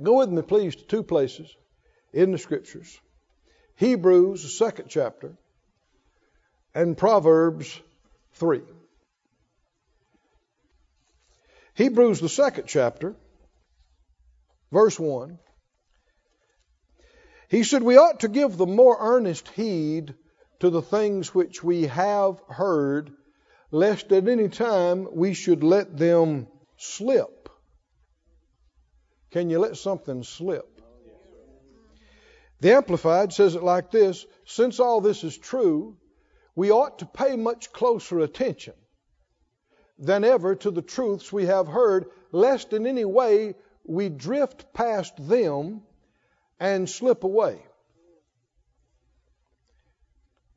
Go 0.00 0.18
with 0.18 0.30
me, 0.30 0.42
please, 0.42 0.76
to 0.76 0.84
two 0.84 1.02
places 1.02 1.54
in 2.12 2.32
the 2.32 2.38
scriptures 2.38 3.00
Hebrews, 3.76 4.42
the 4.42 4.48
second 4.48 4.86
chapter, 4.88 5.36
and 6.74 6.96
Proverbs 6.96 7.80
3. 8.34 8.62
Hebrews, 11.74 12.20
the 12.20 12.28
second 12.28 12.66
chapter, 12.66 13.16
verse 14.70 14.98
1. 15.00 15.38
He 17.48 17.64
said, 17.64 17.82
We 17.82 17.96
ought 17.96 18.20
to 18.20 18.28
give 18.28 18.56
the 18.56 18.66
more 18.66 18.96
earnest 18.98 19.48
heed 19.48 20.14
to 20.60 20.70
the 20.70 20.82
things 20.82 21.34
which 21.34 21.62
we 21.62 21.86
have 21.86 22.40
heard, 22.48 23.10
lest 23.70 24.12
at 24.12 24.28
any 24.28 24.48
time 24.48 25.08
we 25.12 25.34
should 25.34 25.62
let 25.62 25.96
them 25.96 26.46
slip. 26.76 27.41
Can 29.32 29.48
you 29.48 29.58
let 29.58 29.76
something 29.76 30.22
slip? 30.22 30.68
The 32.60 32.74
Amplified 32.74 33.32
says 33.32 33.54
it 33.54 33.62
like 33.62 33.90
this 33.90 34.24
Since 34.44 34.78
all 34.78 35.00
this 35.00 35.24
is 35.24 35.36
true, 35.36 35.96
we 36.54 36.70
ought 36.70 36.98
to 36.98 37.06
pay 37.06 37.36
much 37.36 37.72
closer 37.72 38.20
attention 38.20 38.74
than 39.98 40.22
ever 40.22 40.54
to 40.56 40.70
the 40.70 40.82
truths 40.82 41.32
we 41.32 41.46
have 41.46 41.66
heard, 41.66 42.06
lest 42.30 42.72
in 42.72 42.86
any 42.86 43.04
way 43.04 43.54
we 43.84 44.10
drift 44.10 44.72
past 44.74 45.14
them 45.28 45.82
and 46.60 46.88
slip 46.88 47.24
away. 47.24 47.64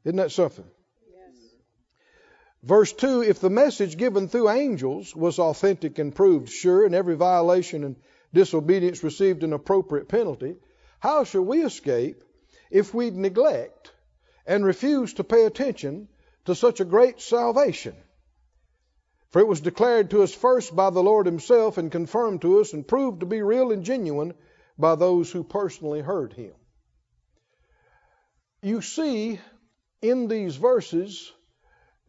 Isn't 0.04 0.18
that 0.18 0.32
something? 0.32 0.70
Yes. 1.12 1.56
Verse 2.62 2.94
2 2.94 3.24
If 3.24 3.40
the 3.40 3.50
message 3.50 3.98
given 3.98 4.28
through 4.28 4.50
angels 4.50 5.16
was 5.16 5.40
authentic 5.40 5.98
and 5.98 6.14
proved 6.14 6.50
sure, 6.50 6.86
and 6.86 6.94
every 6.94 7.16
violation 7.16 7.84
and 7.84 7.96
disobedience 8.36 9.04
received 9.04 9.44
an 9.44 9.54
appropriate 9.54 10.08
penalty, 10.08 10.58
how 11.00 11.24
shall 11.24 11.42
we 11.42 11.64
escape 11.64 12.24
if 12.70 12.94
we 12.94 13.10
neglect 13.10 13.92
and 14.46 14.64
refuse 14.64 15.16
to 15.16 15.24
pay 15.24 15.46
attention 15.46 16.08
to 16.46 16.54
such 16.54 16.80
a 16.80 16.86
great 16.86 17.20
salvation? 17.20 17.96
For 19.30 19.40
it 19.40 19.48
was 19.48 19.62
declared 19.62 20.12
to 20.12 20.22
us 20.22 20.34
first 20.34 20.76
by 20.76 20.92
the 20.92 21.04
Lord 21.04 21.26
Himself 21.26 21.78
and 21.78 21.92
confirmed 21.92 22.42
to 22.42 22.60
us 22.60 22.74
and 22.74 22.88
proved 22.88 23.22
to 23.22 23.26
be 23.26 23.42
real 23.42 23.72
and 23.72 23.84
genuine 23.84 24.34
by 24.78 24.96
those 24.96 25.32
who 25.32 25.44
personally 25.44 26.02
heard 26.02 26.34
Him. 26.34 26.54
You 28.62 28.82
see 28.82 29.40
in 30.02 30.28
these 30.28 30.56
verses 30.56 31.32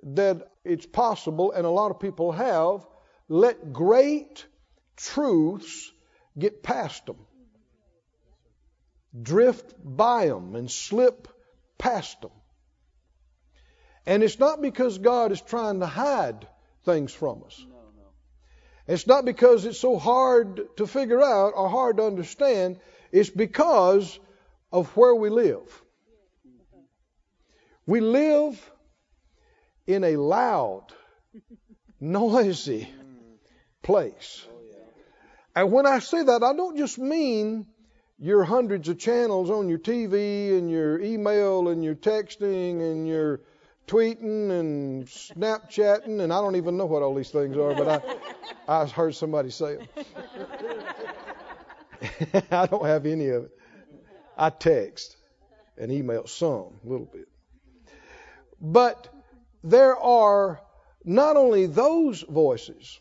that 0.03 0.53
it's 0.65 0.87
possible, 0.87 1.53
and 1.53 1.67
a 1.67 1.71
lot 1.71 1.91
of 1.91 2.01
people 2.01 2.33
have, 2.33 2.87
let 3.29 3.73
great 3.73 4.47
truths 4.97 5.93
get 6.39 6.63
past 6.63 7.07
them, 7.07 7.17
drift 9.21 9.75
by 9.83 10.27
them, 10.27 10.55
and 10.55 10.71
slip 10.71 11.29
past 11.79 12.21
them. 12.21 12.31
And 14.07 14.23
it's 14.23 14.39
not 14.39 14.63
because 14.63 14.99
God 14.99 15.33
is 15.33 15.41
trying 15.41 15.81
to 15.81 15.87
hide 15.87 16.47
things 16.85 17.13
from 17.13 17.43
us. 17.45 17.65
No, 17.69 17.75
no. 17.75 18.09
It's 18.87 19.07
not 19.07 19.25
because 19.25 19.65
it's 19.65 19.81
so 19.81 19.99
hard 19.99 20.77
to 20.77 20.87
figure 20.87 21.21
out 21.21 21.55
or 21.57 21.69
hard 21.69 21.97
to 21.97 22.05
understand. 22.05 22.79
It's 23.11 23.31
because 23.31 24.19
of 24.73 24.97
where 24.97 25.15
we 25.15 25.29
live. 25.29 25.83
We 27.87 28.01
live 28.01 28.71
in 29.87 30.05
a 30.05 30.17
loud, 30.17 30.87
noisy 32.01 32.89
place. 33.83 34.47
And 35.57 35.73
when 35.73 35.87
I 35.87 36.01
say 36.01 36.23
that, 36.23 36.43
I 36.43 36.53
don't 36.53 36.77
just 36.77 36.99
mean 36.99 37.67
your 38.19 38.45
hundreds 38.45 38.91
of 38.91 38.99
channels 38.99 39.49
on 39.51 39.71
your 39.71 39.79
TV 39.79 40.57
and 40.57 40.71
your 40.71 41.01
email 41.01 41.69
and 41.69 41.83
your 41.83 41.95
texting 41.95 42.83
and 42.83 43.09
your 43.09 43.41
tweeting 43.87 44.51
and 44.51 45.07
Snapchatting, 45.07 46.21
and 46.21 46.31
I 46.31 46.43
don't 46.43 46.57
even 46.57 46.77
know 46.77 46.85
what 46.85 47.03
all 47.03 47.15
these 47.15 47.31
things 47.31 47.57
are, 47.57 47.75
but 47.75 47.89
I, 47.89 48.03
I 48.83 48.87
heard 48.87 49.15
somebody 49.15 49.49
say 49.49 49.77
them. 49.77 49.89
I 52.51 52.67
don't 52.67 52.85
have 52.85 53.07
any 53.07 53.29
of 53.29 53.45
it. 53.45 53.51
I 54.37 54.51
text 54.51 55.17
and 55.79 55.91
email 55.91 56.27
some, 56.27 56.75
a 56.85 56.89
little 56.89 57.07
bit. 57.07 57.29
But 58.61 59.09
there 59.65 59.97
are 59.97 60.61
not 61.05 61.37
only 61.37 61.65
those 61.67 62.21
voices, 62.23 63.01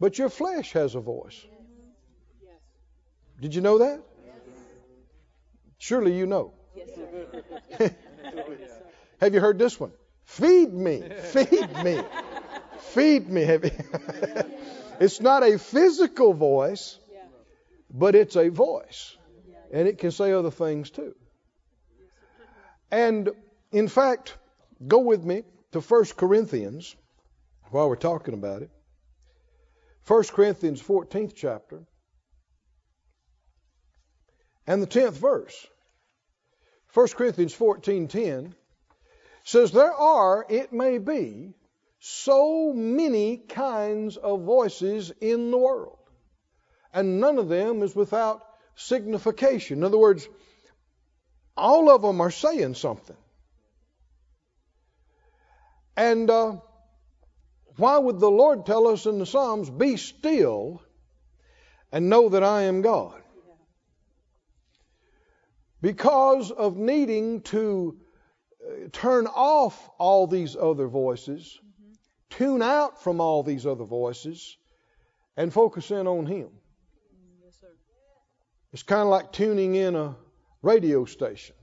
but 0.00 0.18
your 0.18 0.28
flesh 0.28 0.72
has 0.72 0.94
a 0.94 1.00
voice. 1.00 1.44
Did 3.40 3.54
you 3.54 3.60
know 3.60 3.78
that? 3.78 4.00
Surely 5.78 6.16
you 6.16 6.26
know. 6.26 6.52
Have 9.20 9.34
you 9.34 9.40
heard 9.40 9.58
this 9.58 9.78
one? 9.78 9.92
Feed 10.24 10.72
me, 10.72 11.02
feed 11.32 11.84
me, 11.84 12.02
feed 12.78 13.28
me. 13.28 13.42
it's 15.00 15.20
not 15.20 15.42
a 15.42 15.58
physical 15.58 16.32
voice, 16.34 16.98
but 17.90 18.14
it's 18.14 18.36
a 18.36 18.48
voice. 18.48 19.16
And 19.72 19.86
it 19.88 19.98
can 19.98 20.10
say 20.10 20.32
other 20.32 20.50
things 20.50 20.90
too. 20.90 21.14
And 22.90 23.30
in 23.72 23.88
fact, 23.88 24.36
go 24.86 24.98
with 24.98 25.24
me 25.24 25.42
to 25.72 25.80
1 25.80 26.04
Corinthians 26.16 26.94
while 27.70 27.88
we're 27.88 27.96
talking 27.96 28.34
about 28.34 28.62
it. 28.62 28.70
1 30.06 30.24
Corinthians 30.24 30.80
14th 30.82 31.34
chapter 31.34 31.82
and 34.66 34.82
the 34.82 34.86
10th 34.86 35.12
verse. 35.12 35.66
1 36.94 37.08
Corinthians 37.08 37.54
14:10 37.54 38.54
says 39.44 39.70
there 39.70 39.92
are, 39.92 40.46
it 40.48 40.72
may 40.72 40.98
be, 40.98 41.54
so 41.98 42.72
many 42.72 43.36
kinds 43.36 44.16
of 44.16 44.42
voices 44.42 45.12
in 45.20 45.50
the 45.50 45.58
world, 45.58 45.98
and 46.92 47.20
none 47.20 47.38
of 47.38 47.48
them 47.48 47.82
is 47.82 47.94
without 47.94 48.42
signification. 48.76 49.78
In 49.78 49.84
other 49.84 49.98
words, 49.98 50.28
all 51.56 51.90
of 51.90 52.02
them 52.02 52.20
are 52.20 52.30
saying 52.30 52.74
something. 52.74 53.16
And 55.96 56.28
uh, 56.28 56.56
why 57.76 57.98
would 57.98 58.20
the 58.20 58.30
Lord 58.30 58.66
tell 58.66 58.86
us 58.88 59.06
in 59.06 59.18
the 59.18 59.26
Psalms, 59.26 59.70
be 59.70 59.96
still 59.96 60.82
and 61.92 62.08
know 62.08 62.28
that 62.30 62.42
I 62.42 62.62
am 62.62 62.82
God? 62.82 63.22
Because 65.82 66.50
of 66.50 66.76
needing 66.76 67.42
to 67.42 67.98
turn 68.92 69.26
off 69.26 69.90
all 69.98 70.26
these 70.26 70.56
other 70.56 70.88
voices, 70.88 71.60
mm-hmm. 71.62 71.92
tune 72.30 72.62
out 72.62 73.02
from 73.02 73.20
all 73.20 73.42
these 73.42 73.66
other 73.66 73.84
voices, 73.84 74.56
and 75.36 75.52
focus 75.52 75.90
in 75.90 76.06
on 76.06 76.26
Him. 76.26 76.48
Yes, 77.44 77.62
it's 78.72 78.82
kind 78.82 79.02
of 79.02 79.08
like 79.08 79.32
tuning 79.32 79.74
in 79.74 79.94
a 79.94 80.16
radio 80.62 81.04
station. 81.04 81.54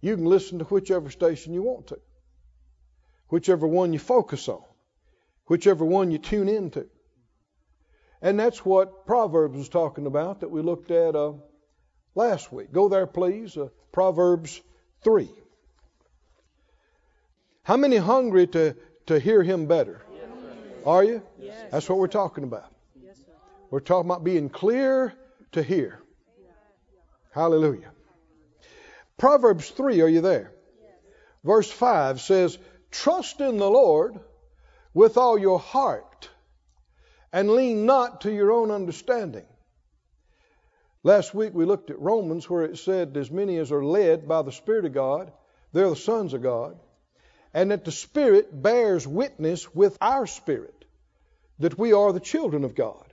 You 0.00 0.16
can 0.16 0.26
listen 0.26 0.58
to 0.58 0.64
whichever 0.64 1.10
station 1.10 1.54
you 1.54 1.62
want 1.62 1.88
to, 1.88 1.98
whichever 3.28 3.66
one 3.66 3.92
you 3.92 3.98
focus 3.98 4.48
on, 4.48 4.62
whichever 5.48 5.84
one 5.84 6.10
you 6.10 6.18
tune 6.18 6.48
into. 6.48 6.86
And 8.22 8.38
that's 8.38 8.64
what 8.64 9.06
Proverbs 9.06 9.56
was 9.56 9.68
talking 9.68 10.06
about 10.06 10.40
that 10.40 10.50
we 10.50 10.62
looked 10.62 10.90
at 10.90 11.14
uh, 11.14 11.32
last 12.14 12.52
week. 12.52 12.72
Go 12.72 12.88
there, 12.88 13.06
please. 13.06 13.56
Uh, 13.56 13.68
Proverbs 13.92 14.60
3. 15.02 15.28
How 17.62 17.76
many 17.76 17.96
hungry 17.96 18.46
to, 18.48 18.76
to 19.06 19.18
hear 19.18 19.42
him 19.42 19.66
better? 19.66 20.02
Yes, 20.12 20.30
Are 20.86 21.04
you? 21.04 21.22
Yes. 21.38 21.70
That's 21.70 21.88
what 21.88 21.98
we're 21.98 22.08
talking 22.08 22.44
about. 22.44 22.72
Yes, 23.00 23.18
we're 23.70 23.80
talking 23.80 24.10
about 24.10 24.24
being 24.24 24.48
clear 24.48 25.12
to 25.52 25.62
hear. 25.62 26.00
Hallelujah. 27.32 27.90
Proverbs 29.16 29.68
3, 29.70 30.00
are 30.00 30.08
you 30.08 30.20
there? 30.20 30.52
Verse 31.44 31.70
5 31.70 32.20
says, 32.20 32.58
Trust 32.90 33.40
in 33.40 33.58
the 33.58 33.70
Lord 33.70 34.18
with 34.94 35.16
all 35.16 35.38
your 35.38 35.58
heart 35.58 36.30
and 37.32 37.50
lean 37.50 37.86
not 37.86 38.22
to 38.22 38.32
your 38.32 38.52
own 38.52 38.70
understanding. 38.70 39.46
Last 41.02 41.34
week 41.34 41.54
we 41.54 41.64
looked 41.64 41.90
at 41.90 42.00
Romans 42.00 42.48
where 42.48 42.64
it 42.64 42.78
said, 42.78 43.16
As 43.16 43.30
many 43.30 43.58
as 43.58 43.70
are 43.70 43.84
led 43.84 44.26
by 44.26 44.42
the 44.42 44.52
Spirit 44.52 44.84
of 44.84 44.92
God, 44.92 45.32
they're 45.72 45.90
the 45.90 45.96
sons 45.96 46.34
of 46.34 46.42
God 46.42 46.78
and 47.54 47.70
that 47.70 47.84
the 47.84 47.92
Spirit 47.92 48.62
bears 48.62 49.06
witness 49.06 49.74
with 49.74 49.96
our 50.00 50.26
spirit 50.26 50.84
that 51.58 51.78
we 51.78 51.92
are 51.92 52.12
the 52.12 52.20
children 52.20 52.64
of 52.64 52.74
God. 52.74 53.04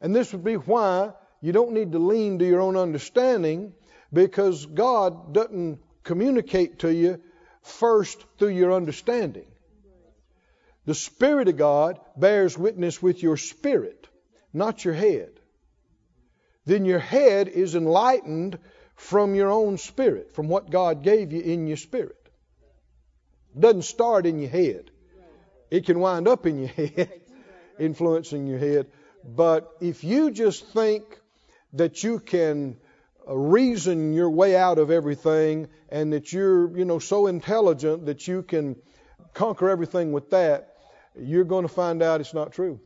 And 0.00 0.14
this 0.14 0.32
would 0.32 0.44
be 0.44 0.54
why 0.54 1.12
you 1.40 1.52
don't 1.52 1.72
need 1.72 1.92
to 1.92 1.98
lean 1.98 2.38
to 2.38 2.46
your 2.46 2.60
own 2.60 2.76
understanding 2.76 3.74
because 4.12 4.64
God 4.66 5.34
doesn't 5.34 5.80
communicate 6.02 6.80
to 6.80 6.92
you 6.92 7.20
first 7.62 8.24
through 8.38 8.48
your 8.48 8.72
understanding. 8.72 9.46
The 10.84 10.94
Spirit 10.94 11.48
of 11.48 11.56
God 11.56 12.00
bears 12.16 12.58
witness 12.58 13.00
with 13.00 13.22
your 13.22 13.36
spirit, 13.36 14.08
not 14.52 14.84
your 14.84 14.94
head. 14.94 15.30
then 16.64 16.84
your 16.84 16.98
head 16.98 17.48
is 17.48 17.74
enlightened 17.74 18.58
from 18.94 19.34
your 19.34 19.50
own 19.50 19.78
spirit, 19.78 20.32
from 20.32 20.48
what 20.48 20.70
God 20.70 21.02
gave 21.02 21.32
you 21.32 21.40
in 21.40 21.66
your 21.66 21.76
spirit. 21.76 22.16
It 23.54 23.60
doesn't 23.60 23.82
start 23.82 24.26
in 24.26 24.38
your 24.38 24.50
head. 24.50 24.90
It 25.70 25.86
can 25.86 25.98
wind 25.98 26.28
up 26.28 26.46
in 26.46 26.58
your 26.58 26.68
head, 26.68 27.20
influencing 27.78 28.46
your 28.46 28.58
head. 28.58 28.86
But 29.24 29.70
if 29.80 30.04
you 30.04 30.30
just 30.30 30.66
think 30.68 31.04
that 31.72 32.04
you 32.04 32.20
can 32.20 32.76
uh, 33.28 33.36
reason 33.36 34.12
your 34.12 34.30
way 34.30 34.56
out 34.56 34.78
of 34.78 34.90
everything 34.90 35.68
and 35.88 36.12
that 36.12 36.32
you're, 36.32 36.76
you 36.76 36.84
know, 36.84 36.98
so 36.98 37.26
intelligent 37.26 38.06
that 38.06 38.28
you 38.28 38.42
can 38.42 38.76
conquer 39.34 39.68
everything 39.68 40.12
with 40.12 40.30
that, 40.30 40.71
you're 41.16 41.44
going 41.44 41.66
to 41.66 41.72
find 41.72 42.02
out 42.02 42.20
it's 42.20 42.34
not 42.34 42.52
true. 42.52 42.80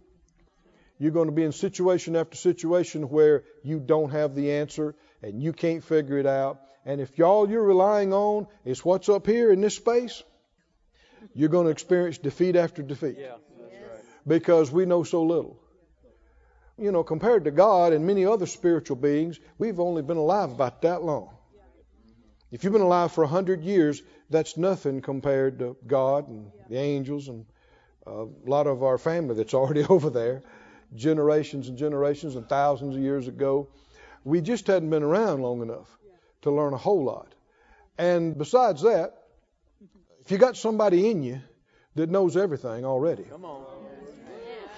You're 0.99 1.12
going 1.12 1.28
to 1.28 1.32
be 1.32 1.44
in 1.44 1.52
situation 1.52 2.17
after 2.17 2.37
situation 2.37 3.11
where 3.11 3.44
you 3.62 3.78
don't 3.81 4.11
have 4.11 4.34
the 4.34 4.52
answer 4.52 4.94
and 5.23 5.43
you 5.43 5.52
can't 5.52 5.84
figure 5.84 6.19
it 6.19 6.26
out. 6.26 6.61
And 6.87 7.00
if 7.00 7.20
all 7.20 7.50
you're 7.50 7.62
relying 7.62 8.12
on 8.14 8.46
is 8.64 8.84
what's 8.84 9.08
up 9.08 9.26
here 9.26 9.50
in 9.50 9.61
this 9.61 9.76
space, 9.76 10.23
you're 11.34 11.49
going 11.50 11.67
to 11.67 11.70
experience 11.70 12.19
defeat 12.19 12.56
after 12.56 12.82
defeat. 12.82 13.17
Yeah, 13.19 13.34
that's 13.61 13.73
right. 13.73 14.05
Because 14.26 14.70
we 14.70 14.87
know 14.87 15.02
so 15.02 15.25
little. 15.25 15.58
You 16.78 16.93
know, 16.93 17.02
compared 17.02 17.44
to 17.44 17.50
God 17.50 17.93
and 17.93 18.06
many 18.06 18.25
other 18.25 18.46
spiritual 18.46 18.96
beings, 18.96 19.38
we've 19.58 19.81
only 19.81 20.02
been 20.02 20.19
alive 20.19 20.52
about 20.52 20.82
that 20.82 21.02
long. 21.02 21.31
If 22.52 22.64
you've 22.64 22.73
been 22.73 22.82
alive 22.82 23.12
for 23.12 23.25
a 23.25 23.28
hundred 23.28 23.64
years, 23.64 24.02
that's 24.31 24.56
nothing 24.56 25.02
compared 25.02 25.58
to 25.58 25.76
God 25.87 26.28
and 26.28 26.50
the 26.70 26.78
angels 26.78 27.28
and 27.28 27.44
a 28.06 28.26
lot 28.44 28.67
of 28.67 28.82
our 28.82 28.99
family 28.99 29.35
that's 29.35 29.55
already 29.55 29.85
over 29.88 30.11
there, 30.11 30.43
generations 30.94 31.69
and 31.69 31.76
generations 31.76 32.37
and 32.37 32.49
thousands 32.49 32.94
of 32.97 33.03
years 33.03 33.29
ago. 33.29 33.69
We 34.25 34.41
just 34.41 34.67
hadn't 34.67 34.91
been 34.91 35.03
around 35.03 35.43
long 35.43 35.62
enough 35.62 35.99
to 36.43 36.50
learn 36.50 36.73
a 36.73 36.76
whole 36.79 37.05
lot. 37.05 37.35
And 37.99 38.37
besides 38.37 38.82
that, 38.82 39.14
if 40.20 40.31
you 40.31 40.38
got 40.38 40.56
somebody 40.56 41.11
in 41.11 41.23
you 41.23 41.41
that 41.94 42.11
knows 42.11 42.37
everything 42.37 42.85
already, 42.85 43.23
Come 43.25 43.44
on. 43.44 43.64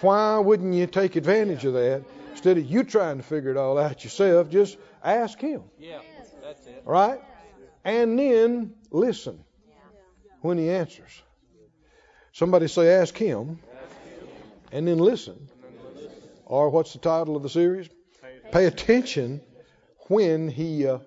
why 0.00 0.38
wouldn't 0.38 0.74
you 0.74 0.86
take 0.86 1.16
advantage 1.16 1.64
of 1.64 1.72
that 1.74 2.02
instead 2.32 2.58
of 2.58 2.64
you 2.66 2.84
trying 2.84 3.16
to 3.16 3.22
figure 3.22 3.50
it 3.50 3.56
all 3.56 3.78
out 3.78 4.04
yourself? 4.04 4.50
Just 4.50 4.76
ask 5.02 5.38
him, 5.40 5.62
Yeah, 5.78 6.00
that's 6.42 6.66
it. 6.66 6.82
all 6.86 6.92
right? 6.92 7.20
And 7.84 8.18
then 8.18 8.74
listen 8.90 9.42
when 10.42 10.58
he 10.58 10.70
answers. 10.70 11.22
Somebody 12.38 12.68
say, 12.68 12.94
ask 12.94 13.16
him, 13.16 13.58
and 14.70 14.86
then 14.86 14.98
listen. 14.98 15.48
Or 16.46 16.70
what's 16.70 16.92
the 16.92 17.00
title 17.00 17.34
of 17.34 17.42
the 17.42 17.48
series? 17.48 17.88
Pay 18.52 18.66
attention 18.66 19.40
when 20.02 20.48
he 20.48 20.86
uh, 20.86 20.98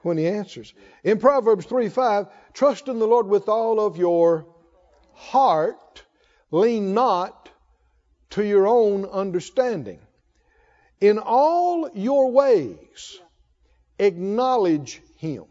when 0.00 0.18
he 0.18 0.26
answers. 0.26 0.74
In 1.04 1.20
Proverbs 1.20 1.66
3 1.66 1.88
5, 1.88 2.26
trust 2.52 2.88
in 2.88 2.98
the 2.98 3.06
Lord 3.06 3.28
with 3.28 3.48
all 3.48 3.78
of 3.78 3.96
your 3.96 4.44
heart, 5.14 6.02
lean 6.50 6.94
not 6.94 7.48
to 8.30 8.44
your 8.44 8.66
own 8.66 9.04
understanding. 9.04 10.00
In 11.00 11.20
all 11.20 11.90
your 11.94 12.32
ways, 12.32 13.20
acknowledge 14.00 15.00
him. 15.14 15.44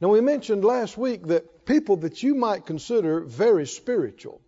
Now, 0.00 0.08
we 0.08 0.20
mentioned 0.20 0.64
last 0.64 0.98
week 0.98 1.28
that 1.28 1.44
people 1.64 1.96
that 1.98 2.22
you 2.22 2.34
might 2.34 2.66
consider 2.66 3.20
very 3.20 3.66
spiritual 3.66 4.40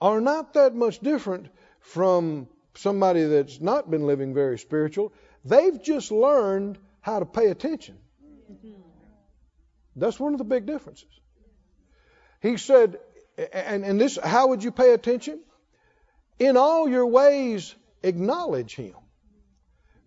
are 0.00 0.20
not 0.20 0.54
that 0.54 0.74
much 0.74 0.98
different 1.00 1.48
from 1.80 2.48
somebody 2.74 3.24
that's 3.24 3.60
not 3.60 3.90
been 3.90 4.06
living 4.06 4.34
very 4.34 4.58
spiritual. 4.58 5.12
They've 5.44 5.82
just 5.82 6.10
learned 6.10 6.78
how 7.00 7.18
to 7.18 7.26
pay 7.26 7.48
attention. 7.48 7.98
That's 9.94 10.18
one 10.18 10.32
of 10.32 10.38
the 10.38 10.44
big 10.44 10.66
differences. 10.66 11.08
He 12.40 12.56
said, 12.56 12.98
and, 13.52 13.84
and 13.84 14.00
this, 14.00 14.18
how 14.22 14.48
would 14.48 14.64
you 14.64 14.72
pay 14.72 14.92
attention? 14.92 15.40
In 16.38 16.56
all 16.56 16.88
your 16.88 17.06
ways, 17.06 17.74
acknowledge 18.02 18.74
Him. 18.74 18.94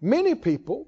Many 0.02 0.36
people, 0.36 0.88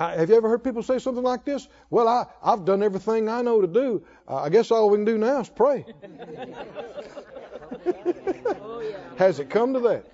I- 0.00 0.16
have 0.16 0.30
you 0.30 0.36
ever 0.36 0.48
heard 0.48 0.64
people 0.64 0.82
say 0.82 0.98
something 0.98 1.22
like 1.22 1.44
this? 1.44 1.68
Well, 1.90 2.08
I, 2.08 2.24
I've 2.42 2.64
done 2.64 2.82
everything 2.82 3.28
I 3.28 3.42
know 3.42 3.60
to 3.60 3.66
do. 3.66 4.02
Uh, 4.26 4.36
I 4.36 4.48
guess 4.48 4.70
all 4.70 4.88
we 4.88 4.96
can 4.96 5.04
do 5.04 5.18
now 5.18 5.40
is 5.40 5.50
pray. 5.50 5.84
Has 9.18 9.38
it 9.40 9.50
come 9.50 9.74
to 9.74 9.80
that? 9.80 10.06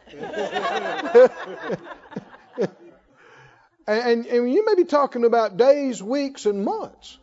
and, 3.86 4.26
and 4.26 4.52
you 4.52 4.64
may 4.66 4.74
be 4.74 4.84
talking 4.84 5.24
about 5.24 5.56
days, 5.56 6.02
weeks, 6.02 6.46
and 6.46 6.64
months 6.64 7.18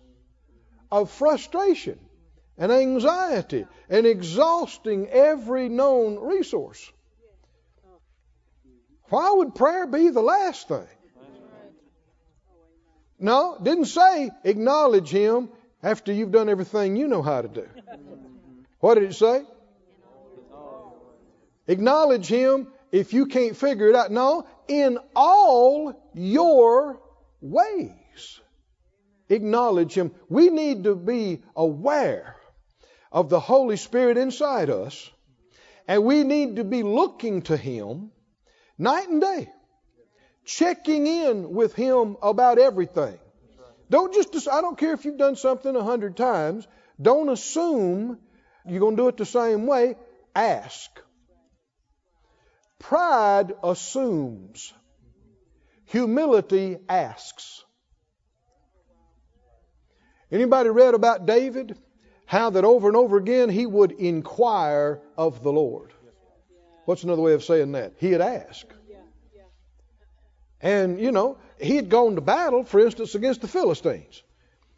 of 0.89 1.11
frustration 1.11 1.99
and 2.57 2.71
anxiety 2.71 3.67
and 3.89 4.07
exhausting 4.07 5.09
every 5.09 5.67
known 5.67 6.17
resource. 6.17 6.89
Why 9.09 9.31
would 9.31 9.53
prayer 9.53 9.85
be 9.85 10.07
the 10.09 10.21
last 10.21 10.69
thing? 10.69 10.87
No, 13.23 13.57
didn't 13.63 13.85
say 13.85 14.31
acknowledge 14.43 15.09
Him 15.09 15.47
after 15.81 16.11
you've 16.11 16.33
done 16.33 16.49
everything 16.49 16.97
you 16.97 17.07
know 17.07 17.21
how 17.21 17.41
to 17.41 17.47
do. 17.47 17.65
What 18.81 18.95
did 18.95 19.03
it 19.03 19.13
say? 19.13 19.43
Acknowledge 21.65 22.27
Him 22.27 22.67
if 22.91 23.13
you 23.13 23.27
can't 23.27 23.55
figure 23.55 23.87
it 23.87 23.95
out. 23.95 24.11
No, 24.11 24.45
in 24.67 24.99
all 25.15 26.11
your 26.13 27.01
ways. 27.39 28.41
Acknowledge 29.29 29.93
Him. 29.93 30.11
We 30.27 30.49
need 30.49 30.83
to 30.83 30.93
be 30.93 31.43
aware 31.55 32.35
of 33.09 33.29
the 33.29 33.39
Holy 33.39 33.77
Spirit 33.77 34.17
inside 34.17 34.69
us, 34.69 35.09
and 35.87 36.03
we 36.03 36.25
need 36.25 36.57
to 36.57 36.65
be 36.65 36.83
looking 36.83 37.43
to 37.43 37.55
Him 37.55 38.11
night 38.77 39.07
and 39.07 39.21
day, 39.21 39.49
checking 40.45 41.07
in 41.07 41.53
with 41.53 41.73
Him 41.73 42.17
about 42.21 42.59
everything. 42.59 43.17
Don't 43.89 44.13
just, 44.13 44.47
I 44.47 44.61
don't 44.61 44.77
care 44.77 44.93
if 44.93 45.05
you've 45.05 45.17
done 45.17 45.35
something 45.35 45.75
a 45.75 45.83
hundred 45.83 46.17
times, 46.17 46.67
don't 47.01 47.29
assume 47.29 48.17
you're 48.65 48.79
going 48.79 48.95
to 48.95 49.03
do 49.03 49.07
it 49.07 49.17
the 49.17 49.25
same 49.25 49.67
way. 49.67 49.95
Ask. 50.35 50.89
Pride 52.79 53.53
assumes. 53.63 54.73
Humility 55.85 56.77
asks. 56.89 57.63
Anybody 60.31 60.69
read 60.69 60.95
about 60.95 61.25
David? 61.25 61.77
How 62.25 62.49
that 62.49 62.65
over 62.65 62.87
and 62.87 62.97
over 62.97 63.17
again 63.17 63.49
he 63.49 63.65
would 63.65 63.91
inquire 63.91 65.01
of 65.17 65.43
the 65.43 65.51
Lord. 65.51 65.93
What's 66.85 67.03
another 67.03 67.21
way 67.21 67.33
of 67.33 67.43
saying 67.43 67.73
that? 67.73 67.93
He 67.99 68.11
had 68.11 68.21
asked. 68.21 68.73
And, 70.63 70.99
you 70.99 71.11
know, 71.11 71.37
he 71.59 71.75
had 71.75 71.89
gone 71.89 72.15
to 72.15 72.21
battle, 72.21 72.63
for 72.63 72.79
instance, 72.79 73.13
against 73.15 73.41
the 73.41 73.49
Philistines. 73.49 74.23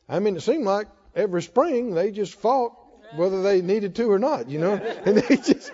I 0.10 0.20
mean, 0.20 0.36
it 0.36 0.42
seemed 0.42 0.66
like 0.66 0.88
every 1.16 1.44
spring 1.44 1.94
they 1.94 2.12
just 2.12 2.34
fought 2.34 2.74
whether 3.16 3.44
they 3.44 3.62
needed 3.62 3.96
to 3.96 4.12
or 4.12 4.20
not, 4.20 4.50
you 4.50 4.60
know. 4.60 4.74
And 5.06 5.18
they 5.18 5.38
just 5.38 5.72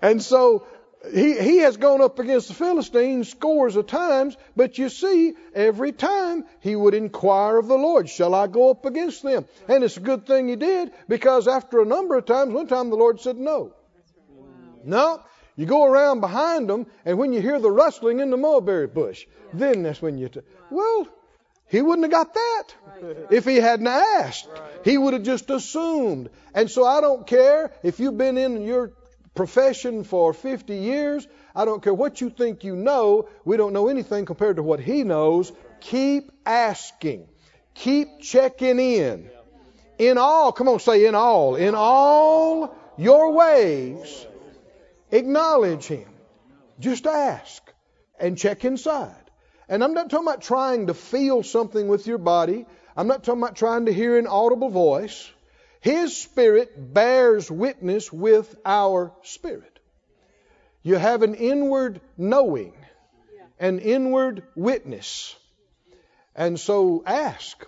and 0.00 0.22
so 0.22 0.66
he 1.12 1.38
he 1.38 1.58
has 1.58 1.76
gone 1.76 2.00
up 2.00 2.18
against 2.18 2.48
the 2.48 2.54
Philistines 2.54 3.28
scores 3.28 3.76
of 3.76 3.86
times, 3.86 4.36
but 4.56 4.78
you 4.78 4.88
see, 4.88 5.34
every 5.54 5.92
time 5.92 6.44
he 6.60 6.74
would 6.74 6.94
inquire 6.94 7.58
of 7.58 7.68
the 7.68 7.76
Lord, 7.76 8.08
shall 8.08 8.34
I 8.34 8.46
go 8.46 8.70
up 8.70 8.86
against 8.86 9.22
them? 9.22 9.44
And 9.68 9.84
it's 9.84 9.98
a 9.98 10.00
good 10.00 10.26
thing 10.26 10.48
he 10.48 10.56
did, 10.56 10.90
because 11.06 11.46
after 11.46 11.80
a 11.80 11.86
number 11.86 12.16
of 12.16 12.24
times, 12.24 12.52
one 12.52 12.66
time 12.66 12.88
the 12.88 12.96
Lord 12.96 13.20
said 13.20 13.36
no. 13.36 13.74
No, 14.84 15.20
you 15.58 15.66
go 15.66 15.84
around 15.84 16.20
behind 16.20 16.70
them, 16.70 16.86
and 17.04 17.18
when 17.18 17.32
you 17.32 17.40
hear 17.40 17.58
the 17.58 17.70
rustling 17.70 18.20
in 18.20 18.30
the 18.30 18.36
mulberry 18.36 18.86
bush, 18.86 19.26
then 19.52 19.82
that's 19.82 20.00
when 20.00 20.16
you. 20.16 20.28
T- 20.28 20.40
well, 20.70 21.08
he 21.66 21.82
wouldn't 21.82 22.04
have 22.04 22.12
got 22.12 22.32
that 22.32 23.26
if 23.32 23.44
he 23.44 23.56
hadn't 23.56 23.88
asked. 23.88 24.48
He 24.84 24.96
would 24.96 25.14
have 25.14 25.24
just 25.24 25.50
assumed. 25.50 26.30
And 26.54 26.70
so 26.70 26.84
I 26.84 27.00
don't 27.00 27.26
care 27.26 27.72
if 27.82 27.98
you've 27.98 28.16
been 28.16 28.38
in 28.38 28.62
your 28.62 28.92
profession 29.34 30.04
for 30.04 30.32
50 30.32 30.76
years. 30.76 31.26
I 31.56 31.64
don't 31.64 31.82
care 31.82 31.92
what 31.92 32.20
you 32.20 32.30
think 32.30 32.62
you 32.62 32.76
know. 32.76 33.28
We 33.44 33.56
don't 33.56 33.72
know 33.72 33.88
anything 33.88 34.26
compared 34.26 34.56
to 34.56 34.62
what 34.62 34.78
he 34.78 35.02
knows. 35.02 35.50
Keep 35.80 36.30
asking. 36.46 37.26
Keep 37.74 38.20
checking 38.20 38.78
in. 38.78 39.28
In 39.98 40.18
all, 40.18 40.52
come 40.52 40.68
on, 40.68 40.78
say 40.78 41.06
in 41.06 41.16
all. 41.16 41.56
In 41.56 41.74
all 41.74 42.76
your 42.96 43.32
ways, 43.32 44.26
acknowledge 45.10 45.84
him. 45.84 46.08
Just 46.80 47.06
ask 47.06 47.62
and 48.18 48.38
check 48.38 48.64
inside. 48.64 49.14
And 49.68 49.84
I'm 49.84 49.94
not 49.94 50.10
talking 50.10 50.26
about 50.26 50.42
trying 50.42 50.86
to 50.86 50.94
feel 50.94 51.42
something 51.42 51.88
with 51.88 52.06
your 52.06 52.18
body. 52.18 52.66
I'm 52.96 53.06
not 53.06 53.24
talking 53.24 53.42
about 53.42 53.56
trying 53.56 53.86
to 53.86 53.92
hear 53.92 54.18
an 54.18 54.26
audible 54.26 54.70
voice. 54.70 55.30
His 55.80 56.16
Spirit 56.16 56.92
bears 56.94 57.50
witness 57.50 58.12
with 58.12 58.54
our 58.64 59.12
spirit. 59.22 59.78
You 60.82 60.96
have 60.96 61.22
an 61.22 61.34
inward 61.34 62.00
knowing 62.16 62.72
an 63.60 63.78
inward 63.78 64.42
witness. 64.54 65.34
And 66.34 66.58
so 66.58 67.02
ask. 67.06 67.66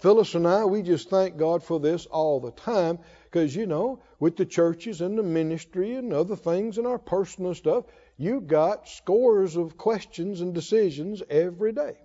Phyllis 0.00 0.34
and 0.36 0.46
I, 0.46 0.64
we 0.64 0.82
just 0.82 1.10
thank 1.10 1.36
God 1.36 1.64
for 1.64 1.80
this 1.80 2.06
all 2.06 2.38
the 2.40 2.52
time 2.52 3.00
because, 3.30 3.54
you 3.54 3.66
know, 3.66 4.00
with 4.20 4.36
the 4.36 4.46
churches 4.46 5.00
and 5.00 5.18
the 5.18 5.22
ministry 5.22 5.94
and 5.94 6.12
other 6.12 6.36
things 6.36 6.78
and 6.78 6.86
our 6.86 6.98
personal 6.98 7.54
stuff, 7.54 7.84
you 8.16 8.40
got 8.40 8.88
scores 8.88 9.56
of 9.56 9.76
questions 9.76 10.40
and 10.40 10.54
decisions 10.54 11.22
every 11.28 11.72
day. 11.72 11.98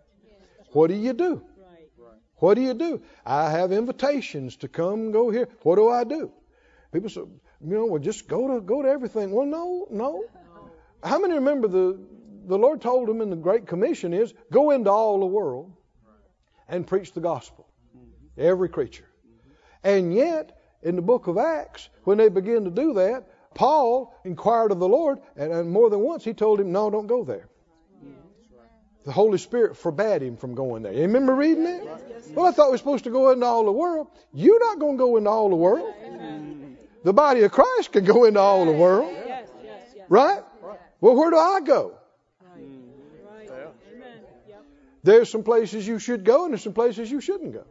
What 0.72 0.88
do 0.88 0.96
you 0.96 1.14
do? 1.14 1.44
What 2.38 2.56
do 2.56 2.62
you 2.62 2.74
do? 2.74 3.02
I 3.26 3.50
have 3.52 3.72
invitations 3.72 4.58
to 4.58 4.68
come 4.68 5.12
go 5.12 5.30
here. 5.30 5.48
What 5.62 5.76
do 5.76 5.90
I 5.90 6.04
do? 6.04 6.32
People 6.92 7.10
say, 7.10 7.22
you 7.22 7.40
know, 7.62 7.86
well, 7.86 8.02
just 8.02 8.28
go 8.28 8.54
to 8.54 8.62
go 8.62 8.82
to 8.82 8.90
everything. 8.90 9.32
Well, 9.32 9.46
no, 9.46 9.88
no. 9.90 10.26
How 11.04 11.20
many 11.20 11.36
remember 11.36 11.68
the 11.68 12.00
the 12.46 12.58
Lord 12.58 12.82
told 12.82 13.08
them 13.08 13.22
in 13.22 13.30
the 13.30 13.36
Great 13.38 13.66
Commission 13.66 14.14
is 14.14 14.34
go 14.52 14.72
into 14.72 14.90
all 14.90 15.20
the 15.20 15.26
world 15.26 15.72
and 16.68 16.86
preach 16.86 17.14
the 17.14 17.22
gospel, 17.22 17.68
every 18.38 18.70
creature. 18.70 19.08
And 19.84 20.14
yet, 20.14 20.58
in 20.84 20.96
the 20.96 21.02
book 21.02 21.28
of 21.28 21.38
Acts, 21.38 21.90
when 22.04 22.18
they 22.18 22.30
begin 22.30 22.66
to 22.66 22.72
do 22.72 22.94
that, 22.94 23.26
Paul 23.54 24.14
inquired 24.24 24.72
of 24.72 24.80
the 24.80 24.88
Lord, 24.88 25.20
and, 25.36 25.70
more 25.70 25.90
than 25.90 26.00
once 26.00 26.24
he 26.24 26.34
told 26.34 26.60
him, 26.60 26.72
"No, 26.72 26.90
don't 26.90 27.08
go 27.08 27.24
there." 27.24 27.48
The 29.06 29.12
Holy 29.12 29.38
Spirit 29.38 29.76
forbade 29.76 30.22
him 30.22 30.38
from 30.38 30.56
going 30.56 30.84
there. 30.84 30.94
You 30.94 31.02
remember 31.02 31.36
reading 31.36 31.66
that? 31.66 31.84
Well, 32.34 32.46
I 32.46 32.52
thought 32.52 32.68
we 32.68 32.72
were 32.72 32.78
supposed 32.78 33.04
to 33.04 33.10
go 33.10 33.32
into 33.32 33.46
all 33.46 33.66
the 33.66 33.72
world. 33.72 34.08
You're 34.34 34.60
not 34.60 34.80
going 34.80 34.94
to 34.94 34.98
go 34.98 35.18
into 35.18 35.30
all 35.30 35.50
the 35.50 35.58
world. 35.58 35.94
The 37.04 37.12
body 37.12 37.44
of 37.44 37.52
Christ 37.52 37.92
can 37.92 38.06
go 38.06 38.24
into 38.24 38.40
all 38.40 38.66
the 38.66 38.72
world, 38.72 39.14
right? 40.08 40.42
Well, 41.02 41.16
where 41.16 41.32
do 41.32 41.38
I 41.38 41.60
go? 41.60 41.98
There's 45.04 45.30
some 45.30 45.44
places 45.44 45.86
you 45.86 46.00
should 46.00 46.24
go, 46.24 46.46
and 46.46 46.54
there's 46.54 46.64
some 46.64 46.74
places 46.74 47.12
you 47.12 47.20
shouldn't 47.20 47.52
go. 47.52 47.66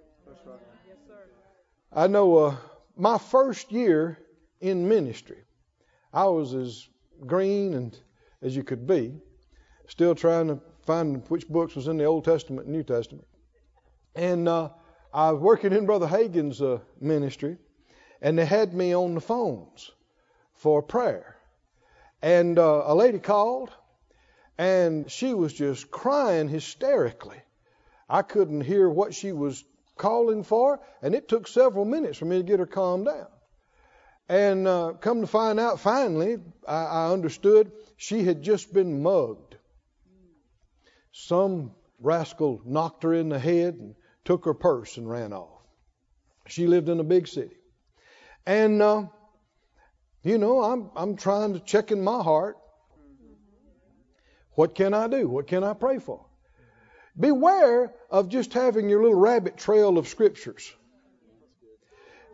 I 1.90 2.07
know 2.09 2.37
uh, 2.37 2.57
my 2.96 3.18
first 3.18 3.72
year 3.72 4.18
in 4.61 4.88
ministry, 4.88 5.38
I 6.12 6.26
was 6.26 6.54
as 6.54 6.88
green 7.26 7.75
and 7.75 7.99
as 8.42 8.56
you 8.56 8.64
could 8.64 8.87
be, 8.87 9.14
still 9.87 10.14
trying 10.14 10.49
to 10.49 10.61
find 10.84 11.22
which 11.28 11.49
books 11.49 11.75
was 11.75 11.88
in 11.88 11.96
the 11.96 12.04
Old 12.04 12.25
Testament 12.25 12.66
and 12.66 12.76
New 12.76 12.82
Testament. 12.82 13.26
And 14.14 14.49
uh, 14.49 14.70
I 15.14 15.30
was 15.30 15.40
working 15.40 15.72
in 15.72 15.87
Brother 15.87 16.06
Hagin's 16.06 16.61
uh, 16.61 16.80
ministry, 17.00 17.56
and 18.20 18.38
they 18.38 18.44
had 18.44 18.75
me 18.75 18.94
on 18.94 19.14
the 19.14 19.20
phones 19.20 19.90
for 20.54 20.82
prayer. 20.82 21.37
And 22.20 22.58
uh, 22.58 22.84
a 22.87 22.94
lady 22.94 23.18
called, 23.18 23.70
and 24.58 25.11
she 25.11 25.34
was 25.34 25.52
just 25.52 25.90
crying 25.90 26.49
hysterically. 26.49 27.40
I 28.08 28.22
couldn't 28.22 28.62
hear 28.62 28.88
what 28.88 29.14
she 29.14 29.32
was 29.32 29.64
calling 29.96 30.42
for, 30.42 30.80
and 31.02 31.14
it 31.14 31.28
took 31.28 31.46
several 31.46 31.84
minutes 31.84 32.18
for 32.18 32.25
me 32.25 32.38
to 32.38 32.42
get 32.42 32.58
her 32.58 32.66
calmed 32.66 33.06
down. 33.06 33.26
And 34.28 34.66
uh, 34.66 34.94
come 35.00 35.20
to 35.20 35.26
find 35.26 35.61
out, 35.61 35.80
finally, 35.80 36.38
I, 36.66 36.84
I 36.84 37.12
understood 37.12 37.72
she 37.96 38.25
had 38.25 38.42
just 38.42 38.72
been 38.72 39.02
mugged. 39.02 39.56
Some 41.12 41.72
rascal 42.00 42.62
knocked 42.64 43.02
her 43.02 43.12
in 43.12 43.28
the 43.28 43.38
head 43.38 43.75
and 43.75 43.94
took 44.25 44.44
her 44.44 44.54
purse 44.54 44.96
and 44.96 45.08
ran 45.08 45.32
off. 45.32 45.61
She 46.46 46.66
lived 46.66 46.88
in 46.88 46.99
a 46.99 47.04
big 47.04 47.28
city. 47.28 47.56
And, 48.46 48.80
uh, 48.82 49.04
you 50.22 50.38
know, 50.38 50.62
I'm, 50.62 50.90
I'm 50.96 51.16
trying 51.16 51.54
to 51.54 51.61
check 51.61 51.90
in 51.92 52.02
my 52.02 52.22
heart. 52.22 52.56
What 54.54 54.75
can 54.75 54.94
I 54.94 55.08
do? 55.08 55.28
What 55.28 55.46
can 55.46 55.64
I 55.64 55.75
pray 55.75 55.99
for? 55.99 56.26
Beware 57.19 57.92
of 58.11 58.28
just 58.28 58.52
having 58.52 58.88
your 58.88 59.02
little 59.02 59.19
rabbit 59.19 59.57
trail 59.57 59.99
of 59.99 60.09
scriptures 60.09 60.73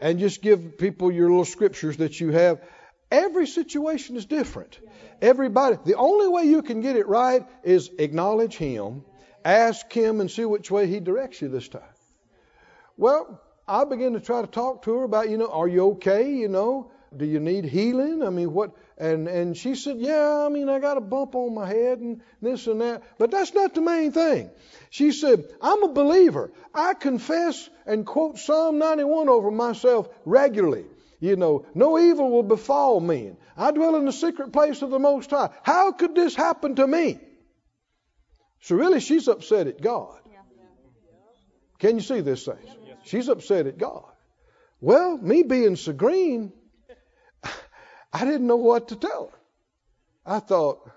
and 0.01 0.19
just 0.19 0.41
give 0.41 0.79
people 0.79 1.11
your 1.11 1.29
little 1.29 1.45
scriptures 1.45 1.97
that 1.97 2.21
you 2.21 2.31
have. 2.31 2.61
Every 3.11 3.47
situation 3.47 4.17
is 4.17 4.27
different. 4.27 4.79
Everybody, 5.21 5.79
the 5.85 5.95
only 5.97 6.29
way 6.29 6.45
you 6.45 6.63
can 6.63 6.81
get 6.81 6.97
it 6.97 7.09
right 7.09 7.45
is 7.65 7.91
acknowledge 7.99 8.57
Him, 8.57 9.05
ask 9.45 9.91
Him, 9.93 10.21
and 10.21 10.31
see 10.31 10.45
which 10.45 10.71
way 10.71 10.87
He 10.87 11.01
directs 11.01 11.41
you 11.41 11.49
this 11.49 11.69
time. 11.69 11.83
Well, 12.97 13.41
I 13.67 13.85
began 13.85 14.13
to 14.13 14.21
try 14.21 14.43
to 14.43 14.47
talk 14.47 14.83
to 14.85 14.95
her 14.99 15.05
about, 15.05 15.31
you 15.31 15.39
know, 15.39 15.51
are 15.51 15.69
you 15.69 15.91
okay? 15.93 16.33
You 16.33 16.49
know, 16.49 16.91
do 17.17 17.25
you 17.25 17.41
need 17.41 17.65
healing? 17.65 18.23
I 18.23 18.31
mean, 18.31 18.53
what? 18.53 18.73
And 18.99 19.29
and 19.29 19.57
she 19.57 19.77
said, 19.77 19.99
yeah. 19.99 20.45
I 20.45 20.49
mean, 20.49 20.69
I 20.69 20.81
got 20.81 20.97
a 20.97 21.01
bump 21.01 21.37
on 21.37 21.55
my 21.55 21.67
head 21.69 22.01
and 22.01 22.21
this 22.43 22.67
and 22.67 22.81
that, 22.81 23.05
but 23.17 23.31
that's 23.31 23.55
not 23.55 23.75
the 23.75 23.81
main 23.81 24.11
thing. 24.11 24.51
She 24.91 25.13
said, 25.13 25.45
I'm 25.63 25.85
a 25.85 25.93
believer. 25.93 26.53
I 26.75 26.95
confess 26.95 27.71
and 27.87 28.05
quote 28.05 28.39
Psalm 28.39 28.79
91 28.79 29.29
over 29.29 29.51
myself 29.51 30.09
regularly. 30.25 30.85
You 31.21 31.37
know, 31.37 31.67
no 31.75 31.99
evil 31.99 32.31
will 32.31 32.43
befall 32.43 33.01
me. 33.01 33.33
I 33.57 33.71
dwell 33.71 33.97
in 33.97 34.05
the 34.05 34.13
secret 34.13 34.53
place 34.53 34.83
of 34.83 34.91
the 34.91 34.99
Most 34.99 35.31
High. 35.31 35.51
How 35.63 35.93
could 35.93 36.15
this 36.15 36.35
happen 36.35 36.77
to 36.77 36.87
me? 36.87 37.19
So 38.61 38.77
really, 38.77 39.01
she's 39.01 39.29
upset 39.29 39.67
at 39.67 39.81
God. 39.81 40.21
Can 41.79 41.97
you 41.97 42.03
see 42.03 42.21
this 42.21 42.45
thing? 42.45 42.57
She's 43.05 43.29
upset 43.29 43.67
at 43.67 43.79
God. 43.79 44.05
Well, 44.81 45.17
me 45.17 45.43
being 45.43 45.77
so 45.77 45.93
green, 45.93 46.53
I 48.13 48.25
didn't 48.25 48.47
know 48.47 48.57
what 48.57 48.89
to 48.89 48.97
tell 48.97 49.31
her. 49.33 49.39
I 50.25 50.41
thought, 50.41 50.91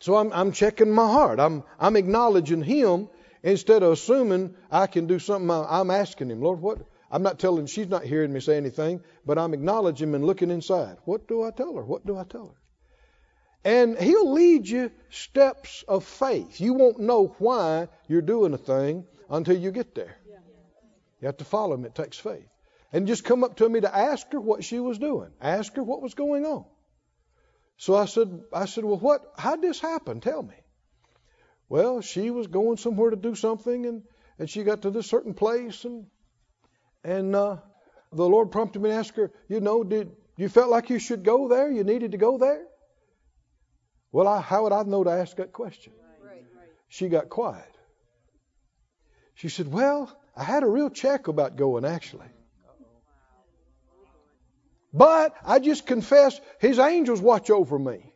so 0.00 0.16
I'm, 0.16 0.32
I'm 0.32 0.52
checking 0.52 0.90
my 0.90 1.06
heart. 1.06 1.40
I'm, 1.40 1.64
I'm 1.78 1.96
acknowledging 1.96 2.62
Him 2.62 3.08
instead 3.42 3.82
of 3.82 3.92
assuming 3.92 4.54
I 4.70 4.86
can 4.86 5.06
do 5.06 5.18
something. 5.18 5.50
I'm 5.50 5.90
asking 5.90 6.30
Him, 6.30 6.40
Lord, 6.40 6.60
what? 6.60 6.78
I'm 7.10 7.22
not 7.22 7.38
telling, 7.38 7.66
she's 7.66 7.88
not 7.88 8.04
hearing 8.04 8.32
me 8.32 8.40
say 8.40 8.56
anything, 8.56 9.02
but 9.24 9.38
I'm 9.38 9.54
acknowledging 9.54 10.08
Him 10.08 10.14
and 10.16 10.24
looking 10.24 10.50
inside. 10.50 10.96
What 11.04 11.28
do 11.28 11.44
I 11.44 11.50
tell 11.50 11.74
her? 11.76 11.82
What 11.82 12.06
do 12.06 12.16
I 12.16 12.24
tell 12.24 12.48
her? 12.48 13.70
And 13.70 13.98
He'll 13.98 14.32
lead 14.32 14.68
you 14.68 14.90
steps 15.10 15.84
of 15.86 16.04
faith. 16.04 16.60
You 16.60 16.74
won't 16.74 16.98
know 17.00 17.34
why 17.38 17.88
you're 18.08 18.22
doing 18.22 18.52
a 18.52 18.58
thing 18.58 19.04
until 19.30 19.56
you 19.56 19.70
get 19.70 19.94
there. 19.94 20.16
You 21.20 21.26
have 21.26 21.38
to 21.38 21.44
follow 21.44 21.74
Him. 21.74 21.84
It 21.84 21.94
takes 21.94 22.18
faith. 22.18 22.48
And 22.94 23.08
just 23.08 23.24
come 23.24 23.42
up 23.42 23.56
to 23.56 23.68
me 23.68 23.80
to 23.80 23.92
ask 23.92 24.30
her 24.30 24.40
what 24.40 24.62
she 24.62 24.78
was 24.78 25.00
doing. 25.00 25.30
Ask 25.40 25.74
her 25.74 25.82
what 25.82 26.00
was 26.00 26.14
going 26.14 26.46
on. 26.46 26.64
So 27.76 27.96
I 27.96 28.04
said, 28.04 28.44
I 28.52 28.66
said, 28.66 28.84
well, 28.84 28.98
what? 28.98 29.20
How'd 29.36 29.62
this 29.62 29.80
happen? 29.80 30.20
Tell 30.20 30.40
me. 30.40 30.54
Well, 31.68 32.02
she 32.02 32.30
was 32.30 32.46
going 32.46 32.76
somewhere 32.76 33.10
to 33.10 33.16
do 33.16 33.34
something, 33.34 33.84
and 33.86 34.02
and 34.38 34.48
she 34.48 34.62
got 34.62 34.82
to 34.82 34.92
this 34.92 35.08
certain 35.08 35.34
place, 35.34 35.84
and 35.84 36.06
and 37.02 37.34
uh, 37.34 37.56
the 38.12 38.28
Lord 38.28 38.52
prompted 38.52 38.80
me 38.80 38.90
to 38.90 38.94
ask 38.94 39.12
her, 39.16 39.32
you 39.48 39.58
know, 39.58 39.82
did 39.82 40.12
you 40.36 40.48
felt 40.48 40.70
like 40.70 40.88
you 40.88 41.00
should 41.00 41.24
go 41.24 41.48
there? 41.48 41.68
You 41.68 41.82
needed 41.82 42.12
to 42.12 42.18
go 42.18 42.38
there? 42.38 42.64
Well, 44.12 44.28
I, 44.28 44.40
how 44.40 44.62
would 44.62 44.72
I 44.72 44.84
know 44.84 45.02
to 45.02 45.10
ask 45.10 45.38
that 45.38 45.52
question? 45.52 45.94
Right. 46.22 46.44
Right. 46.56 46.68
She 46.86 47.08
got 47.08 47.28
quiet. 47.28 47.76
She 49.34 49.48
said, 49.48 49.72
Well, 49.72 50.16
I 50.36 50.44
had 50.44 50.62
a 50.62 50.68
real 50.68 50.90
check 50.90 51.26
about 51.26 51.56
going, 51.56 51.84
actually. 51.84 52.28
But 54.94 55.34
I 55.44 55.58
just 55.58 55.86
confess 55.86 56.40
his 56.60 56.78
angels 56.78 57.20
watch 57.20 57.50
over 57.50 57.76
me. 57.76 58.12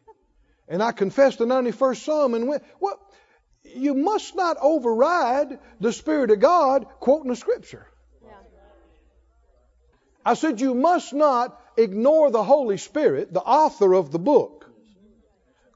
And 0.68 0.80
I 0.80 0.92
confessed 0.92 1.38
the 1.38 1.44
91st 1.44 2.04
Psalm 2.04 2.34
and 2.34 2.46
went, 2.46 2.62
Well, 2.78 3.00
you 3.64 3.94
must 3.94 4.36
not 4.36 4.56
override 4.60 5.58
the 5.80 5.92
Spirit 5.92 6.30
of 6.30 6.38
God 6.38 6.86
quoting 7.00 7.30
the 7.30 7.36
Scripture. 7.36 7.84
I 10.24 10.34
said, 10.34 10.60
You 10.60 10.74
must 10.74 11.12
not 11.12 11.60
ignore 11.76 12.30
the 12.30 12.44
Holy 12.44 12.76
Spirit, 12.76 13.32
the 13.32 13.40
author 13.40 13.94
of 13.94 14.12
the 14.12 14.18
book, 14.20 14.70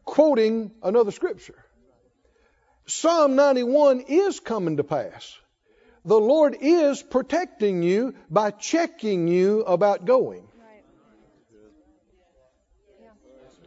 quoting 0.05 0.71
another 0.85 1.11
Scripture. 1.11 1.65
Psalm 2.87 3.35
91 3.35 4.05
is 4.07 4.39
coming 4.39 4.77
to 4.77 4.85
pass. 4.85 5.37
The 6.05 6.21
Lord 6.21 6.57
is 6.61 7.03
protecting 7.03 7.83
you 7.83 8.15
by 8.31 8.51
checking 8.53 9.27
you 9.27 9.63
about 9.63 10.05
going. 10.05 10.47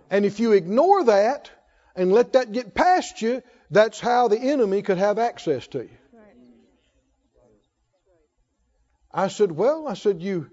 And 0.09 0.25
if 0.25 0.39
you 0.39 0.53
ignore 0.53 1.05
that 1.05 1.49
and 1.95 2.11
let 2.11 2.33
that 2.33 2.51
get 2.51 2.73
past 2.73 3.21
you, 3.21 3.41
that's 3.71 3.99
how 3.99 4.27
the 4.27 4.39
enemy 4.39 4.81
could 4.81 4.97
have 4.97 5.17
access 5.17 5.67
to 5.67 5.79
you. 5.79 5.89
I 9.11 9.29
said, 9.29 9.51
Well, 9.51 9.87
I 9.87 9.93
said, 9.93 10.21
You 10.21 10.49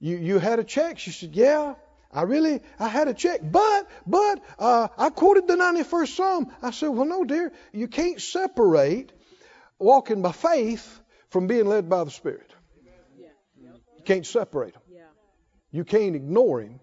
you 0.00 0.16
you 0.16 0.38
had 0.38 0.58
a 0.58 0.64
check? 0.64 0.98
She 0.98 1.10
said, 1.10 1.36
Yeah. 1.36 1.74
I 2.12 2.22
really 2.22 2.62
I 2.78 2.88
had 2.88 3.08
a 3.08 3.14
check. 3.14 3.40
But 3.42 3.88
but 4.06 4.42
uh, 4.58 4.88
I 4.96 5.10
quoted 5.10 5.46
the 5.46 5.56
91st 5.56 6.16
Psalm. 6.16 6.52
I 6.62 6.70
said, 6.70 6.88
Well, 6.88 7.04
no, 7.04 7.24
dear, 7.24 7.52
you 7.72 7.88
can't 7.88 8.20
separate 8.20 9.12
walking 9.78 10.22
by 10.22 10.32
faith 10.32 11.00
from 11.28 11.46
being 11.46 11.66
led 11.66 11.90
by 11.90 12.04
the 12.04 12.10
Spirit. 12.10 12.50
You 13.98 14.04
can't 14.04 14.26
separate 14.26 14.72
them. 14.72 14.82
You 15.70 15.84
can't 15.84 16.16
ignore 16.16 16.62
him 16.62 16.80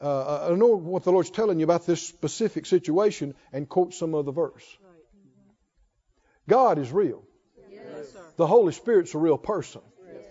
uh, 0.00 0.48
I 0.50 0.54
know 0.54 0.76
what 0.76 1.04
the 1.04 1.12
Lord's 1.12 1.30
telling 1.30 1.58
you 1.58 1.64
about 1.64 1.86
this 1.86 2.02
specific 2.02 2.66
situation 2.66 3.34
and 3.52 3.68
quote 3.68 3.92
some 3.94 4.14
other 4.14 4.32
verse. 4.32 4.64
God 6.48 6.78
is 6.78 6.90
real. 6.90 7.22
Yes. 7.70 8.14
The 8.36 8.46
Holy 8.46 8.72
Spirit's 8.72 9.14
a 9.14 9.18
real 9.18 9.38
person. 9.38 9.82
Yes. 10.06 10.24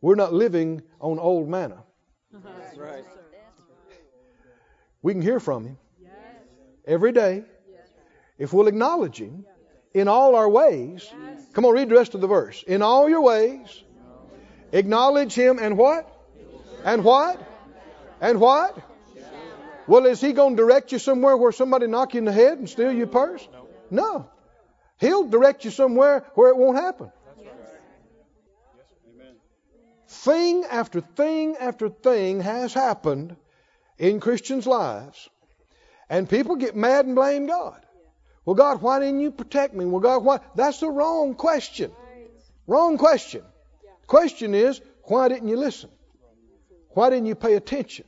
We're 0.00 0.14
not 0.14 0.32
living 0.32 0.82
on 1.00 1.18
old 1.18 1.48
manna. 1.48 1.82
That's 2.32 2.76
right. 2.76 3.04
We 5.02 5.12
can 5.14 5.22
hear 5.22 5.40
from 5.40 5.64
Him 5.64 5.78
Yes. 6.00 6.12
every 6.86 7.12
day 7.12 7.44
if 8.38 8.52
we'll 8.52 8.68
acknowledge 8.68 9.18
Him 9.18 9.44
in 9.94 10.08
all 10.08 10.36
our 10.36 10.48
ways. 10.48 11.10
Come 11.54 11.64
on, 11.64 11.74
read 11.74 11.88
the 11.88 11.94
rest 11.94 12.14
of 12.14 12.20
the 12.20 12.26
verse. 12.26 12.62
In 12.62 12.82
all 12.82 13.08
your 13.08 13.22
ways, 13.22 13.82
acknowledge 14.70 15.34
Him 15.34 15.58
and 15.58 15.76
what? 15.76 16.08
And 16.84 17.04
what? 17.04 17.40
And 18.22 18.40
what? 18.40 18.78
Well, 19.88 20.06
is 20.06 20.20
He 20.20 20.32
going 20.32 20.56
to 20.56 20.62
direct 20.62 20.92
you 20.92 21.00
somewhere 21.00 21.36
where 21.36 21.50
somebody 21.50 21.88
knock 21.88 22.14
you 22.14 22.18
in 22.18 22.24
the 22.24 22.32
head 22.32 22.56
and 22.56 22.70
steal 22.70 22.92
your 22.92 23.08
purse? 23.08 23.46
No. 23.90 24.30
He'll 24.98 25.24
direct 25.24 25.64
you 25.64 25.72
somewhere 25.72 26.24
where 26.34 26.48
it 26.50 26.56
won't 26.56 26.78
happen. 26.78 27.10
Thing 30.06 30.64
after 30.70 31.00
thing 31.00 31.56
after 31.56 31.88
thing 31.88 32.40
has 32.42 32.72
happened 32.72 33.34
in 33.98 34.20
Christians' 34.20 34.68
lives, 34.68 35.28
and 36.08 36.30
people 36.30 36.54
get 36.54 36.76
mad 36.76 37.06
and 37.06 37.16
blame 37.16 37.46
God. 37.46 37.80
Well, 38.44 38.54
God, 38.54 38.82
why 38.82 39.00
didn't 39.00 39.20
you 39.20 39.32
protect 39.32 39.74
me? 39.74 39.84
Well, 39.84 40.00
God, 40.00 40.22
why? 40.22 40.38
That's 40.54 40.78
the 40.78 40.90
wrong 40.90 41.34
question. 41.34 41.90
Wrong 42.68 42.98
question. 42.98 43.42
Question 44.06 44.54
is, 44.54 44.80
why 45.04 45.26
didn't 45.28 45.48
you 45.48 45.56
listen? 45.56 45.90
Why 46.90 47.10
didn't 47.10 47.26
you 47.26 47.34
pay 47.34 47.54
attention? 47.54 48.04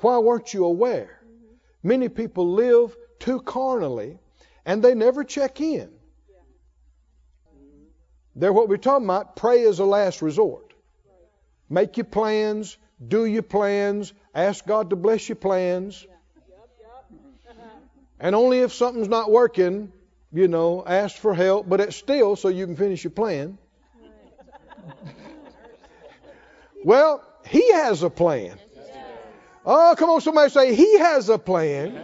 Why 0.00 0.18
weren't 0.18 0.54
you 0.54 0.64
aware? 0.64 1.20
Mm-hmm. 1.24 1.88
Many 1.88 2.08
people 2.08 2.52
live 2.52 2.96
too 3.18 3.40
carnally 3.40 4.18
and 4.64 4.82
they 4.82 4.94
never 4.94 5.24
check 5.24 5.60
in. 5.60 5.88
Mm-hmm. 5.88 7.64
They're 8.36 8.52
what 8.52 8.68
we're 8.68 8.76
talking 8.76 9.06
about. 9.06 9.36
Pray 9.36 9.66
as 9.66 9.78
a 9.78 9.84
last 9.84 10.22
resort. 10.22 10.72
Make 11.70 11.96
your 11.96 12.04
plans, 12.04 12.76
do 13.06 13.24
your 13.24 13.42
plans, 13.42 14.12
ask 14.34 14.66
God 14.66 14.90
to 14.90 14.96
bless 14.96 15.28
your 15.28 15.36
plans. 15.36 16.06
And 18.20 18.34
only 18.34 18.58
if 18.58 18.72
something's 18.72 19.08
not 19.08 19.30
working, 19.30 19.92
you 20.32 20.48
know, 20.48 20.82
ask 20.84 21.16
for 21.16 21.34
help, 21.34 21.68
but 21.68 21.80
it's 21.80 21.94
still 21.94 22.34
so 22.34 22.48
you 22.48 22.66
can 22.66 22.74
finish 22.74 23.04
your 23.04 23.12
plan. 23.12 23.58
well, 26.84 27.22
He 27.46 27.72
has 27.72 28.02
a 28.02 28.10
plan. 28.10 28.58
Oh, 29.70 29.94
come 29.98 30.08
on, 30.08 30.22
somebody 30.22 30.50
say, 30.50 30.74
He 30.74 30.98
has 30.98 31.28
a 31.28 31.38
plan. 31.38 32.00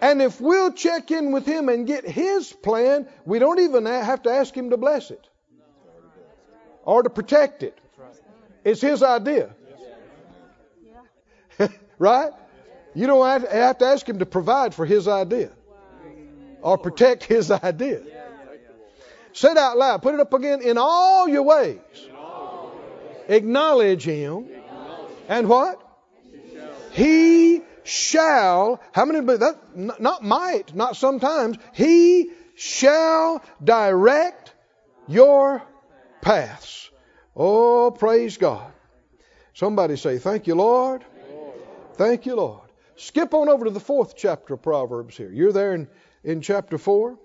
And 0.00 0.20
if 0.20 0.40
we'll 0.40 0.72
check 0.72 1.12
in 1.12 1.30
with 1.30 1.46
Him 1.46 1.68
and 1.68 1.86
get 1.86 2.04
His 2.04 2.52
plan, 2.52 3.06
we 3.24 3.38
don't 3.38 3.60
even 3.60 3.86
have 3.86 4.22
to 4.24 4.30
ask 4.30 4.52
Him 4.52 4.70
to 4.70 4.76
bless 4.76 5.12
it 5.12 5.24
or 6.84 7.04
to 7.04 7.08
protect 7.08 7.62
it. 7.62 7.78
It's 8.64 8.80
His 8.80 9.04
idea. 9.04 9.54
right? 12.00 12.32
You 12.96 13.06
don't 13.06 13.28
have 13.28 13.78
to, 13.78 13.86
ask 13.86 14.08
Him 14.08 14.18
to 14.18 14.26
provide 14.26 14.74
for 14.74 14.84
His 14.84 15.06
idea 15.06 15.52
or 16.62 16.78
protect 16.78 17.22
His 17.22 17.52
idea. 17.52 18.02
Say 19.34 19.52
it 19.52 19.56
out 19.56 19.78
loud. 19.78 20.02
Put 20.02 20.14
it 20.14 20.20
up 20.20 20.34
again. 20.34 20.62
In 20.62 20.78
all 20.78 21.28
your 21.28 21.44
ways, 21.44 21.78
acknowledge 23.28 24.02
Him. 24.02 24.48
And 25.28 25.48
what? 25.48 25.91
He 26.92 27.62
shall. 27.84 28.80
How 28.92 29.04
many? 29.04 29.20
That 29.20 29.56
not 29.76 30.22
might, 30.22 30.74
not 30.74 30.96
sometimes. 30.96 31.56
He 31.72 32.30
shall 32.54 33.42
direct 33.62 34.54
your 35.08 35.62
paths. 36.20 36.90
Oh, 37.34 37.90
praise 37.90 38.36
God. 38.36 38.70
Somebody 39.54 39.96
say, 39.96 40.18
Thank 40.18 40.46
you, 40.46 40.54
Lord. 40.54 41.04
Thank 41.94 42.26
you, 42.26 42.36
Lord. 42.36 42.68
Skip 42.96 43.34
on 43.34 43.48
over 43.48 43.64
to 43.64 43.70
the 43.70 43.80
fourth 43.80 44.14
chapter 44.16 44.54
of 44.54 44.62
Proverbs 44.62 45.16
here. 45.16 45.30
You're 45.30 45.52
there 45.52 45.74
in, 45.74 45.88
in 46.22 46.40
chapter 46.40 46.78
4 46.78 47.18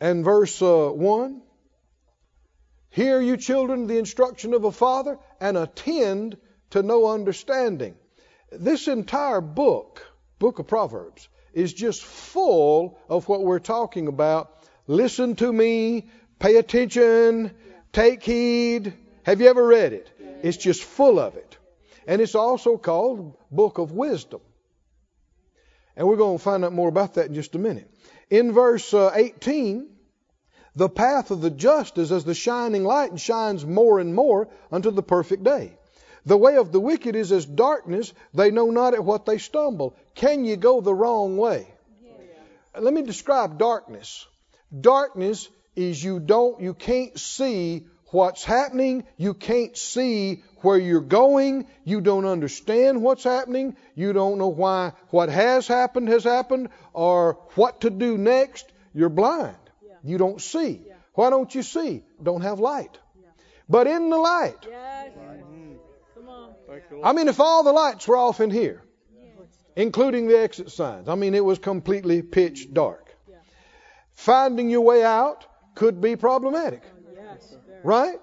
and 0.00 0.24
verse 0.24 0.60
uh, 0.60 0.88
1. 0.88 1.42
Hear, 2.90 3.20
you 3.20 3.36
children, 3.36 3.86
the 3.86 3.98
instruction 3.98 4.52
of 4.52 4.64
a 4.64 4.72
father, 4.72 5.18
and 5.40 5.56
attend 5.56 6.36
to 6.70 6.82
no 6.82 7.06
understanding. 7.06 7.94
This 8.50 8.88
entire 8.88 9.40
book, 9.40 10.02
book 10.38 10.58
of 10.58 10.66
Proverbs, 10.66 11.28
is 11.52 11.72
just 11.72 12.02
full 12.02 12.98
of 13.08 13.28
what 13.28 13.42
we're 13.42 13.58
talking 13.58 14.08
about. 14.08 14.56
Listen 14.86 15.36
to 15.36 15.52
me, 15.52 16.08
pay 16.38 16.56
attention, 16.56 17.52
take 17.92 18.22
heed. 18.22 18.92
Have 19.24 19.40
you 19.40 19.48
ever 19.48 19.66
read 19.66 19.92
it? 19.92 20.10
It's 20.42 20.56
just 20.56 20.82
full 20.82 21.18
of 21.18 21.36
it. 21.36 21.58
And 22.06 22.20
it's 22.20 22.34
also 22.34 22.76
called 22.76 23.36
Book 23.50 23.78
of 23.78 23.92
Wisdom. 23.92 24.40
And 25.96 26.08
we're 26.08 26.16
going 26.16 26.38
to 26.38 26.42
find 26.42 26.64
out 26.64 26.72
more 26.72 26.88
about 26.88 27.14
that 27.14 27.26
in 27.26 27.34
just 27.34 27.54
a 27.54 27.58
minute. 27.58 27.90
In 28.30 28.52
verse 28.52 28.94
uh, 28.94 29.12
18, 29.14 29.88
the 30.74 30.88
path 30.88 31.30
of 31.30 31.40
the 31.40 31.50
just 31.50 31.98
is 31.98 32.12
as 32.12 32.24
the 32.24 32.34
shining 32.34 32.84
light 32.84 33.10
and 33.10 33.20
shines 33.20 33.66
more 33.66 33.98
and 33.98 34.14
more 34.14 34.48
unto 34.70 34.90
the 34.90 35.02
perfect 35.02 35.44
day. 35.44 35.76
The 36.26 36.36
way 36.36 36.56
of 36.56 36.72
the 36.72 36.80
wicked 36.80 37.16
is 37.16 37.32
as 37.32 37.46
darkness, 37.46 38.12
they 38.34 38.50
know 38.50 38.70
not 38.70 38.94
at 38.94 39.04
what 39.04 39.26
they 39.26 39.38
stumble. 39.38 39.96
Can 40.14 40.44
you 40.44 40.56
go 40.56 40.80
the 40.80 40.94
wrong 40.94 41.36
way? 41.36 41.66
Let 42.78 42.94
me 42.94 43.02
describe 43.02 43.58
darkness. 43.58 44.26
Darkness 44.78 45.48
is 45.74 46.02
you 46.02 46.20
don't 46.20 46.60
you 46.60 46.74
can't 46.74 47.18
see 47.18 47.86
what's 48.12 48.44
happening, 48.44 49.04
you 49.16 49.34
can't 49.34 49.76
see 49.76 50.42
where 50.58 50.78
you're 50.78 51.00
going, 51.00 51.66
you 51.84 52.00
don't 52.00 52.26
understand 52.26 53.02
what's 53.02 53.24
happening, 53.24 53.76
you 53.94 54.12
don't 54.12 54.38
know 54.38 54.48
why 54.48 54.92
what 55.10 55.28
has 55.28 55.66
happened 55.66 56.08
has 56.08 56.24
happened 56.24 56.68
or 56.92 57.38
what 57.54 57.80
to 57.82 57.90
do 57.90 58.18
next. 58.18 58.70
You're 58.94 59.08
blind. 59.08 59.56
You 60.02 60.18
don't 60.18 60.40
see. 60.40 60.82
Why 61.14 61.30
don't 61.30 61.54
you 61.54 61.62
see? 61.62 62.02
Don't 62.22 62.42
have 62.42 62.60
light. 62.60 62.98
But 63.68 63.86
in 63.86 64.10
the 64.10 64.16
light, 64.16 64.66
Yes. 64.68 65.12
Come 66.14 66.28
on. 66.28 66.48
Thank 66.66 66.68
you, 66.68 66.68
Lord. 66.68 66.69
I 67.02 67.12
mean, 67.12 67.28
if 67.28 67.40
all 67.40 67.62
the 67.62 67.72
lights 67.72 68.06
were 68.06 68.16
off 68.16 68.40
in 68.40 68.50
here, 68.50 68.82
including 69.76 70.28
the 70.28 70.38
exit 70.38 70.70
signs, 70.70 71.08
I 71.08 71.14
mean, 71.14 71.34
it 71.34 71.44
was 71.44 71.58
completely 71.58 72.22
pitch 72.22 72.72
dark. 72.72 73.06
Finding 74.14 74.68
your 74.68 74.82
way 74.82 75.02
out 75.02 75.46
could 75.74 76.00
be 76.00 76.16
problematic, 76.16 76.82
right? 77.82 78.18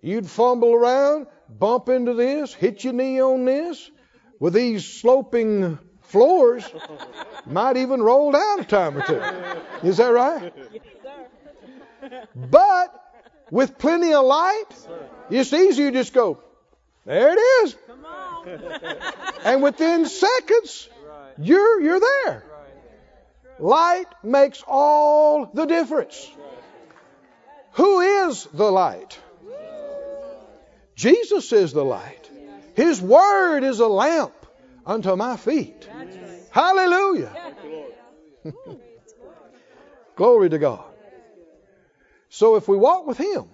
You'd 0.00 0.28
fumble 0.28 0.72
around, 0.72 1.26
bump 1.48 1.88
into 1.88 2.14
this, 2.14 2.54
hit 2.54 2.84
your 2.84 2.92
knee 2.92 3.20
on 3.20 3.44
this. 3.44 3.90
With 4.40 4.54
these 4.54 4.86
sloping 4.86 5.78
floors, 6.02 6.64
might 7.46 7.76
even 7.76 8.00
roll 8.00 8.32
down 8.32 8.60
a 8.60 8.64
time 8.64 8.98
or 8.98 9.02
two. 9.02 9.86
Is 9.86 9.96
that 9.96 10.08
right? 10.08 10.52
But 12.34 12.94
with 13.50 13.78
plenty 13.78 14.12
of 14.12 14.24
light, 14.24 14.66
it's 15.30 15.52
easy 15.52 15.84
to 15.84 15.90
just 15.90 16.12
go, 16.12 16.42
there 17.08 17.32
it 17.32 17.40
is. 17.64 17.76
Come 17.86 18.04
on. 18.04 18.48
And 19.44 19.62
within 19.62 20.06
seconds, 20.06 20.88
Right. 21.06 21.32
you're, 21.38 21.80
you're 21.80 22.00
there. 22.00 22.44
Right. 22.44 23.60
Light 23.60 24.06
makes 24.22 24.62
all 24.66 25.46
the 25.46 25.64
difference. 25.64 26.30
Who 27.72 28.00
is 28.00 28.44
the 28.52 28.70
light? 28.70 29.18
Jesus 30.96 31.52
is 31.52 31.72
the 31.72 31.84
light. 31.84 32.28
His 32.74 33.00
word 33.00 33.62
is 33.64 33.80
a 33.80 33.86
lamp 33.86 34.34
unto 34.84 35.14
my 35.16 35.36
feet. 35.36 35.88
That's 35.92 36.16
right. 36.16 36.42
Hallelujah. 36.50 37.30
Thank 37.32 37.56
you, 37.64 37.84
Lord. 38.66 38.80
Glory 40.16 40.50
to 40.50 40.58
God. 40.58 40.84
So 42.28 42.56
if 42.56 42.66
we 42.68 42.76
walk 42.76 43.06
with 43.06 43.18
Him, 43.18 43.44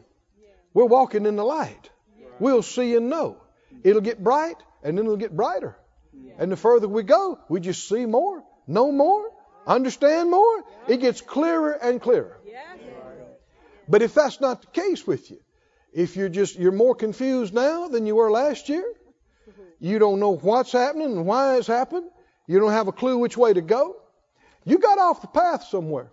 we're 0.73 0.87
walking 0.87 1.27
in 1.27 1.37
the 1.37 1.45
light. 1.45 1.91
We'll 2.41 2.63
see 2.63 2.97
and 2.97 3.09
know. 3.11 3.37
It'll 3.83 4.01
get 4.03 4.23
bright 4.23 4.57
and 4.83 4.97
then 4.97 5.05
it'll 5.07 5.17
get 5.17 5.35
brighter. 5.37 5.77
And 6.39 6.51
the 6.53 6.57
further 6.57 6.89
we 6.89 7.03
go, 7.03 7.39
we 7.49 7.61
just 7.61 7.89
see 7.89 8.07
more, 8.07 8.43
know 8.67 8.93
more, 8.93 9.31
understand 9.67 10.31
more. 10.31 10.65
It 10.89 11.01
gets 11.01 11.21
clearer 11.21 11.73
and 11.73 12.01
clearer. 12.01 12.39
But 13.89 14.03
if 14.03 14.15
that's 14.15 14.41
not 14.41 14.63
the 14.63 14.69
case 14.69 15.07
with 15.07 15.31
you, 15.31 15.39
if 15.93 16.17
you're 16.17 16.29
just 16.29 16.59
you're 16.59 16.73
more 16.73 16.95
confused 16.95 17.55
now 17.55 17.89
than 17.89 18.07
you 18.07 18.17
were 18.17 18.31
last 18.31 18.69
year, 18.69 18.85
you 19.81 19.99
don't 19.99 20.21
know 20.21 20.37
what's 20.37 20.73
happening 20.73 21.13
and 21.17 21.27
why 21.27 21.57
it's 21.57 21.67
happened, 21.67 22.09
you 22.47 22.59
don't 22.59 22.73
have 22.73 22.89
a 22.89 22.93
clue 22.93 23.19
which 23.19 23.37
way 23.37 23.53
to 23.53 23.61
go, 23.61 23.97
you 24.65 24.79
got 24.79 24.99
off 24.99 25.21
the 25.21 25.29
path 25.29 25.65
somewhere. 25.65 26.11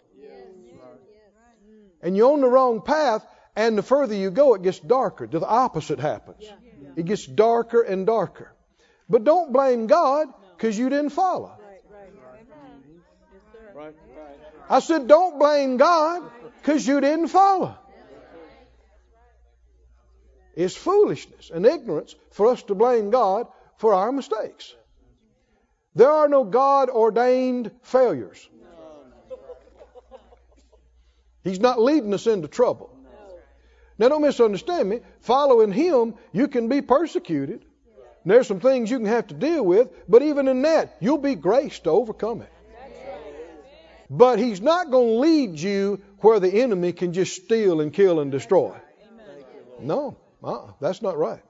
And 2.02 2.18
you're 2.18 2.34
on 2.34 2.42
the 2.42 2.50
wrong 2.50 2.82
path, 2.82 3.26
and 3.56 3.78
the 3.78 3.84
further 3.84 4.16
you 4.16 4.32
go, 4.32 4.54
it 4.56 4.64
gets 4.64 4.80
darker. 4.80 5.28
The 5.28 5.46
opposite 5.46 6.00
happens. 6.00 6.44
It 6.96 7.06
gets 7.06 7.26
darker 7.26 7.82
and 7.82 8.06
darker. 8.06 8.54
But 9.10 9.24
don't 9.24 9.52
blame 9.52 9.88
God 9.88 10.28
because 10.58 10.78
you 10.78 10.90
didn't 10.90 11.10
follow. 11.12 11.58
Right, 11.60 11.82
right. 11.92 12.46
Yes, 13.34 13.42
sir. 13.54 13.72
Right, 13.74 13.96
right. 14.18 14.40
I 14.70 14.80
said, 14.80 15.08
don't 15.08 15.40
blame 15.40 15.78
God 15.78 16.24
because 16.62 16.88
you 16.88 17.02
didn't 17.02 17.28
follow. 17.28 17.78
It's 20.56 20.76
foolishness 20.76 21.50
and 21.54 21.66
ignorance 21.66 22.16
for 22.32 22.48
us 22.48 22.64
to 22.64 22.76
blame 22.76 23.10
God 23.10 23.48
for 23.78 23.94
our 23.94 24.12
mistakes. 24.12 24.76
There 25.96 26.12
are 26.12 26.28
no 26.28 26.44
God 26.44 26.90
ordained 26.90 27.72
failures. 27.84 28.48
He's 31.44 31.60
not 31.60 31.82
leading 31.82 32.14
us 32.14 32.28
into 32.28 32.48
trouble. 32.48 32.91
Now, 34.02 34.10
don't 34.10 34.24
misunderstand 34.24 34.90
me. 34.90 35.02
Following 35.20 35.72
Him, 35.72 36.16
you 36.32 36.48
can 36.48 36.70
be 36.70 36.82
persecuted. 36.82 37.64
And 38.24 38.32
there's 38.32 38.48
some 38.48 38.60
things 38.60 38.90
you 38.90 38.98
can 38.98 39.06
have 39.06 39.28
to 39.28 39.36
deal 39.36 39.64
with, 39.64 39.90
but 40.10 40.24
even 40.24 40.48
in 40.48 40.64
that, 40.64 40.98
you'll 41.00 41.20
be 41.20 41.36
graced 41.36 41.84
to 41.84 41.92
overcome 41.92 42.42
it. 42.42 42.52
But 44.10 44.40
He's 44.40 44.60
not 44.60 44.90
going 44.90 45.08
to 45.08 45.20
lead 45.20 45.60
you 45.60 46.02
where 46.22 46.40
the 46.40 46.64
enemy 46.64 46.94
can 46.94 47.14
just 47.14 47.44
steal 47.44 47.80
and 47.80 47.94
kill 47.94 48.20
and 48.22 48.32
destroy. 48.32 48.76
No, 49.80 50.18
uh-uh, 50.44 50.72
that's 50.80 51.04
not 51.04 51.20
right. 51.20 51.44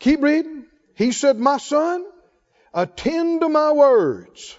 Keep 0.00 0.22
reading. 0.22 0.66
He 0.96 1.12
said, 1.12 1.38
My 1.38 1.56
son, 1.56 2.04
attend 2.74 3.40
to 3.40 3.48
my 3.48 3.72
words. 3.72 4.54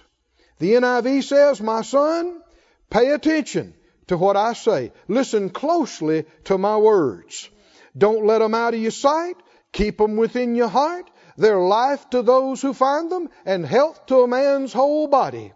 The 0.58 0.72
NIV 0.72 1.22
says, 1.22 1.60
My 1.60 1.82
son, 1.82 2.42
pay 2.90 3.12
attention 3.12 3.74
to 4.08 4.16
what 4.16 4.36
I 4.36 4.52
say. 4.52 4.92
Listen 5.08 5.50
closely 5.50 6.24
to 6.44 6.58
my 6.58 6.76
words. 6.76 7.48
Don't 7.96 8.26
let 8.26 8.38
them 8.38 8.54
out 8.54 8.74
of 8.74 8.80
your 8.80 8.90
sight. 8.90 9.36
Keep 9.72 9.98
them 9.98 10.16
within 10.16 10.54
your 10.54 10.68
heart. 10.68 11.10
They're 11.36 11.58
life 11.58 12.08
to 12.10 12.22
those 12.22 12.60
who 12.60 12.74
find 12.74 13.10
them 13.10 13.28
and 13.46 13.64
health 13.64 14.06
to 14.06 14.22
a 14.22 14.28
man's 14.28 14.72
whole 14.72 15.06
body. 15.06 15.52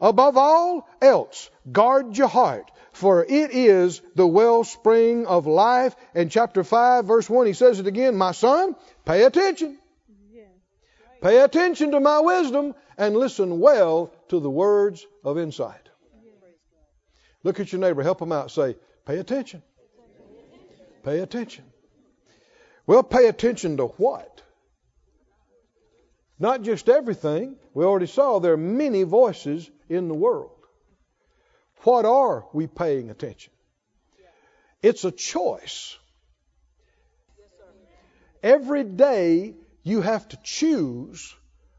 Above 0.00 0.36
all 0.38 0.88
else, 1.02 1.50
guard 1.70 2.16
your 2.16 2.28
heart, 2.28 2.70
for 2.92 3.22
it 3.22 3.50
is 3.50 4.00
the 4.14 4.26
wellspring 4.26 5.26
of 5.26 5.46
life. 5.46 5.94
In 6.14 6.30
chapter 6.30 6.64
5, 6.64 7.04
verse 7.04 7.28
1, 7.28 7.46
he 7.46 7.52
says 7.52 7.80
it 7.80 7.86
again 7.86 8.16
My 8.16 8.32
son, 8.32 8.76
pay 9.04 9.24
attention. 9.24 9.78
Yeah. 10.32 10.44
Pay 11.20 11.40
attention 11.40 11.90
to 11.90 12.00
my 12.00 12.20
wisdom 12.20 12.74
and 12.96 13.14
listen 13.14 13.60
well 13.60 14.12
to 14.28 14.40
the 14.40 14.50
words 14.50 15.06
of 15.22 15.38
insight. 15.38 15.89
Look 17.42 17.60
at 17.60 17.72
your 17.72 17.80
neighbor, 17.80 18.02
help 18.02 18.18
them 18.18 18.32
out. 18.32 18.50
Say, 18.50 18.76
pay 19.06 19.18
attention. 19.18 19.62
Pay 21.04 21.20
attention. 21.20 21.64
Well, 22.86 23.02
pay 23.02 23.26
attention 23.26 23.78
to 23.78 23.86
what? 23.86 24.42
Not 26.38 26.62
just 26.62 26.88
everything. 26.88 27.56
We 27.74 27.84
already 27.84 28.06
saw 28.06 28.38
there 28.38 28.54
are 28.54 28.56
many 28.56 29.02
voices 29.04 29.70
in 29.88 30.08
the 30.08 30.14
world. 30.14 30.52
What 31.82 32.04
are 32.04 32.46
we 32.52 32.66
paying 32.66 33.10
attention? 33.10 33.52
It's 34.82 35.04
a 35.04 35.10
choice. 35.10 35.96
Every 38.42 38.84
day 38.84 39.54
you 39.82 40.00
have 40.00 40.28
to 40.28 40.38
choose 40.42 41.34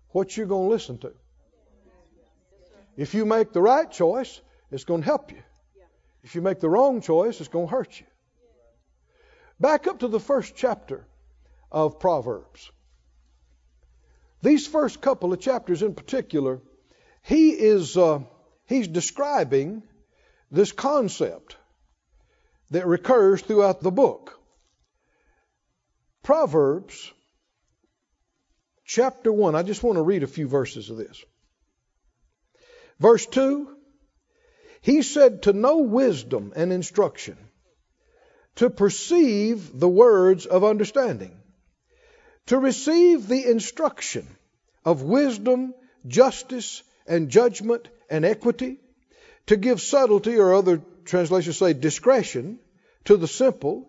what 0.10 0.36
you're 0.36 0.46
going 0.46 0.68
to 0.68 0.72
listen 0.72 0.98
to. 1.00 1.14
If 2.98 3.14
you 3.14 3.26
make 3.26 3.54
the 3.54 3.62
right 3.62 3.90
choice, 3.90 4.42
it's 4.70 4.84
going 4.84 5.02
to 5.02 5.06
help 5.06 5.32
you. 5.32 5.42
If 6.24 6.36
you 6.36 6.42
make 6.42 6.60
the 6.60 6.70
wrong 6.70 7.02
choice, 7.02 7.40
it's 7.40 7.50
going 7.50 7.68
to 7.68 7.72
hurt 7.72 8.00
you. 8.00 8.06
Back 9.60 9.88
up 9.88 10.00
to 10.00 10.08
the 10.08 10.20
first 10.20 10.56
chapter 10.56 11.06
of 11.72 12.00
Proverbs. 12.00 12.72
These 14.42 14.68
first 14.68 15.02
couple 15.02 15.34
of 15.34 15.40
chapters 15.40 15.84
in 15.84 15.94
particular, 15.94 16.62
he 17.22 17.52
is 17.52 17.96
uh, 17.96 18.22
he's 18.66 18.88
describing 18.88 19.84
this 20.50 20.72
concept 20.72 21.58
that 22.72 22.88
recurs 22.88 23.42
throughout 23.42 23.82
the 23.82 23.92
book. 23.92 24.40
Proverbs 26.24 27.12
chapter 28.86 29.32
1. 29.32 29.56
I 29.56 29.64
just 29.64 29.84
want 29.84 29.98
to 29.98 30.02
read 30.04 30.24
a 30.24 30.28
few 30.28 30.48
verses 30.48 30.90
of 30.90 30.98
this. 30.98 31.24
Verse 33.00 33.26
2 33.28 33.76
He 34.82 35.04
said, 35.04 35.44
To 35.44 35.54
know 35.54 35.78
wisdom 35.78 36.54
and 36.56 36.74
instruction, 36.74 37.38
to 38.56 38.70
perceive 38.70 39.80
the 39.80 39.90
words 39.90 40.46
of 40.46 40.64
understanding, 40.64 41.38
to 42.48 42.58
receive 42.58 43.28
the 43.28 43.46
instruction 43.46 44.28
of 44.84 45.04
wisdom, 45.04 45.76
justice, 46.08 46.82
and 47.06 47.30
judgment 47.30 47.88
and 48.10 48.26
equity, 48.26 48.78
to 49.48 49.56
give 49.56 49.82
subtlety, 49.82 50.38
or 50.38 50.56
other 50.56 50.82
translations 51.06 51.58
say 51.58 51.74
discretion, 51.74 52.60
to 53.06 53.18
the 53.18 53.28
simple, 53.28 53.88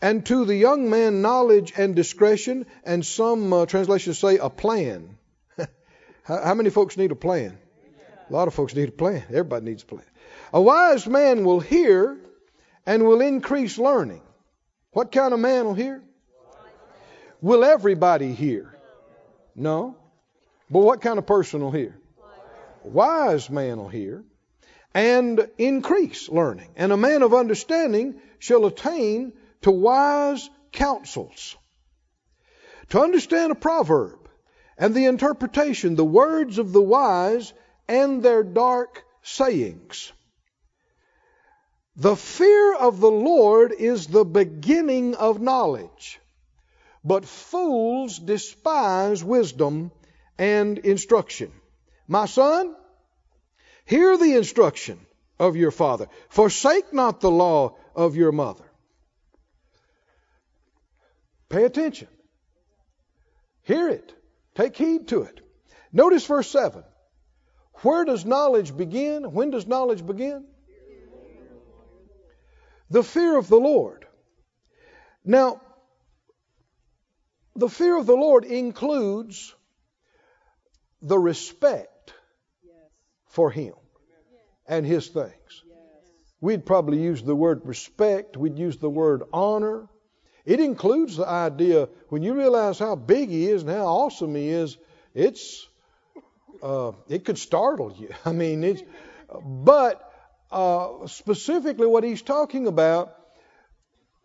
and 0.00 0.24
to 0.24 0.46
the 0.46 0.56
young 0.56 0.88
man 0.88 1.20
knowledge 1.20 1.74
and 1.76 1.94
discretion, 1.94 2.64
and 2.84 3.04
some 3.04 3.52
uh, 3.52 3.66
translations 3.66 4.18
say 4.18 4.38
a 4.38 4.48
plan. 4.48 5.18
how, 6.24 6.42
how 6.42 6.54
many 6.54 6.70
folks 6.70 6.96
need 6.96 7.12
a 7.12 7.16
plan? 7.16 7.58
A 8.28 8.32
lot 8.32 8.48
of 8.48 8.54
folks 8.54 8.74
need 8.74 8.88
a 8.88 8.92
plan. 8.92 9.22
Everybody 9.28 9.66
needs 9.66 9.82
a 9.82 9.86
plan. 9.86 10.04
A 10.52 10.60
wise 10.60 11.06
man 11.06 11.44
will 11.44 11.60
hear 11.60 12.18
and 12.86 13.06
will 13.06 13.20
increase 13.20 13.78
learning. 13.78 14.22
What 14.92 15.12
kind 15.12 15.32
of 15.32 15.40
man 15.40 15.66
will 15.66 15.74
hear? 15.74 16.02
Will 17.40 17.64
everybody 17.64 18.34
hear? 18.34 18.76
No. 19.54 19.96
But 20.68 20.80
what 20.80 21.00
kind 21.00 21.18
of 21.18 21.26
person 21.26 21.60
will 21.60 21.70
hear? 21.70 21.96
Wise 22.82 23.48
man 23.48 23.78
will 23.78 23.88
hear 23.88 24.24
and 24.94 25.48
increase 25.58 26.28
learning. 26.28 26.70
And 26.76 26.92
a 26.92 26.96
man 26.96 27.22
of 27.22 27.34
understanding 27.34 28.20
shall 28.38 28.66
attain 28.66 29.32
to 29.62 29.70
wise 29.70 30.50
counsels. 30.72 31.56
To 32.90 33.00
understand 33.00 33.52
a 33.52 33.56
proverb 33.56 34.28
and 34.76 34.94
the 34.94 35.06
interpretation, 35.06 35.94
the 35.94 36.04
words 36.04 36.58
of 36.58 36.72
the 36.72 36.82
wise 36.82 37.52
and 37.86 38.22
their 38.22 38.42
dark 38.42 39.04
sayings. 39.22 40.12
The 42.00 42.16
fear 42.16 42.74
of 42.76 42.98
the 42.98 43.10
Lord 43.10 43.72
is 43.72 44.06
the 44.06 44.24
beginning 44.24 45.16
of 45.16 45.38
knowledge, 45.38 46.18
but 47.04 47.26
fools 47.26 48.18
despise 48.18 49.22
wisdom 49.22 49.92
and 50.38 50.78
instruction. 50.78 51.52
My 52.08 52.24
son, 52.24 52.74
hear 53.84 54.16
the 54.16 54.34
instruction 54.36 54.98
of 55.38 55.56
your 55.56 55.70
father. 55.70 56.08
Forsake 56.30 56.94
not 56.94 57.20
the 57.20 57.30
law 57.30 57.76
of 57.94 58.16
your 58.16 58.32
mother. 58.32 58.64
Pay 61.50 61.64
attention. 61.64 62.08
Hear 63.64 63.90
it. 63.90 64.14
Take 64.54 64.74
heed 64.74 65.08
to 65.08 65.24
it. 65.24 65.38
Notice 65.92 66.24
verse 66.24 66.48
7. 66.50 66.82
Where 67.82 68.06
does 68.06 68.24
knowledge 68.24 68.74
begin? 68.74 69.32
When 69.32 69.50
does 69.50 69.66
knowledge 69.66 70.06
begin? 70.06 70.46
The 72.90 73.02
fear 73.04 73.36
of 73.36 73.48
the 73.48 73.58
Lord. 73.58 74.06
Now, 75.24 75.60
the 77.54 77.68
fear 77.68 77.96
of 77.96 78.06
the 78.06 78.16
Lord 78.16 78.44
includes 78.44 79.54
the 81.02 81.18
respect 81.18 82.12
for 83.26 83.50
Him 83.50 83.74
and 84.66 84.84
His 84.84 85.08
things. 85.08 85.64
We'd 86.40 86.64
probably 86.64 87.02
use 87.02 87.22
the 87.22 87.36
word 87.36 87.62
respect, 87.64 88.36
we'd 88.36 88.58
use 88.58 88.78
the 88.78 88.90
word 88.90 89.22
honor. 89.32 89.88
It 90.46 90.58
includes 90.58 91.16
the 91.16 91.28
idea 91.28 91.88
when 92.08 92.22
you 92.22 92.34
realize 92.34 92.78
how 92.78 92.96
big 92.96 93.28
He 93.28 93.48
is 93.48 93.62
and 93.62 93.70
how 93.70 93.86
awesome 93.86 94.34
He 94.34 94.48
is, 94.48 94.78
it's 95.14 95.68
uh, 96.62 96.92
it 97.08 97.24
could 97.24 97.38
startle 97.38 97.94
you. 97.98 98.10
I 98.24 98.32
mean, 98.32 98.64
it's, 98.64 98.82
but 99.44 100.09
uh, 100.50 101.06
specifically 101.06 101.86
what 101.86 102.04
he's 102.04 102.22
talking 102.22 102.66
about, 102.66 103.16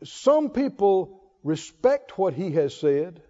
some 0.03 0.49
people 0.49 1.21
respect 1.43 2.17
what 2.17 2.33
he 2.33 2.51
has 2.51 2.75
said 2.75 3.21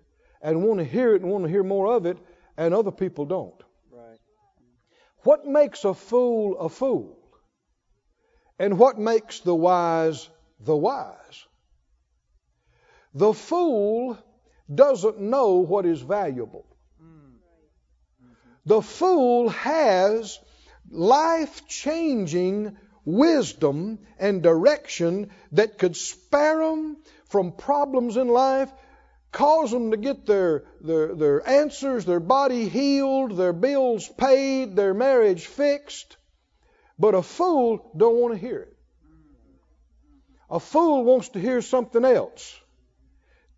and 0.42 0.64
want 0.64 0.80
to 0.80 0.86
hear 0.86 1.16
it 1.16 1.22
and 1.22 1.32
want 1.32 1.44
to 1.44 1.50
hear 1.50 1.64
more 1.64 1.94
of 1.94 2.06
it, 2.06 2.18
and 2.58 2.74
other 2.74 2.92
people 2.92 3.26
don't. 3.26 3.62
Right. 3.92 4.20
What 5.24 5.46
makes 5.46 5.84
a 5.84 5.94
fool 5.94 6.58
a 6.58 6.70
fool? 6.70 7.18
And 8.58 8.80
what 8.80 8.98
makes 8.98 9.42
the 9.42 9.56
wise 9.56 10.30
the 10.60 10.76
wise? 10.76 11.46
The 13.14 13.34
fool 13.34 14.18
doesn't 14.74 15.20
know 15.20 15.58
what 15.58 15.86
is 15.86 16.02
valuable. 16.02 16.66
The 18.66 18.82
fool 18.82 19.50
has 19.50 20.40
life 20.90 21.68
changing 21.68 22.78
wisdom 23.06 24.00
and 24.20 24.42
direction 24.42 25.30
that 25.52 25.78
could 25.78 25.96
spare 25.96 26.62
him 26.62 26.98
from 27.30 27.52
problems 27.52 28.18
in 28.18 28.28
life, 28.28 28.72
cause 29.32 29.72
them 29.72 29.92
to 29.92 29.98
get 29.98 30.26
their, 30.26 30.64
their, 30.82 31.14
their 31.16 31.48
answers, 31.48 32.06
their 32.06 32.20
body 32.20 32.68
healed, 32.68 33.38
their 33.38 33.54
bills 33.54 34.10
paid, 34.18 34.76
their 34.76 34.94
marriage 34.94 35.46
fixed. 35.46 36.18
But 36.98 37.16
a 37.16 37.22
fool 37.22 37.92
don't 37.96 38.16
want 38.16 38.34
to 38.34 38.40
hear 38.40 38.62
it. 38.62 38.78
A 40.50 40.60
fool 40.60 41.04
wants 41.04 41.30
to 41.30 41.40
hear 41.40 41.62
something 41.62 42.06
else. 42.06 42.60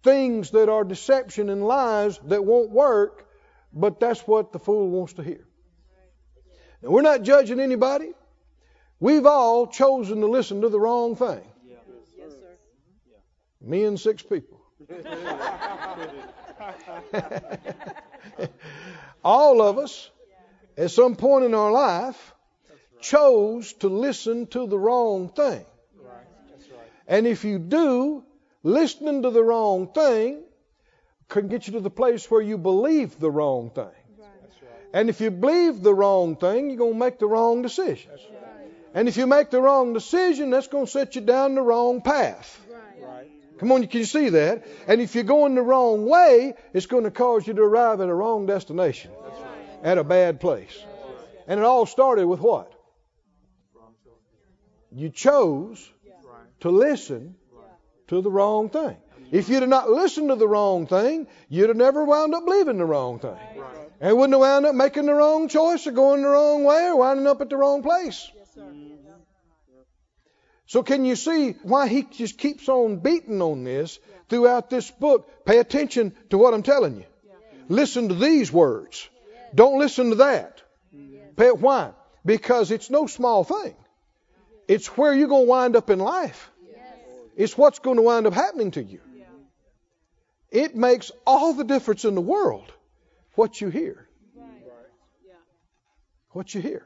Things 0.04 0.52
that 0.52 0.70
are 0.70 0.84
deception 0.84 1.50
and 1.50 1.66
lies 1.66 2.18
that 2.26 2.44
won't 2.44 2.72
work, 2.72 3.28
but 3.74 4.00
that's 4.00 4.22
what 4.22 4.54
the 4.54 4.60
fool 4.60 4.90
wants 4.90 5.14
to 5.14 5.24
hear. 5.24 5.46
Now, 6.82 6.90
we're 6.90 7.02
not 7.02 7.24
judging 7.24 7.60
anybody. 7.60 8.14
We've 9.00 9.26
all 9.26 9.68
chosen 9.68 10.22
to 10.22 10.28
listen 10.28 10.62
to 10.62 10.70
the 10.70 10.80
wrong 10.80 11.16
thing. 11.16 11.42
Yes, 11.68 11.80
sir. 12.16 12.24
Me 13.62 13.84
and 13.84 14.00
six 14.00 14.24
people. 14.24 14.60
all 19.24 19.62
of 19.62 19.78
us, 19.78 20.10
at 20.78 20.90
some 20.92 21.16
point 21.16 21.46
in 21.46 21.54
our 21.54 21.72
life, 21.72 22.34
chose 23.02 23.74
to 23.74 23.88
listen 23.88 24.48
to 24.48 24.66
the 24.68 24.80
wrong 24.80 25.30
thing. 25.30 25.64
And 27.08 27.28
if 27.28 27.46
you 27.46 27.60
do, 27.60 28.24
listening 28.64 29.22
to 29.22 29.30
the 29.30 29.44
wrong 29.44 29.94
thing 29.94 30.44
can 31.30 31.48
get 31.48 31.68
you 31.68 31.74
to 31.74 31.80
the 31.80 31.90
place 31.90 32.30
where 32.32 32.42
you 32.42 32.58
believe 32.58 33.20
the 33.20 33.30
wrong 33.30 33.70
thing. 33.70 33.86
And 34.94 35.10
if 35.10 35.22
you 35.22 35.32
believe 35.32 35.84
the 35.84 35.94
wrong 35.94 36.36
thing, 36.36 36.70
you're 36.70 36.78
going 36.78 36.94
to 36.94 37.00
make 37.00 37.20
the 37.20 37.28
wrong 37.28 37.62
decisions. 37.62 38.22
And 38.98 39.08
if 39.08 39.16
you 39.16 39.28
make 39.28 39.52
the 39.52 39.62
wrong 39.62 39.94
decision, 39.94 40.50
that's 40.50 40.68
going 40.68 40.88
to 40.88 40.92
set 40.92 41.14
you 41.14 41.22
down 41.22 41.54
the 41.54 41.62
wrong 41.62 42.02
path. 42.02 42.60
Right. 43.00 43.28
Come 43.60 43.72
on, 43.72 43.86
can 43.86 44.00
you 44.00 44.06
see 44.06 44.30
that? 44.30 44.66
And 44.88 45.00
if 45.02 45.14
you're 45.14 45.24
going 45.24 45.54
the 45.54 45.62
wrong 45.62 46.08
way, 46.08 46.56
it's 46.74 46.88
going 46.88 47.04
to 47.04 47.12
cause 47.12 47.46
you 47.46 47.54
to 47.54 47.62
arrive 47.62 48.02
at 48.02 48.10
a 48.10 48.14
wrong 48.14 48.48
destination, 48.48 49.12
at 49.84 50.00
a 50.00 50.04
bad 50.04 50.40
place. 50.40 50.76
And 51.48 51.60
it 51.60 51.64
all 51.64 51.86
started 51.86 52.26
with 52.26 52.40
what? 52.40 52.74
You 54.92 55.10
chose 55.10 55.88
to 56.62 56.72
listen 56.72 57.36
to 58.08 58.22
the 58.24 58.32
wrong 58.32 58.72
thing. 58.72 58.98
If 59.32 59.48
you'd 59.48 59.62
have 59.62 59.70
not 59.70 59.92
listened 59.92 60.30
to 60.30 60.36
the 60.36 60.48
wrong 60.48 60.88
thing, 60.88 61.28
you'd 61.50 61.70
have 61.70 61.78
never 61.78 62.04
wound 62.04 62.34
up 62.34 62.46
believing 62.46 62.80
the 62.80 62.86
wrong 62.86 63.20
thing. 63.20 63.38
And 64.02 64.18
wouldn't 64.18 64.34
have 64.34 64.42
wound 64.42 64.66
up 64.66 64.74
making 64.74 65.06
the 65.06 65.14
wrong 65.14 65.50
choice 65.50 65.86
or 65.86 65.92
going 65.92 66.24
the 66.24 66.30
wrong 66.30 66.64
way 66.64 66.86
or 66.86 66.96
winding 66.98 67.28
up 67.28 67.42
at 67.42 67.52
the 67.52 67.58
wrong 67.58 67.84
place. 67.84 68.32
Yes, 68.36 68.48
sir. 68.56 68.87
So 70.68 70.84
can 70.84 71.06
you 71.06 71.16
see 71.16 71.52
why 71.64 71.88
he 71.88 72.04
just 72.04 72.38
keeps 72.38 72.68
on 72.68 72.98
beating 72.98 73.42
on 73.42 73.64
this 73.64 74.00
throughout 74.28 74.70
this 74.70 74.92
book? 74.92 75.46
Pay 75.46 75.60
attention 75.60 76.14
to 76.30 76.38
what 76.38 76.54
I'm 76.54 76.64
telling 76.64 76.98
you. 76.98 77.06
Listen 77.70 78.10
to 78.10 78.16
these 78.16 78.52
words. 78.52 79.10
Don't 79.56 79.80
listen 79.80 80.10
to 80.10 80.16
that. 80.16 80.62
Pay, 81.38 81.52
why? 81.52 81.92
Because 82.26 82.72
it's 82.72 82.90
no 82.90 83.08
small 83.08 83.46
thing. 83.46 83.76
It's 84.68 84.88
where 84.98 85.14
you're 85.14 85.30
going 85.30 85.46
to 85.46 85.50
wind 85.50 85.76
up 85.78 85.90
in 85.90 86.00
life. 86.00 86.52
It's 87.38 87.58
what's 87.58 87.80
going 87.80 87.98
to 87.98 88.02
wind 88.02 88.28
up 88.28 88.34
happening 88.34 88.72
to 88.72 88.84
you. 88.84 89.00
It 90.52 90.76
makes 90.76 91.12
all 91.26 91.54
the 91.54 91.64
difference 91.64 92.04
in 92.04 92.16
the 92.16 92.22
world 92.22 92.72
what 93.36 93.62
you 93.62 93.70
hear. 93.70 94.08
What 96.32 96.54
you 96.54 96.62
hear. 96.62 96.86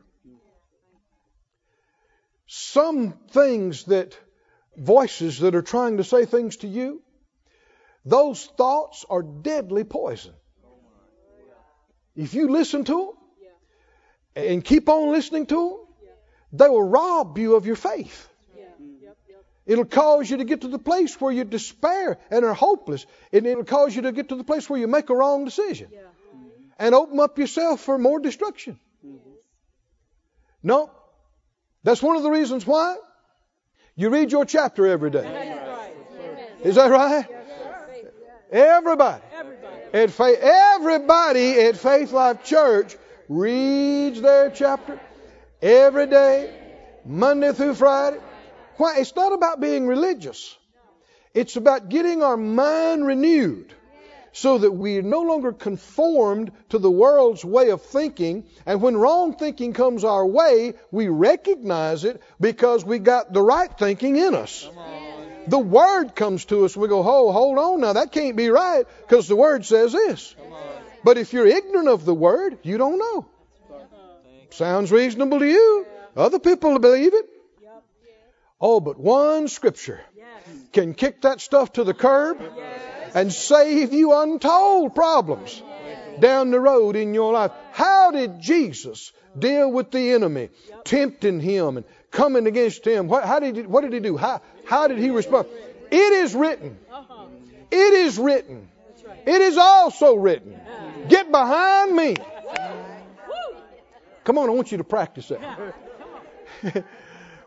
Some 2.53 3.13
things 3.29 3.85
that 3.85 4.17
voices 4.75 5.39
that 5.39 5.55
are 5.55 5.61
trying 5.61 5.97
to 5.97 6.03
say 6.03 6.25
things 6.25 6.57
to 6.57 6.67
you, 6.67 7.01
those 8.03 8.45
thoughts 8.45 9.05
are 9.09 9.23
deadly 9.23 9.85
poison. 9.85 10.33
If 12.13 12.33
you 12.33 12.49
listen 12.49 12.83
to 12.83 13.15
them 14.35 14.45
and 14.45 14.65
keep 14.65 14.89
on 14.89 15.13
listening 15.13 15.45
to 15.45 15.55
them, 16.01 16.09
they 16.51 16.67
will 16.67 16.83
rob 16.83 17.37
you 17.37 17.55
of 17.55 17.65
your 17.65 17.77
faith. 17.77 18.27
Yeah. 18.53 18.63
Yep, 19.01 19.17
yep. 19.29 19.45
It'll 19.65 19.85
cause 19.85 20.29
you 20.29 20.35
to 20.35 20.43
get 20.43 20.59
to 20.61 20.67
the 20.67 20.77
place 20.77 21.21
where 21.21 21.31
you 21.31 21.45
despair 21.45 22.17
and 22.29 22.43
are 22.43 22.53
hopeless. 22.53 23.05
And 23.31 23.47
it'll 23.47 23.63
cause 23.63 23.95
you 23.95 24.01
to 24.01 24.11
get 24.11 24.27
to 24.27 24.35
the 24.35 24.43
place 24.43 24.69
where 24.69 24.77
you 24.77 24.87
make 24.87 25.09
a 25.09 25.15
wrong 25.15 25.45
decision 25.45 25.87
and 26.77 26.93
open 26.95 27.17
up 27.21 27.39
yourself 27.39 27.79
for 27.79 27.97
more 27.97 28.19
destruction. 28.19 28.77
Mm-hmm. 29.05 29.29
No. 30.63 30.91
That's 31.84 32.02
one 32.02 32.15
of 32.15 32.24
the 32.24 32.30
reasons 32.30 32.65
why 32.65 32.96
you 33.96 34.10
read 34.10 34.32
your 34.32 34.46
chapter 34.46 34.88
every 34.88 35.10
day. 35.10 35.22
That's 35.22 35.67
right. 35.67 35.94
Amen. 36.20 36.48
Is 36.63 36.76
that 36.76 36.91
right? 36.91 37.26
Everybody. 38.52 39.24
Everybody. 39.34 39.82
At 39.94 40.12
faith, 40.12 40.39
everybody 40.41 41.60
at 41.60 41.78
Faith 41.78 42.12
Life 42.12 42.44
Church 42.44 42.96
reads 43.28 44.22
their 44.22 44.50
chapter 44.52 45.00
every 45.62 46.08
day, 46.08 46.54
Monday 47.06 47.54
through 47.54 47.76
Friday. 47.76 48.20
Why? 48.78 48.98
It's 49.00 49.15
not 49.15 49.34
about 49.34 49.60
being 49.60 49.88
religious. 49.88 50.58
It's 51.34 51.56
about 51.56 51.89
getting 51.89 52.24
our 52.24 52.38
mind 52.38 53.06
renewed 53.06 53.74
so 54.34 54.58
that 54.58 54.72
we 54.72 54.98
are 54.98 55.04
no 55.04 55.22
longer 55.22 55.52
conformed 55.52 56.52
to 56.70 56.80
the 56.80 56.91
world's 56.91 57.44
way 57.44 57.70
of 57.70 57.82
thinking. 57.82 58.46
And 58.65 58.82
when 58.82 58.96
wrong 58.96 59.36
thinking 59.36 59.74
comes 59.74 60.04
our 60.04 60.26
way, 60.26 60.74
we 60.91 61.08
recognize 61.08 62.06
it 62.06 62.22
because 62.39 62.86
we 62.86 63.00
got 63.00 63.34
the 63.34 63.41
right 63.41 63.72
thinking 63.78 64.15
in 64.15 64.36
us. 64.36 64.67
The 65.48 65.60
word 65.60 66.15
comes 66.15 66.46
to 66.46 66.65
us, 66.65 66.78
we 66.78 66.88
go, 66.88 67.00
oh, 67.00 67.32
hold 67.32 67.58
on 67.58 67.82
now, 67.82 67.94
that 67.94 68.12
can't 68.12 68.36
be 68.36 68.50
right 68.50 68.86
because 69.02 69.28
the 69.28 69.36
word 69.36 69.65
says 69.65 69.91
this. 69.91 70.36
But 71.04 71.17
if 71.17 71.34
you're 71.34 71.48
ignorant 71.48 71.89
of 71.89 72.06
the 72.06 72.13
word, 72.13 72.60
you 72.63 72.78
don't 72.78 73.00
know. 73.00 73.26
Sounds 74.52 74.91
reasonable 74.91 75.39
to 75.39 75.48
you. 75.48 75.86
Other 76.15 76.39
people 76.39 76.78
believe 76.78 77.13
it. 77.13 77.26
Oh, 78.60 78.80
but 78.80 79.00
one 79.00 79.48
scripture 79.48 80.02
can 80.72 80.94
kick 80.94 81.22
that 81.22 81.41
stuff 81.41 81.74
to 81.74 81.84
the 81.84 81.96
curb 81.96 82.39
and 83.13 83.32
save 83.32 83.93
you 83.93 84.13
untold 84.13 84.95
problems 84.95 85.62
down 86.19 86.52
the 86.52 86.60
road 86.60 86.95
in 86.95 87.13
your 87.13 87.34
life. 87.34 87.52
How 87.71 88.12
did 88.12 88.39
Jesus 88.39 89.12
deal 89.38 89.71
with 89.71 89.91
the 89.91 90.12
enemy, 90.12 90.50
tempting 90.84 91.39
him 91.39 91.78
and 91.78 91.86
coming 92.12 92.47
against 92.47 92.86
him? 92.86 93.08
What, 93.08 93.26
how 93.26 93.39
did 93.39 93.56
he, 93.56 93.62
what 93.63 93.82
did 93.82 93.93
he 93.93 94.00
do? 94.00 94.17
How, 94.17 94.41
how 94.65 94.88
did 94.88 94.97
he 94.97 95.10
respond? 95.10 95.47
It 95.89 95.95
is 95.95 96.34
written. 96.36 96.78
Uh-huh. 96.91 97.26
It 97.71 97.93
is 97.93 98.17
written. 98.17 98.69
It 99.26 99.41
is 99.41 99.58
also 99.58 100.15
written. 100.15 100.60
Get 101.08 101.32
behind 101.32 101.95
me. 101.95 102.15
Come 104.24 104.38
on, 104.38 104.50
I 104.50 104.54
want 104.54 104.71
you 104.71 104.78
to 104.78 104.84
practice 104.84 105.30
that. 105.30 105.76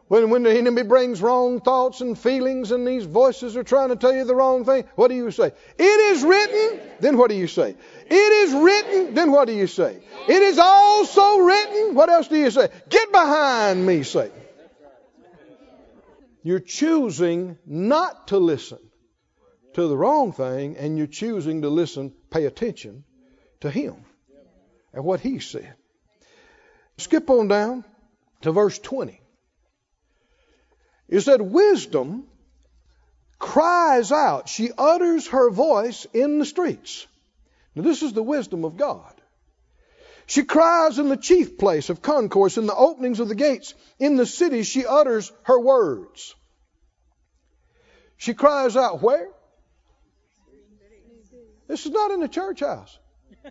when, 0.08 0.28
when 0.28 0.42
the 0.42 0.54
enemy 0.54 0.82
brings 0.82 1.22
wrong 1.22 1.60
thoughts 1.60 2.02
and 2.02 2.18
feelings 2.18 2.70
and 2.70 2.86
these 2.86 3.04
voices 3.04 3.56
are 3.56 3.64
trying 3.64 3.88
to 3.88 3.96
tell 3.96 4.14
you 4.14 4.24
the 4.24 4.34
wrong 4.34 4.64
thing, 4.64 4.84
what 4.96 5.08
do 5.08 5.14
you 5.14 5.30
say? 5.30 5.52
It 5.78 5.82
is 5.82 6.22
written. 6.22 6.80
Then 7.00 7.16
what 7.16 7.30
do 7.30 7.36
you 7.36 7.46
say? 7.46 7.74
It 8.06 8.14
is 8.14 8.52
written. 8.52 9.14
Then 9.14 9.32
what 9.32 9.46
do 9.46 9.54
you 9.54 9.66
say? 9.66 10.02
It 10.28 10.42
is 10.42 10.58
also 10.58 11.38
written. 11.38 11.94
What 11.94 12.10
else 12.10 12.28
do 12.28 12.36
you 12.36 12.50
say? 12.50 12.68
Get 12.90 13.12
behind 13.12 13.84
me, 13.84 14.02
Satan. 14.02 14.40
You're 16.42 16.60
choosing 16.60 17.56
not 17.64 18.28
to 18.28 18.36
listen 18.36 18.78
to 19.72 19.88
the 19.88 19.96
wrong 19.96 20.32
thing, 20.32 20.76
and 20.76 20.98
you're 20.98 21.06
choosing 21.06 21.62
to 21.62 21.70
listen, 21.70 22.12
pay 22.30 22.44
attention 22.44 23.04
to 23.60 23.70
Him 23.70 23.96
and 24.92 25.02
what 25.02 25.20
He 25.20 25.38
said. 25.38 25.74
Skip 26.98 27.30
on 27.30 27.48
down 27.48 27.84
to 28.42 28.52
verse 28.52 28.78
20. 28.78 29.22
It 31.08 31.24
that 31.26 31.44
Wisdom 31.44 32.26
cries 33.38 34.10
out, 34.10 34.48
she 34.48 34.70
utters 34.76 35.28
her 35.28 35.50
voice 35.50 36.06
in 36.12 36.38
the 36.38 36.46
streets. 36.46 37.06
Now, 37.74 37.82
this 37.82 38.02
is 38.02 38.12
the 38.12 38.22
wisdom 38.22 38.64
of 38.64 38.76
God. 38.76 39.12
She 40.26 40.44
cries 40.44 40.98
in 40.98 41.08
the 41.08 41.16
chief 41.16 41.58
place 41.58 41.90
of 41.90 42.00
concourse, 42.00 42.56
in 42.56 42.66
the 42.66 42.74
openings 42.74 43.20
of 43.20 43.28
the 43.28 43.34
gates. 43.34 43.74
In 43.98 44.16
the 44.16 44.24
city, 44.24 44.62
she 44.62 44.86
utters 44.86 45.30
her 45.42 45.60
words. 45.60 46.34
She 48.16 48.32
cries 48.32 48.76
out 48.76 49.02
where? 49.02 49.28
This 51.66 51.84
is 51.84 51.92
not 51.92 52.10
in 52.10 52.20
the 52.20 52.28
church 52.28 52.60
house. 52.60 52.98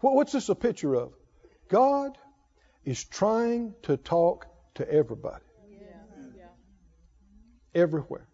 What's 0.00 0.32
this 0.32 0.48
a 0.48 0.54
picture 0.54 0.94
of? 0.94 1.12
God 1.68 2.16
is 2.84 3.04
trying 3.04 3.74
to 3.82 3.98
talk 3.98 4.46
to 4.78 4.90
everybody, 4.90 5.44
Yeah. 5.70 5.78
Yeah. 6.36 6.44
everywhere, 7.82 8.26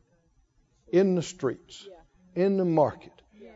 in 0.88 1.14
the 1.14 1.22
streets, 1.22 1.87
Yeah. 1.88 2.44
in 2.44 2.57
the 2.57 2.64
market, 2.64 3.12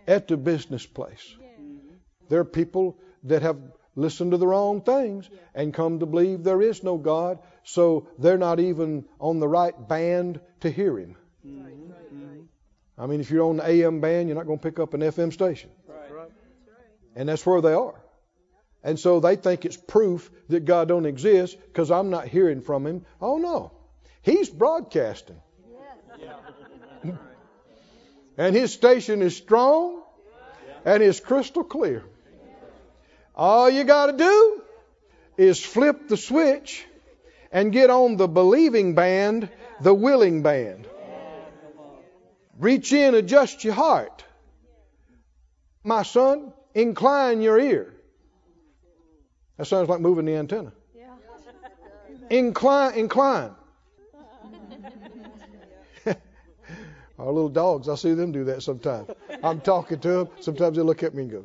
at 0.07 0.29
the 0.29 0.37
business 0.37 0.85
place. 0.87 1.37
Mm-hmm. 1.37 1.95
There 2.29 2.41
are 2.41 2.45
people 2.45 2.99
that 3.25 3.43
have 3.43 3.59
listened 3.95 4.31
to 4.31 4.39
the 4.39 4.47
wrong 4.47 4.81
things 4.81 5.29
and 5.55 5.75
come 5.75 5.99
to 5.99 6.07
believe 6.07 6.45
there 6.45 6.63
is 6.63 6.83
no 6.83 6.97
God, 6.99 7.39
so 7.65 8.09
they're 8.19 8.39
not 8.39 8.61
even 8.61 9.05
on 9.21 9.41
the 9.41 9.49
right 9.49 9.75
band 9.89 10.41
to 10.61 10.71
hear 10.71 10.99
Him. 10.99 11.17
Right. 11.45 11.65
Right. 11.65 11.75
Right. 11.75 12.15
Mm-hmm. 12.15 13.01
I 13.03 13.07
mean, 13.07 13.21
if 13.21 13.31
you're 13.31 13.45
on 13.45 13.59
the 13.59 13.69
AM 13.69 14.01
band, 14.01 14.29
you're 14.29 14.37
not 14.37 14.47
going 14.47 14.59
to 14.59 14.63
pick 14.63 14.79
up 14.79 14.95
an 14.95 15.01
FM 15.03 15.33
station. 15.33 15.71
Right. 15.87 16.31
And 17.17 17.29
that's 17.29 17.45
where 17.45 17.61
they 17.61 17.73
are. 17.73 18.01
And 18.83 18.99
so 18.99 19.21
they 19.21 19.37
think 19.37 19.65
it's 19.65 19.77
proof 19.77 20.31
that 20.49 20.65
God 20.65 20.89
don't 20.89 21.07
exist 21.07 21.59
because 21.67 21.91
I'm 21.91 22.11
not 22.11 22.29
hearing 22.29 22.63
from 22.63 22.87
him. 22.87 23.05
Oh 23.21 23.39
no. 23.39 23.73
He's 24.23 24.49
broadcasting. 24.49 25.41
and 28.37 28.55
his 28.55 28.73
station 28.73 29.23
is 29.23 29.37
strong 29.37 30.03
and 30.85 31.03
is 31.03 31.21
crystal 31.21 31.65
clear. 31.65 32.05
All 33.35 33.71
you 33.71 33.85
got 33.85 34.07
to 34.07 34.13
do 34.13 34.63
is 35.37 35.65
flip 35.65 36.09
the 36.09 36.17
switch 36.17 36.85
and 37.53 37.73
get 37.73 37.91
on 37.91 38.17
the 38.17 38.29
believing 38.29 38.95
band, 38.95 39.49
the 39.81 39.95
willing 39.95 40.43
band. 40.43 40.89
Reach 42.59 42.93
in, 42.93 43.15
adjust 43.15 43.63
your 43.65 43.75
heart. 43.75 44.25
My 45.85 46.03
son, 46.03 46.53
incline 46.75 47.41
your 47.41 47.59
ear. 47.59 47.95
That 49.59 49.67
sounds 49.67 49.89
like 49.89 50.01
moving 50.01 50.25
the 50.25 50.37
antenna. 50.37 50.73
Yeah. 50.97 51.09
Incline, 52.31 52.95
incline. 52.95 53.51
Our 57.19 57.27
little 57.27 57.49
dogs, 57.49 57.89
I 57.89 57.97
see 57.97 58.15
them 58.15 58.31
do 58.31 58.45
that 58.45 58.63
sometimes. 58.63 59.11
I'm 59.43 59.61
talking 59.61 59.99
to 59.99 60.09
them. 60.09 60.29
Sometimes 60.41 60.77
they 60.77 60.83
look 60.83 61.03
at 61.03 61.13
me 61.13 61.25
and 61.25 61.33
go, 61.33 61.45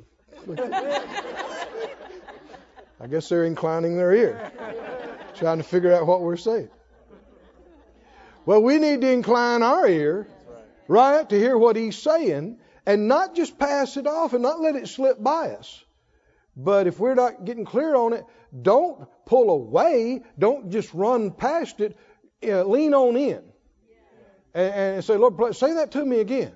I 3.02 3.08
guess 3.08 3.28
they're 3.30 3.46
inclining 3.46 3.98
their 3.98 4.14
ear, 4.14 4.52
trying 5.36 5.58
to 5.58 5.64
figure 5.64 5.92
out 5.94 6.06
what 6.06 6.22
we're 6.22 6.38
saying. 6.38 6.70
Well, 8.46 8.62
we 8.62 8.78
need 8.78 9.02
to 9.02 9.10
incline 9.10 9.64
our 9.64 9.88
ear, 9.88 10.28
right, 10.88 11.28
to 11.28 11.36
hear 11.38 11.58
what 11.58 11.76
he's 11.76 11.98
saying 11.98 12.60
and 12.86 13.08
not 13.08 13.36
just 13.36 13.58
pass 13.58 13.98
it 13.98 14.06
off 14.06 14.34
and 14.34 14.44
not 14.44 14.62
let 14.62 14.76
it 14.76 14.88
slip 14.88 15.22
by 15.22 15.50
us. 15.52 15.84
But 16.56 16.88
if 16.88 17.00
we're 17.00 17.16
not 17.16 17.46
getting 17.46 17.66
clear 17.66 17.96
on 17.96 18.14
it, 18.14 18.26
don't 18.62 19.08
pull 19.26 19.50
away. 19.50 20.22
Don't 20.38 20.72
just 20.72 20.94
run 20.94 21.32
past 21.32 21.80
it. 21.80 21.98
Uh, 22.46 22.64
lean 22.64 22.94
on 22.94 23.16
in 23.16 23.42
and, 24.54 24.74
and 24.74 25.06
say, 25.06 25.16
Lord, 25.16 25.56
say 25.56 25.76
that 25.76 25.92
to 25.92 26.06
me 26.06 26.20
again. 26.20 26.54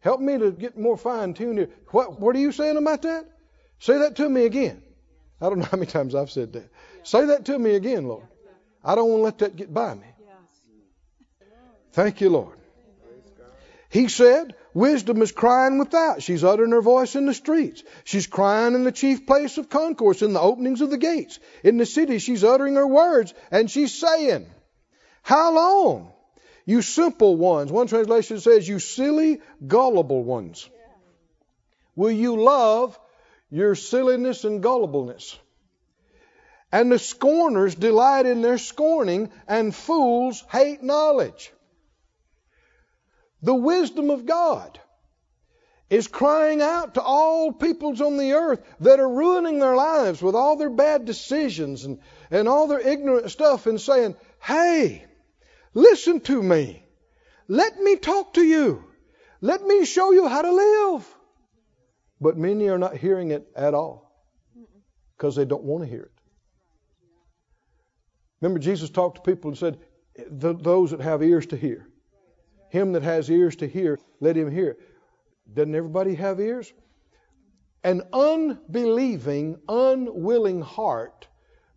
Help 0.00 0.20
me 0.20 0.36
to 0.38 0.50
get 0.50 0.78
more 0.78 0.96
fine 0.96 1.34
tuned 1.34 1.58
here. 1.58 1.70
What, 1.90 2.20
what 2.20 2.36
are 2.36 2.38
you 2.38 2.52
saying 2.52 2.76
about 2.76 3.02
that? 3.02 3.26
Say 3.78 3.98
that 3.98 4.16
to 4.16 4.28
me 4.28 4.44
again. 4.44 4.82
I 5.40 5.48
don't 5.48 5.58
know 5.58 5.64
how 5.70 5.76
many 5.76 5.90
times 5.90 6.14
I've 6.14 6.30
said 6.30 6.52
that. 6.54 6.70
Say 7.02 7.26
that 7.26 7.46
to 7.46 7.58
me 7.58 7.74
again, 7.74 8.06
Lord. 8.06 8.26
I 8.82 8.94
don't 8.94 9.08
want 9.08 9.20
to 9.20 9.24
let 9.24 9.38
that 9.38 9.56
get 9.56 9.72
by 9.72 9.94
me. 9.94 10.06
Thank 11.92 12.20
you, 12.20 12.28
Lord. 12.28 12.58
He 13.88 14.08
said, 14.08 14.56
Wisdom 14.74 15.22
is 15.22 15.30
crying 15.30 15.78
without. 15.78 16.20
She's 16.20 16.42
uttering 16.42 16.72
her 16.72 16.82
voice 16.82 17.14
in 17.14 17.26
the 17.26 17.34
streets. 17.34 17.84
She's 18.02 18.26
crying 18.26 18.74
in 18.74 18.82
the 18.82 18.90
chief 18.90 19.24
place 19.24 19.56
of 19.56 19.70
concourse, 19.70 20.20
in 20.20 20.32
the 20.32 20.40
openings 20.40 20.80
of 20.80 20.90
the 20.90 20.98
gates. 20.98 21.38
In 21.62 21.76
the 21.76 21.86
city, 21.86 22.18
she's 22.18 22.42
uttering 22.42 22.74
her 22.74 22.86
words, 22.86 23.32
and 23.52 23.70
she's 23.70 23.94
saying, 23.94 24.46
How 25.22 25.54
long? 25.54 26.12
You 26.66 26.82
simple 26.82 27.36
ones. 27.36 27.70
One 27.70 27.86
translation 27.86 28.40
says, 28.40 28.68
You 28.68 28.80
silly, 28.80 29.40
gullible 29.64 30.24
ones. 30.24 30.68
Will 31.94 32.10
you 32.10 32.42
love 32.42 32.98
your 33.50 33.76
silliness 33.76 34.42
and 34.42 34.60
gullibleness? 34.60 35.38
And 36.72 36.90
the 36.90 36.98
scorners 36.98 37.76
delight 37.76 38.26
in 38.26 38.42
their 38.42 38.58
scorning, 38.58 39.30
and 39.46 39.72
fools 39.72 40.42
hate 40.50 40.82
knowledge. 40.82 41.52
The 43.44 43.54
wisdom 43.54 44.08
of 44.08 44.24
God 44.24 44.80
is 45.90 46.08
crying 46.08 46.62
out 46.62 46.94
to 46.94 47.02
all 47.02 47.52
peoples 47.52 48.00
on 48.00 48.16
the 48.16 48.32
earth 48.32 48.64
that 48.80 49.00
are 49.00 49.08
ruining 49.08 49.58
their 49.58 49.76
lives 49.76 50.22
with 50.22 50.34
all 50.34 50.56
their 50.56 50.70
bad 50.70 51.04
decisions 51.04 51.84
and, 51.84 51.98
and 52.30 52.48
all 52.48 52.68
their 52.68 52.80
ignorant 52.80 53.30
stuff 53.30 53.66
and 53.66 53.78
saying, 53.78 54.16
Hey, 54.40 55.04
listen 55.74 56.20
to 56.20 56.42
me. 56.42 56.86
Let 57.46 57.78
me 57.78 57.96
talk 57.96 58.32
to 58.34 58.42
you. 58.42 58.82
Let 59.42 59.62
me 59.62 59.84
show 59.84 60.12
you 60.12 60.26
how 60.26 60.40
to 60.40 60.50
live. 60.50 61.14
But 62.22 62.38
many 62.38 62.68
are 62.68 62.78
not 62.78 62.96
hearing 62.96 63.30
it 63.30 63.46
at 63.54 63.74
all 63.74 64.10
because 65.18 65.36
they 65.36 65.44
don't 65.44 65.64
want 65.64 65.84
to 65.84 65.90
hear 65.90 66.04
it. 66.04 66.12
Remember, 68.40 68.58
Jesus 68.58 68.88
talked 68.88 69.16
to 69.16 69.30
people 69.30 69.50
and 69.50 69.58
said, 69.58 69.78
Those 70.30 70.92
that 70.92 71.00
have 71.00 71.22
ears 71.22 71.44
to 71.48 71.58
hear. 71.58 71.86
Him 72.74 72.94
that 72.94 73.04
has 73.04 73.30
ears 73.30 73.54
to 73.56 73.68
hear, 73.68 74.00
let 74.18 74.36
him 74.36 74.50
hear. 74.50 74.76
Doesn't 75.54 75.76
everybody 75.76 76.16
have 76.16 76.40
ears? 76.40 76.72
An 77.84 78.02
unbelieving, 78.12 79.58
unwilling 79.68 80.60
heart 80.60 81.28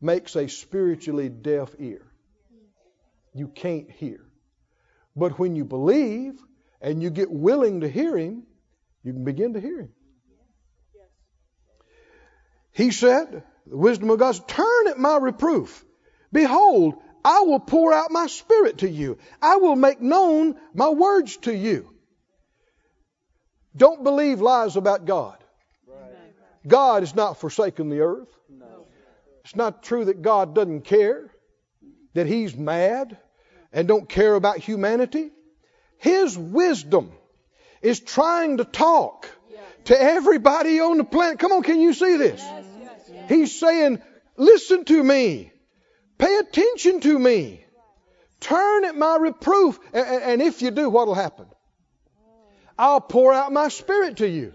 makes 0.01 0.35
a 0.35 0.47
spiritually 0.47 1.29
deaf 1.29 1.75
ear. 1.77 2.01
You 3.35 3.47
can't 3.47 3.91
hear. 3.91 4.25
But 5.15 5.37
when 5.37 5.55
you 5.55 5.65
believe 5.65 6.33
and 6.81 7.03
you 7.03 7.11
get 7.11 7.29
willing 7.29 7.81
to 7.81 7.87
hear 7.87 8.17
him, 8.17 8.47
you 9.03 9.13
can 9.13 9.23
begin 9.23 9.53
to 9.53 9.61
hear 9.61 9.81
him. 9.81 9.91
He 12.71 12.89
said, 12.89 13.43
the 13.67 13.77
wisdom 13.77 14.09
of 14.09 14.17
God, 14.17 14.47
turn 14.47 14.87
at 14.87 14.97
my 14.97 15.17
reproof. 15.17 15.85
Behold, 16.31 16.95
I 17.27 17.41
will 17.41 17.59
pour 17.59 17.91
out 17.91 18.09
my 18.09 18.27
spirit 18.27 18.77
to 18.79 18.89
you. 18.89 19.17
I 19.41 19.57
will 19.57 19.75
make 19.75 19.99
known 19.99 20.55
my 20.73 20.87
words 20.87 21.35
to 21.37 21.53
you. 21.53 21.93
Don't 23.75 24.01
believe 24.01 24.39
lies 24.39 24.77
about 24.77 25.03
God. 25.03 25.37
God 26.65 27.03
has 27.03 27.13
not 27.13 27.37
forsaken 27.37 27.89
the 27.89 27.99
earth. 27.99 28.29
It's 29.43 29.57
not 29.57 29.83
true 29.83 30.05
that 30.05 30.21
God 30.21 30.55
doesn't 30.55 30.85
care, 30.85 31.29
that 32.13 32.27
He's 32.27 32.55
mad 32.55 33.17
and 33.73 33.89
don't 33.89 34.07
care 34.07 34.35
about 34.35 34.59
humanity. 34.59 35.29
His 35.97 36.37
wisdom 36.37 37.11
is 37.81 37.99
trying 37.99 38.57
to 38.57 38.63
talk 38.63 39.29
to 39.85 40.01
everybody 40.01 40.79
on 40.79 40.97
the 40.97 41.03
planet. 41.03 41.39
Come 41.39 41.51
on, 41.51 41.63
can 41.63 41.81
you 41.81 41.93
see 41.93 42.15
this? 42.15 42.41
He's 43.27 43.59
saying, 43.59 44.01
Listen 44.37 44.85
to 44.85 45.03
me. 45.03 45.51
Pay 46.17 46.37
attention 46.37 46.99
to 47.01 47.19
me. 47.19 47.63
Turn 48.39 48.85
at 48.85 48.95
my 48.95 49.17
reproof. 49.17 49.79
And, 49.93 50.41
if 50.41 50.61
you 50.61 50.71
do, 50.71 50.89
what'll 50.89 51.15
happen? 51.15 51.47
I'll 52.77 53.01
pour 53.01 53.33
out 53.33 53.51
my 53.51 53.69
spirit 53.69 54.17
to 54.17 54.29
you. 54.29 54.53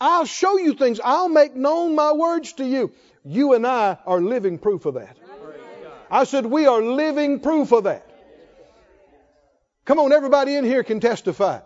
I'll 0.00 0.24
show 0.24 0.56
you 0.56 0.74
things. 0.74 1.00
I'll 1.02 1.28
make 1.28 1.54
known 1.54 1.94
my 1.94 2.12
words 2.12 2.54
to 2.54 2.64
you. 2.64 2.92
You 3.24 3.52
and 3.52 3.66
I 3.66 3.98
are 4.06 4.20
living 4.20 4.58
proof 4.58 4.86
of 4.86 4.94
that. 4.94 5.16
I 6.10 6.24
said, 6.24 6.46
we 6.46 6.66
are 6.66 6.82
living 6.82 7.40
proof 7.40 7.72
of 7.72 7.84
that. 7.84 8.06
Come 9.84 9.98
on, 9.98 10.12
everybody 10.12 10.56
in 10.56 10.64
here 10.64 10.82
can 10.82 11.00
testify. 11.00 11.60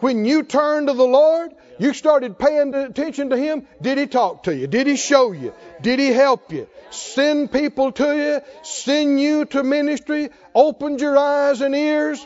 When 0.00 0.24
you 0.24 0.44
turned 0.44 0.88
to 0.88 0.94
the 0.94 1.06
Lord, 1.06 1.52
you 1.78 1.92
started 1.92 2.38
paying 2.38 2.74
attention 2.74 3.30
to 3.30 3.36
Him. 3.36 3.66
Did 3.82 3.98
He 3.98 4.06
talk 4.06 4.44
to 4.44 4.54
you? 4.54 4.66
Did 4.66 4.86
He 4.86 4.96
show 4.96 5.32
you? 5.32 5.52
Did 5.80 5.98
He 5.98 6.08
help 6.08 6.52
you? 6.52 6.68
Send 6.90 7.52
people 7.52 7.92
to 7.92 8.16
you? 8.16 8.40
Send 8.62 9.20
you 9.20 9.44
to 9.46 9.62
ministry? 9.62 10.30
Opened 10.54 11.00
your 11.00 11.18
eyes 11.18 11.60
and 11.60 11.74
ears? 11.74 12.24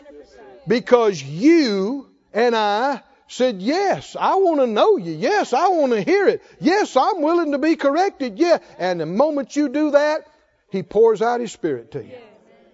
Because 0.66 1.22
you 1.22 2.08
and 2.32 2.54
I 2.54 3.02
said, 3.28 3.60
Yes, 3.62 4.16
I 4.18 4.36
want 4.36 4.60
to 4.60 4.66
know 4.66 4.96
you. 4.96 5.12
Yes, 5.12 5.52
I 5.52 5.68
want 5.68 5.92
to 5.92 6.02
hear 6.02 6.28
it. 6.28 6.42
Yes, 6.60 6.96
I'm 6.96 7.22
willing 7.22 7.52
to 7.52 7.58
be 7.58 7.76
corrected. 7.76 8.38
Yeah. 8.38 8.58
And 8.78 9.00
the 9.00 9.06
moment 9.06 9.56
you 9.56 9.68
do 9.68 9.92
that, 9.92 10.26
He 10.70 10.82
pours 10.82 11.22
out 11.22 11.40
His 11.40 11.52
Spirit 11.52 11.92
to 11.92 12.04
you. 12.04 12.18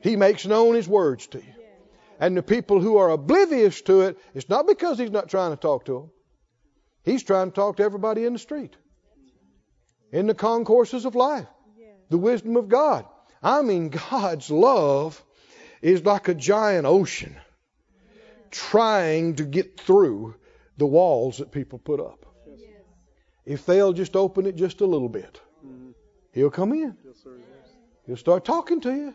He 0.03 0.17
makes 0.17 0.45
known 0.45 0.75
His 0.75 0.89
words 0.89 1.27
to 1.29 1.39
you. 1.39 1.58
And 2.19 2.37
the 2.37 2.43
people 2.43 2.81
who 2.81 2.97
are 2.97 3.11
oblivious 3.11 3.81
to 3.83 4.03
it, 4.03 4.19
it's 4.35 4.49
not 4.49 4.67
because 4.67 4.99
He's 4.99 5.11
not 5.11 5.29
trying 5.29 5.53
to 5.53 5.57
talk 5.57 5.85
to 5.87 5.93
them. 5.93 6.11
He's 7.05 7.23
trying 7.23 7.51
to 7.51 7.55
talk 7.55 7.77
to 7.77 7.85
everybody 7.85 8.25
in 8.25 8.33
the 8.33 8.39
street, 8.39 8.77
in 10.12 10.27
the 10.27 10.35
concourses 10.35 11.05
of 11.05 11.14
life, 11.14 11.47
the 12.11 12.19
wisdom 12.19 12.57
of 12.57 12.69
God. 12.69 13.07
I 13.43 13.62
mean, 13.62 13.89
God's 14.11 14.51
love 14.51 15.23
is 15.81 16.05
like 16.05 16.29
a 16.29 16.35
giant 16.35 16.87
ocean 16.87 17.37
trying 18.51 19.37
to 19.37 19.45
get 19.45 19.79
through 19.81 20.35
the 20.77 20.87
walls 20.87 21.39
that 21.39 21.53
people 21.53 21.79
put 21.79 22.01
up. 22.01 22.27
If 23.45 23.64
they'll 23.64 23.93
just 23.93 24.16
open 24.16 24.47
it 24.47 24.57
just 24.57 24.81
a 24.81 24.87
little 24.87 25.09
bit, 25.09 25.41
He'll 26.33 26.51
come 26.51 26.73
in. 26.73 26.97
He'll 28.07 28.16
start 28.16 28.45
talking 28.45 28.81
to 28.83 28.93
you. 28.93 29.14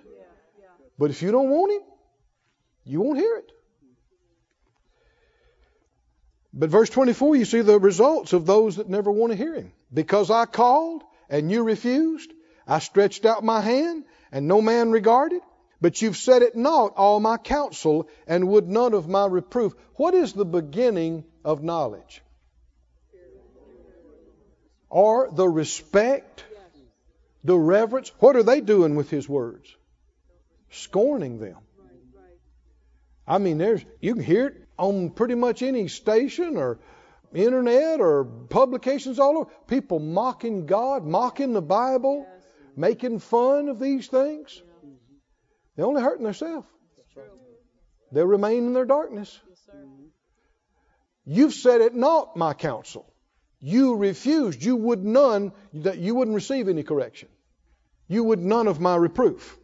But 0.97 1.11
if 1.11 1.21
you 1.21 1.31
don't 1.31 1.49
want 1.49 1.71
Him, 1.71 1.81
you 2.85 3.01
won't 3.01 3.19
hear 3.19 3.37
it. 3.37 3.51
But 6.53 6.69
verse 6.69 6.89
24, 6.89 7.35
you 7.35 7.45
see 7.45 7.61
the 7.61 7.79
results 7.79 8.33
of 8.33 8.45
those 8.45 8.75
that 8.75 8.89
never 8.89 9.11
want 9.11 9.31
to 9.31 9.37
hear 9.37 9.55
him. 9.55 9.71
Because 9.91 10.29
I 10.29 10.45
called 10.45 11.03
and 11.29 11.51
you 11.51 11.63
refused, 11.63 12.31
I 12.67 12.79
stretched 12.79 13.25
out 13.25 13.43
my 13.43 13.61
hand 13.61 14.05
and 14.31 14.47
no 14.47 14.61
man 14.61 14.91
regarded. 14.91 15.41
But 15.81 16.01
you've 16.01 16.15
set 16.15 16.43
at 16.43 16.55
naught 16.55 16.93
all 16.95 17.19
my 17.19 17.35
counsel, 17.35 18.07
and 18.25 18.47
would 18.47 18.69
none 18.69 18.93
of 18.93 19.09
my 19.09 19.25
reproof. 19.25 19.73
What 19.95 20.13
is 20.13 20.31
the 20.31 20.45
beginning 20.45 21.25
of 21.43 21.61
knowledge? 21.61 22.21
Or 24.89 25.29
the 25.29 25.45
respect, 25.45 26.45
the 27.43 27.57
reverence. 27.57 28.13
What 28.19 28.37
are 28.37 28.43
they 28.43 28.61
doing 28.61 28.95
with 28.95 29.09
his 29.09 29.27
words? 29.27 29.75
Scorning 30.69 31.39
them. 31.39 31.57
I 33.27 33.37
mean, 33.37 33.57
there's 33.57 33.83
you 34.01 34.15
can 34.15 34.23
hear 34.23 34.47
it 34.47 34.55
on 34.77 35.11
pretty 35.11 35.35
much 35.35 35.61
any 35.61 35.87
station 35.87 36.57
or 36.57 36.79
internet 37.33 37.99
or 37.99 38.25
publications 38.25 39.19
all 39.19 39.37
over. 39.37 39.51
People 39.67 39.99
mocking 39.99 40.65
God, 40.65 41.05
mocking 41.05 41.53
the 41.53 41.61
Bible, 41.61 42.27
making 42.75 43.19
fun 43.19 43.69
of 43.69 43.79
these 43.79 44.07
things. 44.07 44.61
They're 45.75 45.85
only 45.85 46.01
hurting 46.01 46.23
themselves. 46.23 46.67
They'll 48.11 48.27
remain 48.27 48.67
in 48.67 48.73
their 48.73 48.85
darkness. 48.85 49.39
Yes. 49.49 49.59
You've 51.25 51.53
said 51.53 51.81
it 51.81 51.95
naught 51.95 52.35
my 52.35 52.53
counsel. 52.53 53.11
You 53.59 53.95
refused. 53.95 54.63
You 54.63 54.75
would 54.75 55.03
none 55.03 55.53
that 55.73 55.97
you 55.97 56.13
wouldn't 56.13 56.35
receive 56.35 56.67
any 56.67 56.83
correction. 56.83 57.29
You 58.07 58.25
would 58.25 58.39
none 58.39 58.67
of 58.67 58.79
my 58.79 58.95
reproof. 58.95 59.57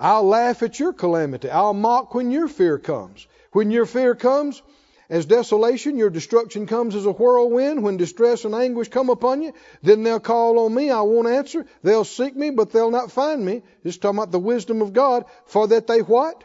I'll 0.00 0.26
laugh 0.26 0.62
at 0.62 0.80
your 0.80 0.94
calamity. 0.94 1.50
I'll 1.50 1.74
mock 1.74 2.14
when 2.14 2.30
your 2.30 2.48
fear 2.48 2.78
comes. 2.78 3.26
When 3.52 3.70
your 3.70 3.84
fear 3.84 4.14
comes 4.14 4.62
as 5.10 5.26
desolation, 5.26 5.98
your 5.98 6.08
destruction 6.08 6.66
comes 6.66 6.94
as 6.94 7.04
a 7.04 7.12
whirlwind. 7.12 7.82
When 7.82 7.98
distress 7.98 8.46
and 8.46 8.54
anguish 8.54 8.88
come 8.88 9.10
upon 9.10 9.42
you, 9.42 9.52
then 9.82 10.02
they'll 10.02 10.18
call 10.18 10.60
on 10.60 10.74
me. 10.74 10.90
I 10.90 11.02
won't 11.02 11.28
answer. 11.28 11.66
They'll 11.82 12.04
seek 12.04 12.34
me, 12.34 12.48
but 12.48 12.72
they'll 12.72 12.90
not 12.90 13.12
find 13.12 13.44
me. 13.44 13.62
This 13.84 13.96
is 13.96 13.98
talking 13.98 14.18
about 14.18 14.32
the 14.32 14.38
wisdom 14.38 14.80
of 14.80 14.94
God. 14.94 15.26
For 15.44 15.68
that 15.68 15.86
they 15.86 15.98
what? 15.98 16.44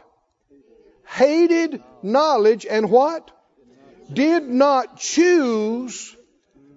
Hated 1.06 1.82
knowledge 2.02 2.66
and 2.68 2.90
what? 2.90 3.30
Did 4.12 4.42
not 4.42 4.98
choose 4.98 6.14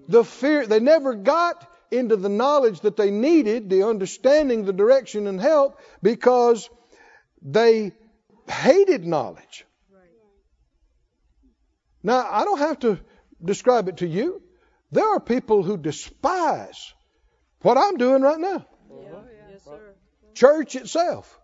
the 0.08 0.24
fear. 0.24 0.66
They 0.66 0.80
never 0.80 1.14
got 1.14 1.69
into 1.92 2.16
the 2.16 2.30
knowledge 2.30 2.82
that 2.82 2.98
they 2.98 3.12
needed, 3.12 3.70
the 3.70 3.84
understanding, 3.84 4.66
the 4.66 4.74
direction, 4.74 5.28
and 5.28 5.40
help 5.40 5.80
because 6.02 6.70
they 7.42 7.92
hated 8.48 9.06
knowledge. 9.06 9.66
Now, 12.02 12.28
I 12.30 12.46
don't 12.46 12.60
have 12.60 12.80
to 12.80 13.00
describe 13.44 13.90
it 13.90 13.98
to 13.98 14.08
you. 14.08 14.42
There 14.92 15.08
are 15.08 15.20
people 15.20 15.64
who 15.64 15.78
despise 15.78 16.94
what 17.62 17.78
I'm 17.78 17.98
doing 17.98 18.22
right 18.22 18.40
now. 18.40 18.66
Church 20.34 20.76
itself. 20.76 21.40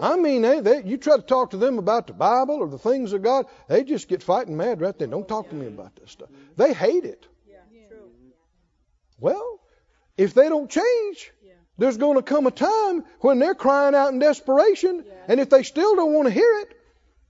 I 0.00 0.16
mean, 0.16 0.42
they, 0.42 0.60
they, 0.60 0.82
you 0.84 0.96
try 0.96 1.16
to 1.16 1.22
talk 1.22 1.50
to 1.50 1.56
them 1.56 1.78
about 1.78 2.06
the 2.06 2.12
Bible 2.12 2.56
or 2.56 2.68
the 2.68 2.78
things 2.78 3.12
of 3.12 3.22
God, 3.22 3.46
they 3.68 3.84
just 3.84 4.08
get 4.08 4.22
fighting 4.22 4.56
mad 4.56 4.80
right 4.80 4.96
there. 4.98 5.08
Don't 5.08 5.26
talk 5.26 5.48
to 5.48 5.54
me 5.54 5.66
about 5.66 5.96
this 5.96 6.10
stuff. 6.10 6.28
They 6.56 6.72
hate 6.72 7.04
it. 7.04 7.26
Yeah. 9.22 9.30
True. 9.32 9.38
Well, 9.38 9.60
if 10.16 10.34
they 10.34 10.48
don't 10.48 10.70
change, 10.70 11.32
Yeah. 11.44 11.52
there's 11.78 11.96
going 11.96 12.16
to 12.16 12.22
come 12.22 12.46
a 12.46 12.50
time 12.50 13.04
when 13.20 13.38
they're 13.38 13.54
crying 13.54 13.94
out 13.94 14.12
in 14.12 14.18
desperation, 14.18 15.04
and 15.28 15.40
if 15.40 15.48
they 15.50 15.62
still 15.62 15.96
don't 15.96 16.12
want 16.12 16.28
to 16.28 16.34
hear 16.34 16.52
it, 16.60 16.76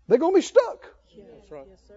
they're 0.08 0.18
going 0.18 0.32
to 0.34 0.38
be 0.38 0.42
stuck. 0.42 0.86
Yeah. 1.16 1.24
right. 1.50 1.66
Yes, 1.70 1.80
sir. 1.88 1.94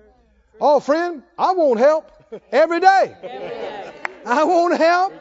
Oh, 0.62 0.80
friend, 0.80 1.24
I 1.38 1.54
want 1.54 1.80
help 1.80 2.12
every 2.52 2.80
day. 2.80 3.16
Every 3.24 3.30
day. 3.30 3.91
I 4.26 4.43
want 4.43 4.78
help 4.78 5.14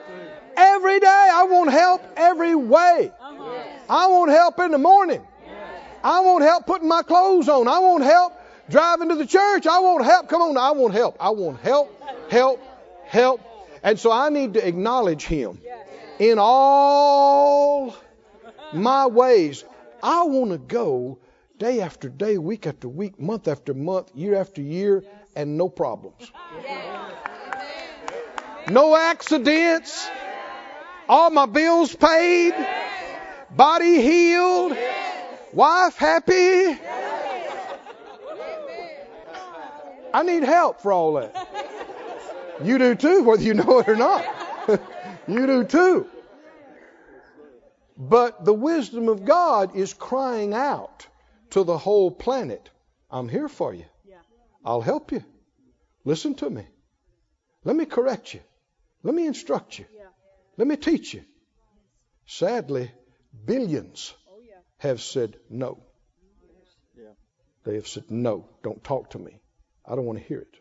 every 0.57 0.99
day. 0.99 1.07
I 1.33 1.43
want 1.45 1.71
help 1.71 2.03
every 2.17 2.55
way. 2.55 3.13
Uh-huh. 3.21 3.63
I 3.91 4.07
want 4.07 4.31
help 4.31 4.59
in 4.61 4.71
the 4.71 4.79
morning. 4.79 5.21
I 6.03 6.21
want 6.21 6.43
help 6.45 6.67
putting 6.67 6.89
my 6.89 7.03
clothes 7.03 7.49
on. 7.49 7.69
I 7.69 7.81
want 7.81 8.05
help 8.05 8.33
driving 8.71 9.09
to 9.11 9.17
the 9.17 9.27
church. 9.27 9.67
I 9.67 9.79
want 9.81 10.05
help. 10.05 10.29
Come 10.29 10.43
on, 10.43 10.57
I 10.57 10.71
want 10.71 10.95
help. 10.95 11.17
I 11.21 11.31
want 11.31 11.61
help, 11.61 11.91
help, 12.31 12.61
help. 13.05 13.41
And 13.85 14.01
so 14.01 14.11
I 14.11 14.31
need 14.31 14.55
to 14.55 14.67
acknowledge 14.67 15.25
Him 15.25 15.61
in 16.19 16.39
all 16.41 17.95
my 18.73 19.07
ways. 19.07 19.63
I 20.03 20.25
want 20.25 20.53
to 20.53 20.59
go 20.59 21.19
day 21.59 21.83
after 21.83 22.09
day, 22.09 22.39
week 22.39 22.67
after 22.67 22.89
week, 22.89 23.21
month 23.21 23.47
after 23.47 23.75
month, 23.75 24.11
year 24.15 24.37
after 24.37 24.63
year, 24.63 25.05
and 25.37 25.59
no 25.59 25.69
problems. 25.69 26.33
No 28.71 28.97
accidents. 28.97 30.09
All 31.07 31.29
my 31.29 31.45
bills 31.45 31.95
paid. 31.95 32.55
Body 33.51 34.01
healed. 34.01 34.77
Wife 35.53 35.97
happy. 35.97 36.81
I 40.15 40.23
need 40.23 40.45
help 40.45 40.81
for 40.81 40.91
all 40.91 41.15
that. 41.15 41.64
You 42.63 42.79
do 42.79 42.95
too, 42.95 43.23
whether 43.25 43.43
you 43.43 43.55
know 43.55 43.81
it 43.81 43.89
or 43.89 43.97
not. 43.97 44.25
you 45.29 45.47
do 45.47 45.65
too. 45.65 46.07
But 47.97 48.45
the 48.45 48.53
wisdom 48.53 49.09
of 49.09 49.25
God 49.25 49.77
is 49.77 49.95
crying 49.95 50.53
out 50.55 51.07
to 51.51 51.65
the 51.65 51.79
whole 51.79 52.11
planet 52.11 52.71
I'm 53.11 53.29
here 53.29 53.49
for 53.49 53.73
you. 53.73 53.85
I'll 54.65 54.81
help 54.81 55.13
you. 55.13 55.25
Listen 56.05 56.35
to 56.37 56.51
me. 56.51 56.67
Let 57.65 57.77
me 57.77 57.87
correct 57.87 58.35
you. 58.35 58.41
Let 59.03 59.15
me 59.15 59.27
instruct 59.27 59.79
you. 59.79 59.87
Let 60.57 60.67
me 60.67 60.77
teach 60.77 61.15
you. 61.15 61.25
Sadly, 62.27 62.91
billions 63.45 64.15
Oh, 64.29 64.41
have 64.79 65.01
said 65.03 65.37
no. 65.51 65.83
They 67.65 67.77
have 67.77 67.89
said, 67.89 68.11
no, 68.11 68.49
don't 68.63 68.83
talk 68.85 69.11
to 69.11 69.19
me. 69.19 69.41
I 69.87 69.95
don't 69.95 70.05
want 70.05 70.19
to 70.19 70.25
hear 70.25 70.41
it. 70.41 70.57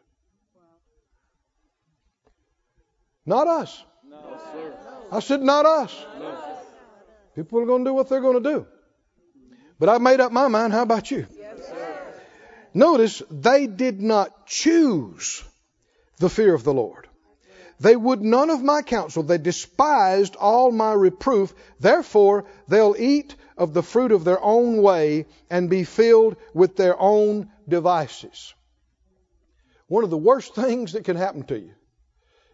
Not 3.26 3.48
us. 3.48 3.84
No, 4.08 4.18
sir. 4.52 4.74
I 5.12 5.20
said, 5.20 5.42
not 5.42 5.66
us. 5.66 6.06
No. 6.20 6.38
People 7.36 7.60
are 7.60 7.66
going 7.66 7.84
to 7.84 7.90
do 7.90 7.94
what 7.94 8.10
they're 8.10 8.22
going 8.22 8.44
to 8.44 8.50
do. 8.50 8.68
But 9.80 9.90
I 9.90 9.98
made 9.98 10.20
up 10.20 10.32
my 10.32 10.48
mind. 10.48 10.74
How 10.74 10.84
about 10.84 11.10
you? 11.10 11.26
Notice 12.74 13.22
they 13.30 13.68
did 13.68 14.02
not 14.02 14.48
choose 14.48 15.44
the 16.18 16.30
fear 16.30 16.54
of 16.54 16.64
the 16.64 16.74
Lord. 16.74 17.08
They 17.80 17.96
would 17.96 18.22
none 18.22 18.50
of 18.50 18.64
my 18.64 18.82
counsel. 18.82 19.24
They 19.24 19.38
despised 19.38 20.36
all 20.36 20.72
my 20.72 20.94
reproof. 20.94 21.54
Therefore, 21.80 22.46
they'll 22.68 22.96
eat 22.98 23.36
of 23.58 23.74
the 23.74 23.84
fruit 23.84 24.12
of 24.12 24.24
their 24.24 24.42
own 24.42 24.82
way 24.82 25.26
and 25.50 25.70
be 25.70 25.84
filled 25.84 26.38
with 26.54 26.76
their 26.76 27.00
own 27.00 27.52
devices. 27.68 28.54
One 29.88 30.04
of 30.04 30.10
the 30.10 30.18
worst 30.18 30.56
things 30.56 30.94
that 30.94 31.04
can 31.04 31.18
happen 31.18 31.44
to 31.48 31.60
you 31.60 31.74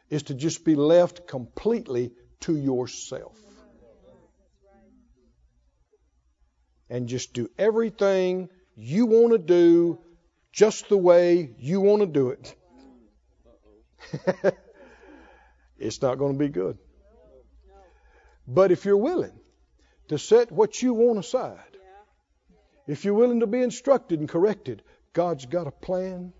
is 0.09 0.23
to 0.23 0.33
just 0.33 0.65
be 0.65 0.75
left 0.75 1.27
completely 1.27 2.11
to 2.41 2.55
yourself. 2.55 3.37
And 6.89 7.07
just 7.07 7.33
do 7.33 7.49
everything 7.57 8.49
you 8.75 9.05
want 9.05 9.33
to 9.33 9.37
do 9.37 9.99
just 10.51 10.89
the 10.89 10.97
way 10.97 11.51
you 11.59 11.81
want 11.81 12.01
to 12.01 12.07
do 12.07 12.29
it. 12.29 12.55
it's 15.77 16.01
not 16.01 16.17
going 16.17 16.33
to 16.33 16.39
be 16.39 16.49
good. 16.49 16.77
But 18.47 18.71
if 18.71 18.85
you're 18.85 18.97
willing 18.97 19.39
to 20.07 20.17
set 20.17 20.51
what 20.51 20.81
you 20.81 20.93
want 20.93 21.19
aside, 21.19 21.59
if 22.87 23.05
you're 23.05 23.13
willing 23.13 23.41
to 23.41 23.47
be 23.47 23.61
instructed 23.61 24.19
and 24.19 24.27
corrected, 24.27 24.81
God's 25.13 25.45
got 25.45 25.67
a 25.67 25.71
plan 25.71 26.33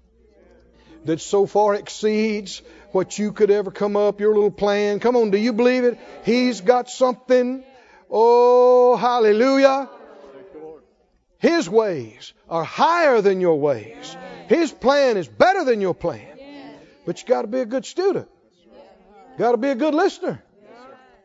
that 1.06 1.22
so 1.22 1.46
far 1.46 1.76
exceeds 1.76 2.62
what 2.92 3.18
you 3.18 3.32
could 3.32 3.52
ever 3.52 3.72
come 3.72 3.96
up, 3.96 4.20
your 4.20 4.34
little 4.34 4.52
plan. 4.52 5.00
Come 5.00 5.16
on, 5.16 5.32
do 5.32 5.38
you 5.38 5.54
believe 5.54 5.84
it? 5.84 5.98
He's 6.24 6.62
got 6.62 6.90
something. 6.90 7.64
Oh, 8.10 8.96
hallelujah. 8.96 9.90
His 11.38 11.70
ways 11.70 12.34
are 12.50 12.64
higher 12.64 13.22
than 13.22 13.40
your 13.40 13.60
ways. 13.60 14.18
His 14.48 14.72
plan 14.72 15.18
is 15.18 15.28
better 15.28 15.64
than 15.64 15.80
your 15.80 15.94
plan. 15.94 16.26
But 17.06 17.22
you 17.22 17.28
got 17.28 17.44
to 17.44 17.48
be 17.48 17.62
a 17.62 17.66
good 17.66 17.86
student. 17.86 18.28
Got 19.38 19.52
to 19.52 19.58
be 19.58 19.70
a 19.70 19.76
good 19.76 19.94
listener. 19.94 20.44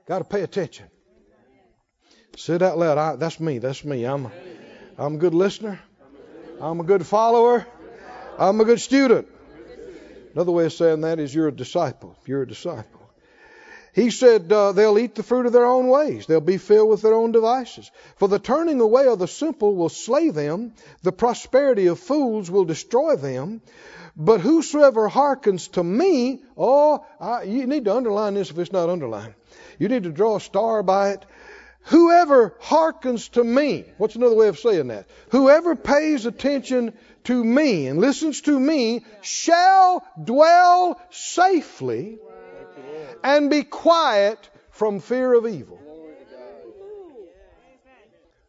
Got 0.06 0.18
to 0.18 0.24
pay 0.24 0.42
attention. 0.42 0.86
Say 2.36 2.54
out 2.54 2.78
loud. 2.78 2.98
I, 2.98 3.16
that's 3.16 3.40
me. 3.40 3.58
That's 3.58 3.84
me. 3.84 4.04
I'm 4.04 4.26
a, 4.26 4.32
I'm 4.98 5.14
a 5.14 5.18
good 5.18 5.34
listener. 5.34 5.80
I'm 6.60 6.80
a 6.80 6.84
good 6.84 7.06
follower. 7.06 7.66
I'm 8.38 8.60
a 8.60 8.64
good 8.64 8.80
student. 8.80 9.28
Another 10.34 10.52
way 10.52 10.66
of 10.66 10.72
saying 10.72 11.02
that 11.02 11.20
is 11.20 11.34
you're 11.34 11.48
a 11.48 11.52
disciple. 11.52 12.16
You're 12.26 12.42
a 12.42 12.48
disciple. 12.48 13.00
He 13.94 14.10
said 14.10 14.52
uh, 14.52 14.72
they'll 14.72 14.98
eat 14.98 15.14
the 15.14 15.22
fruit 15.22 15.46
of 15.46 15.52
their 15.52 15.66
own 15.66 15.86
ways. 15.86 16.26
They'll 16.26 16.40
be 16.40 16.58
filled 16.58 16.90
with 16.90 17.02
their 17.02 17.14
own 17.14 17.30
devices. 17.30 17.88
For 18.16 18.26
the 18.26 18.40
turning 18.40 18.80
away 18.80 19.06
of 19.06 19.20
the 19.20 19.28
simple 19.28 19.76
will 19.76 19.88
slay 19.88 20.30
them. 20.30 20.74
The 21.02 21.12
prosperity 21.12 21.86
of 21.86 22.00
fools 22.00 22.50
will 22.50 22.64
destroy 22.64 23.14
them. 23.14 23.62
But 24.16 24.40
whosoever 24.40 25.08
hearkens 25.08 25.68
to 25.68 25.84
me, 25.84 26.42
oh, 26.56 27.06
I, 27.20 27.44
you 27.44 27.66
need 27.66 27.84
to 27.84 27.94
underline 27.94 28.34
this 28.34 28.50
if 28.50 28.58
it's 28.58 28.72
not 28.72 28.88
underlined. 28.88 29.34
You 29.78 29.88
need 29.88 30.02
to 30.04 30.10
draw 30.10 30.36
a 30.36 30.40
star 30.40 30.82
by 30.82 31.10
it. 31.10 31.24
Whoever 31.88 32.56
hearkens 32.60 33.28
to 33.30 33.44
me, 33.44 33.84
what's 33.98 34.16
another 34.16 34.34
way 34.34 34.48
of 34.48 34.58
saying 34.58 34.88
that? 34.88 35.06
Whoever 35.30 35.76
pays 35.76 36.26
attention 36.26 36.94
to 37.24 37.44
me 37.44 37.86
and 37.86 38.00
listens 38.00 38.42
to 38.42 38.58
me 38.58 39.04
shall 39.22 40.06
dwell 40.22 41.00
safely 41.10 42.18
and 43.22 43.50
be 43.50 43.62
quiet 43.62 44.50
from 44.70 45.00
fear 45.00 45.32
of 45.32 45.46
evil. 45.46 45.80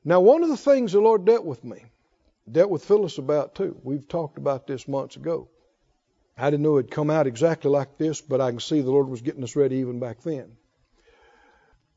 Now, 0.04 0.20
one 0.20 0.44
of 0.44 0.50
the 0.50 0.58
things 0.58 0.92
the 0.92 1.00
Lord 1.00 1.26
dealt 1.26 1.46
with 1.46 1.64
me, 1.64 1.84
dealt 2.52 2.70
with 2.70 2.86
Phyllis 2.86 3.18
about 3.18 3.56
too. 3.56 3.76
We've 3.84 4.08
talked 4.08 4.38
about 4.38 4.68
this 4.68 4.88
months 4.88 5.16
ago. 5.16 5.48
I 6.38 6.50
didn't 6.52 6.64
know 6.64 6.78
it'd 6.78 6.92
come 6.92 7.10
out 7.10 7.28
exactly 7.28 7.72
like 7.72 7.98
this, 7.98 8.22
but 8.22 8.42
I 8.42 8.52
can 8.52 8.60
see 8.60 8.82
the 8.82 8.92
Lord 8.92 9.08
was 9.08 9.22
getting 9.22 9.44
us 9.44 9.56
ready 9.56 9.78
even 9.78 10.00
back 10.00 10.22
then. 10.22 10.58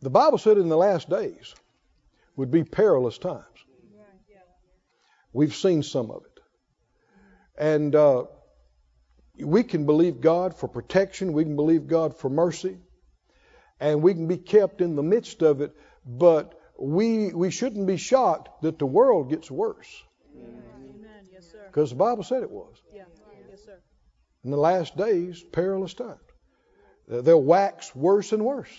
The 0.01 0.11
Bible 0.11 0.39
said 0.39 0.59
in 0.59 0.69
the 0.69 0.77
last 0.77 1.11
days 1.11 1.55
would 2.37 2.51
be 2.51 2.63
perilous 2.63 3.19
times. 3.19 3.45
We've 5.33 5.55
seen 5.55 5.83
some 5.83 6.11
of 6.11 6.23
it. 6.25 6.28
And 7.59 7.95
uh, 7.95 8.25
we 9.37 9.65
can 9.65 9.85
believe 9.85 10.21
God 10.21 10.57
for 10.57 10.69
protection, 10.69 11.33
we 11.33 11.43
can 11.43 11.57
believe 11.57 11.89
God 11.89 12.17
for 12.17 12.31
mercy, 12.31 12.79
and 13.81 14.01
we 14.01 14.15
can 14.15 14.29
be 14.29 14.37
kept 14.37 14.81
in 14.81 14.95
the 14.95 15.03
midst 15.03 15.43
of 15.43 15.61
it, 15.61 15.75
but 16.07 16.55
we, 16.79 17.33
we 17.33 17.51
shouldn't 17.51 17.87
be 17.87 17.97
shocked 17.97 18.63
that 18.63 18.79
the 18.79 18.87
world 18.87 19.29
gets 19.29 19.51
worse. 19.51 20.05
Amen. 20.37 21.27
Yes. 21.33 21.53
Because 21.67 21.91
the 21.91 21.97
Bible 21.97 22.23
said 22.23 22.45
it 22.45 22.51
was. 22.51 22.77
Yeah. 22.95 23.03
Yes, 23.51 23.65
sir. 23.65 23.79
In 24.45 24.53
the 24.53 24.57
last 24.57 24.97
days, 24.97 25.43
perilous 25.53 25.95
times. 25.95 26.21
They'll 27.09 27.43
wax 27.43 27.95
worse 27.97 28.33
and 28.33 28.45
worse. 28.45 28.71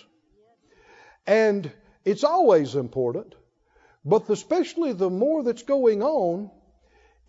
And 1.28 1.70
it's 2.06 2.24
always 2.24 2.76
important, 2.76 3.36
but 4.06 4.30
especially 4.30 4.94
the 4.94 5.10
more 5.10 5.44
that's 5.44 5.64
going 5.64 6.02
on, 6.02 6.52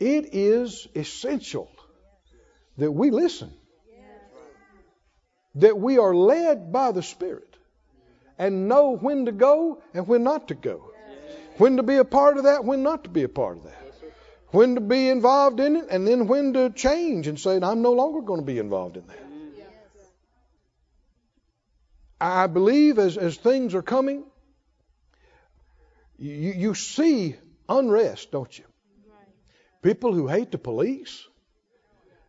it 0.01 0.31
is 0.33 0.89
essential 0.97 1.71
that 2.79 2.91
we 2.91 3.11
listen, 3.11 3.53
that 5.57 5.79
we 5.79 5.99
are 5.99 6.15
led 6.15 6.73
by 6.73 6.93
the 6.93 7.03
Spirit 7.03 7.57
and 8.39 8.67
know 8.69 8.97
when 8.97 9.27
to 9.27 9.33
go 9.33 9.83
and 9.93 10.09
when 10.09 10.23
not 10.23 10.49
to 10.49 10.55
go, 10.55 10.91
when 11.59 11.77
to 11.77 11.83
be 11.83 11.97
a 11.97 12.05
part 12.05 12.39
of 12.39 12.45
that, 12.45 12.65
when 12.65 12.83
not 12.83 13.05
to 13.05 13.11
be 13.11 13.23
a 13.23 13.29
part 13.29 13.59
of 13.59 13.65
that, 13.65 13.77
when 14.49 14.77
to 14.77 14.81
be 14.81 15.09
involved 15.09 15.61
in 15.61 15.77
it, 15.77 15.87
and 15.91 16.09
then 16.09 16.27
when 16.27 16.55
to 16.55 16.71
change 16.71 17.27
and 17.27 17.39
say, 17.39 17.61
I'm 17.61 17.83
no 17.83 17.93
longer 17.93 18.23
going 18.23 18.41
to 18.41 18.47
be 18.47 18.59
involved 18.59 18.97
in 18.97 19.07
that. 19.07 19.19
I 22.21 22.47
believe 22.47 22.99
as, 22.99 23.17
as 23.17 23.37
things 23.37 23.75
are 23.75 23.83
coming, 23.83 24.25
you, 26.19 26.53
you 26.53 26.75
see 26.75 27.37
unrest, 27.69 28.31
don't 28.31 28.59
you? 28.59 28.65
People 29.83 30.13
who 30.13 30.27
hate 30.27 30.51
the 30.51 30.59
police. 30.59 31.27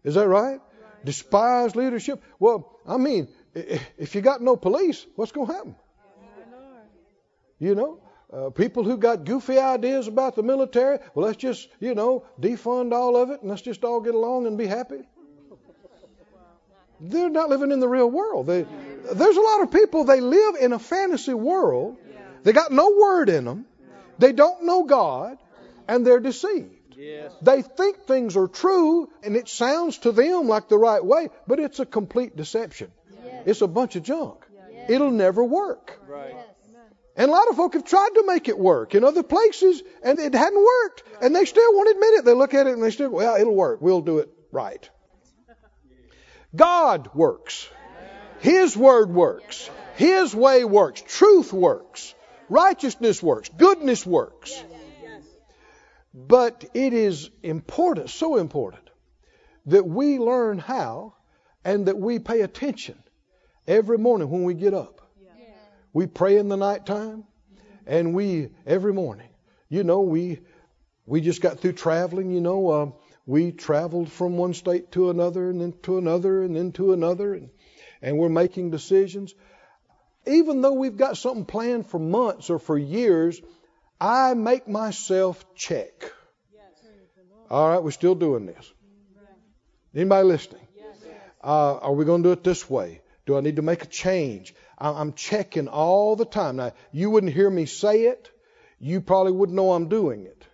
Is 0.03 0.15
that 0.15 0.27
right? 0.27 0.59
Despise 1.03 1.75
leadership. 1.75 2.21
Well, 2.39 2.79
I 2.87 2.97
mean, 2.97 3.27
if 3.53 4.15
you 4.15 4.21
got 4.21 4.41
no 4.41 4.55
police, 4.55 5.05
what's 5.15 5.31
going 5.31 5.47
to 5.47 5.53
happen? 5.53 5.75
You 7.59 7.75
know, 7.75 7.99
uh, 8.33 8.49
people 8.49 8.83
who 8.83 8.97
got 8.97 9.25
goofy 9.25 9.59
ideas 9.59 10.07
about 10.07 10.35
the 10.35 10.43
military, 10.43 10.99
well, 11.13 11.27
let's 11.27 11.37
just, 11.37 11.67
you 11.79 11.93
know, 11.93 12.25
defund 12.39 12.93
all 12.93 13.15
of 13.17 13.29
it 13.29 13.41
and 13.41 13.49
let's 13.49 13.61
just 13.61 13.83
all 13.83 14.01
get 14.01 14.15
along 14.15 14.47
and 14.47 14.57
be 14.57 14.65
happy. 14.65 15.01
They're 16.99 17.29
not 17.29 17.49
living 17.49 17.71
in 17.71 17.79
the 17.79 17.87
real 17.87 18.09
world. 18.09 18.47
They, 18.47 18.65
there's 19.13 19.37
a 19.37 19.41
lot 19.41 19.61
of 19.61 19.71
people, 19.71 20.05
they 20.05 20.21
live 20.21 20.55
in 20.55 20.71
a 20.71 20.79
fantasy 20.79 21.33
world. 21.33 21.97
They 22.43 22.53
got 22.53 22.71
no 22.71 22.95
word 22.99 23.29
in 23.29 23.45
them. 23.45 23.65
They 24.17 24.31
don't 24.31 24.65
know 24.65 24.83
God 24.83 25.37
and 25.87 26.05
they're 26.05 26.19
deceived. 26.19 26.73
Yes. 27.01 27.31
They 27.41 27.63
think 27.63 28.05
things 28.05 28.37
are 28.37 28.47
true 28.47 29.09
and 29.23 29.35
it 29.35 29.49
sounds 29.49 29.97
to 29.99 30.11
them 30.11 30.47
like 30.47 30.69
the 30.69 30.77
right 30.77 31.03
way, 31.03 31.29
but 31.47 31.59
it's 31.59 31.79
a 31.79 31.85
complete 31.85 32.35
deception. 32.35 32.91
It's 33.43 33.61
a 33.61 33.67
bunch 33.67 33.95
of 33.95 34.03
junk. 34.03 34.45
It'll 34.87 35.09
never 35.09 35.43
work. 35.43 35.99
Right. 36.07 36.35
And 37.15 37.29
a 37.29 37.33
lot 37.33 37.49
of 37.49 37.55
folk 37.55 37.73
have 37.73 37.85
tried 37.85 38.11
to 38.15 38.23
make 38.27 38.47
it 38.49 38.57
work 38.57 38.93
in 38.93 39.03
other 39.03 39.23
places 39.23 39.81
and 40.03 40.19
it 40.19 40.35
hadn't 40.35 40.63
worked. 40.63 41.03
And 41.21 41.35
they 41.35 41.45
still 41.45 41.73
won't 41.73 41.89
admit 41.89 42.13
it. 42.13 42.25
They 42.25 42.33
look 42.33 42.53
at 42.53 42.67
it 42.67 42.73
and 42.73 42.83
they 42.83 42.91
still, 42.91 43.09
well, 43.09 43.35
it'll 43.35 43.55
work. 43.55 43.81
We'll 43.81 44.01
do 44.01 44.19
it 44.19 44.29
right. 44.51 44.87
God 46.55 47.09
works. 47.15 47.67
His 48.41 48.77
word 48.77 49.09
works. 49.09 49.69
His 49.95 50.35
way 50.35 50.63
works. 50.65 51.01
Truth 51.01 51.51
works. 51.51 52.13
Righteousness 52.47 53.23
works. 53.23 53.49
Goodness 53.49 54.05
works. 54.05 54.63
But 56.13 56.65
it 56.73 56.93
is 56.93 57.29
important, 57.41 58.09
so 58.09 58.35
important, 58.35 58.89
that 59.67 59.87
we 59.87 60.19
learn 60.19 60.59
how 60.59 61.15
and 61.63 61.85
that 61.85 61.97
we 61.97 62.19
pay 62.19 62.41
attention 62.41 63.01
every 63.67 63.97
morning 63.97 64.29
when 64.29 64.43
we 64.43 64.53
get 64.53 64.73
up. 64.73 65.01
We 65.93 66.07
pray 66.07 66.37
in 66.37 66.47
the 66.47 66.57
nighttime 66.57 67.25
and 67.85 68.13
we, 68.13 68.49
every 68.65 68.93
morning, 68.93 69.29
you 69.69 69.83
know, 69.83 70.01
we, 70.01 70.39
we 71.05 71.21
just 71.21 71.41
got 71.41 71.59
through 71.59 71.73
traveling, 71.73 72.31
you 72.31 72.41
know, 72.41 72.69
uh, 72.69 72.91
we 73.25 73.51
traveled 73.51 74.11
from 74.11 74.37
one 74.37 74.53
state 74.53 74.91
to 74.93 75.09
another 75.09 75.49
and 75.49 75.61
then 75.61 75.73
to 75.83 75.97
another 75.97 76.43
and 76.43 76.55
then 76.55 76.71
to 76.73 76.93
another 76.93 77.33
and, 77.33 77.49
and 78.01 78.17
we're 78.17 78.29
making 78.29 78.71
decisions. 78.71 79.33
Even 80.25 80.61
though 80.61 80.73
we've 80.73 80.97
got 80.97 81.17
something 81.17 81.45
planned 81.45 81.87
for 81.87 81.99
months 81.99 82.49
or 82.49 82.59
for 82.59 82.77
years, 82.77 83.41
I 84.01 84.33
make 84.33 84.67
myself 84.67 85.45
check. 85.53 86.11
All 87.51 87.69
right, 87.69 87.83
we're 87.83 87.91
still 87.91 88.15
doing 88.15 88.47
this. 88.47 88.73
Anybody 89.93 90.27
listening? 90.27 90.67
Uh, 91.43 91.77
are 91.77 91.93
we 91.93 92.05
going 92.05 92.23
to 92.23 92.29
do 92.29 92.33
it 92.33 92.43
this 92.43 92.67
way? 92.67 93.01
Do 93.27 93.37
I 93.37 93.41
need 93.41 93.57
to 93.57 93.61
make 93.61 93.83
a 93.83 93.87
change? 93.87 94.55
I- 94.77 94.89
I'm 94.89 95.13
checking 95.13 95.67
all 95.67 96.15
the 96.15 96.25
time. 96.25 96.55
Now, 96.55 96.71
you 96.91 97.11
wouldn't 97.11 97.31
hear 97.31 97.49
me 97.49 97.67
say 97.67 98.05
it. 98.05 98.31
You 98.79 99.01
probably 99.01 99.33
wouldn't 99.33 99.55
know 99.55 99.73
I'm 99.73 99.87
doing 99.87 100.25
it. 100.25 100.47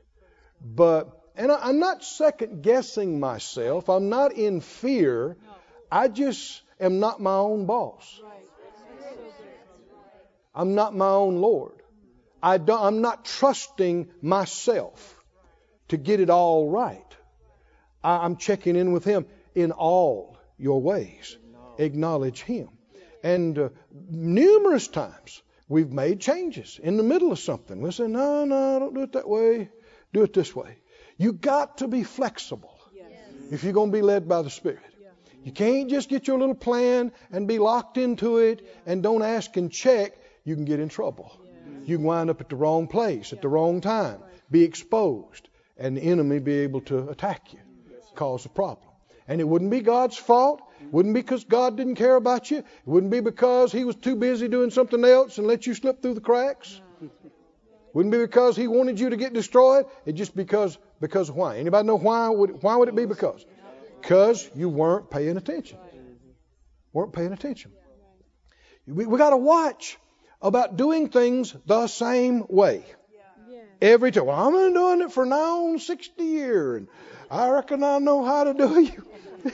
But, 0.60 1.10
and 1.38 1.50
I'm 1.50 1.80
not 1.80 2.04
second 2.04 2.64
guessing 2.64 3.22
myself. 3.22 3.89
I'm 3.89 4.10
not 4.10 4.34
in 4.34 4.60
fear. 4.60 5.38
I 5.89 6.10
just 6.10 6.62
am 6.82 7.00
not 7.00 7.22
my 7.22 7.36
own 7.36 7.66
boss. 7.66 8.20
I'm 10.54 10.76
not 10.76 10.93
my 10.93 11.10
own 11.10 11.38
Lord. 11.38 11.76
I 12.41 12.57
don't, 12.57 12.81
I'm 12.81 13.01
not 13.01 13.25
trusting 13.25 14.09
myself 14.21 15.23
to 15.89 15.97
get 15.97 16.19
it 16.19 16.29
all 16.29 16.69
right. 16.69 17.03
I'm 18.03 18.38
checking 18.38 18.75
in 18.75 18.91
with 18.91 19.03
Him 19.03 19.25
in 19.55 19.71
all 19.71 20.38
your 20.57 20.81
ways. 20.81 21.38
Acknowledge 21.77 22.41
Him. 22.41 22.69
And 23.23 23.57
uh, 23.57 23.69
numerous 24.09 24.88
times 24.88 25.41
we've 25.67 25.91
made 25.91 26.19
changes 26.21 26.79
in 26.81 26.97
the 26.97 27.03
middle 27.03 27.31
of 27.31 27.39
something. 27.39 27.81
We 27.81 27.91
say, 27.91 28.07
no, 28.07 28.45
no, 28.45 28.79
don't 28.79 28.93
do 28.93 29.01
it 29.01 29.13
that 29.13 29.27
way. 29.27 29.69
Do 30.13 30.23
it 30.23 30.33
this 30.33 30.55
way. 30.55 30.77
You 31.17 31.33
got 31.33 31.79
to 31.79 31.88
be 31.88 32.03
flexible 32.03 32.79
if 33.51 33.63
you're 33.63 33.73
going 33.73 33.91
to 33.91 33.97
be 33.97 34.01
led 34.01 34.27
by 34.27 34.41
the 34.41 34.49
Spirit. 34.49 34.79
You 35.43 35.51
can't 35.51 35.89
just 35.89 36.09
get 36.09 36.27
your 36.27 36.38
little 36.39 36.55
plan 36.55 37.11
and 37.31 37.47
be 37.47 37.57
locked 37.57 37.97
into 37.97 38.38
it 38.38 38.67
and 38.85 39.01
don't 39.01 39.23
ask 39.23 39.55
and 39.57 39.71
check. 39.71 40.17
You 40.43 40.55
can 40.55 40.65
get 40.65 40.79
in 40.79 40.89
trouble. 40.89 41.31
You 41.88 41.97
can 41.97 42.05
wind 42.05 42.29
up 42.29 42.41
at 42.41 42.49
the 42.49 42.57
wrong 42.57 42.88
place 42.88 43.31
at 43.31 43.41
the 43.41 43.47
wrong 43.47 43.79
time, 43.79 44.19
be 44.51 44.63
exposed, 44.63 45.47
and 45.77 45.95
the 45.95 46.01
enemy 46.01 46.39
be 46.39 46.59
able 46.59 46.81
to 46.81 47.07
attack 47.07 47.53
you, 47.53 47.59
mm, 47.59 48.15
cause 48.15 48.45
a 48.45 48.49
problem. 48.49 48.89
And 49.25 49.39
it 49.39 49.45
wouldn't 49.45 49.71
be 49.71 49.79
God's 49.79 50.17
fault. 50.17 50.61
It 50.81 50.91
wouldn't 50.91 51.15
be 51.15 51.21
because 51.21 51.45
God 51.45 51.77
didn't 51.77 51.95
care 51.95 52.17
about 52.17 52.51
you. 52.51 52.57
It 52.57 52.65
wouldn't 52.85 53.11
be 53.11 53.21
because 53.21 53.71
He 53.71 53.85
was 53.85 53.95
too 53.95 54.17
busy 54.17 54.49
doing 54.49 54.69
something 54.69 55.03
else 55.05 55.38
and 55.38 55.47
let 55.47 55.65
you 55.65 55.73
slip 55.73 56.01
through 56.01 56.15
the 56.15 56.21
cracks. 56.21 56.81
Wouldn't 57.93 58.11
be 58.11 58.19
because 58.19 58.57
He 58.57 58.67
wanted 58.67 58.99
you 58.99 59.09
to 59.09 59.15
get 59.15 59.33
destroyed. 59.33 59.85
It's 60.05 60.17
just 60.17 60.35
because 60.35 60.77
because 60.99 61.31
why? 61.31 61.57
Anybody 61.57 61.88
know 61.88 61.97
why? 61.97 62.29
Would, 62.29 62.61
why 62.61 62.75
would 62.75 62.89
it 62.89 62.95
be 62.95 63.05
because? 63.05 63.45
Because 64.01 64.49
you 64.55 64.67
weren't 64.67 65.09
paying 65.09 65.38
attention. 65.38 65.79
Weren't 66.91 67.13
paying 67.13 67.31
attention. 67.31 67.71
We, 68.85 69.05
we 69.05 69.17
got 69.17 69.31
to 69.31 69.38
watch 69.38 69.97
about 70.41 70.77
doing 70.77 71.09
things 71.09 71.55
the 71.65 71.88
same 71.88 72.45
way. 72.49 72.83
Every 73.81 74.11
time. 74.11 74.25
Well, 74.25 74.47
I've 74.47 74.53
been 74.53 74.73
doing 74.73 75.01
it 75.01 75.11
for 75.11 75.25
now 75.25 75.67
on 75.67 75.79
60 75.79 76.23
years, 76.23 76.77
and 76.77 76.88
I 77.29 77.49
reckon 77.49 77.83
I 77.83 77.99
know 77.99 78.23
how 78.25 78.45
to 78.45 78.53
do 78.53 78.79
it. 78.79 79.53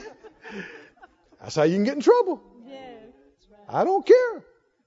That's 1.40 1.56
how 1.56 1.64
you 1.64 1.76
can 1.76 1.84
get 1.84 1.94
in 1.96 2.00
trouble. 2.00 2.42
I 3.68 3.84
don't 3.84 4.06
care. 4.06 4.44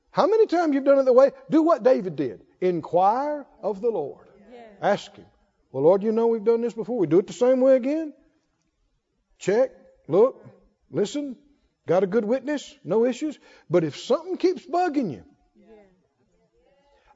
How 0.10 0.26
many 0.26 0.48
times 0.48 0.74
you've 0.74 0.86
done 0.86 0.98
it 0.98 1.04
the 1.04 1.14
way? 1.14 1.32
Do 1.52 1.62
what 1.62 1.84
David 1.84 2.16
did. 2.16 2.42
Inquire 2.62 3.46
of 3.62 3.82
the 3.82 3.90
Lord. 3.90 4.26
Ask 4.82 5.16
him. 5.16 5.26
Well, 5.72 5.84
Lord, 5.84 6.02
you 6.02 6.12
know 6.12 6.28
we've 6.28 6.44
done 6.44 6.62
this 6.62 6.74
before. 6.74 6.98
We 6.98 7.08
do 7.08 7.20
it 7.20 7.28
the 7.28 7.34
same 7.34 7.62
way 7.62 7.76
again. 7.76 8.14
Check, 9.38 9.72
look, 10.08 10.44
listen. 10.90 11.36
Got 11.86 12.04
a 12.04 12.08
good 12.08 12.26
witness? 12.26 12.76
No 12.84 13.06
issues. 13.06 13.38
But 13.70 13.84
if 13.84 13.98
something 13.98 14.38
keeps 14.38 14.66
bugging 14.66 15.12
you, 15.12 15.24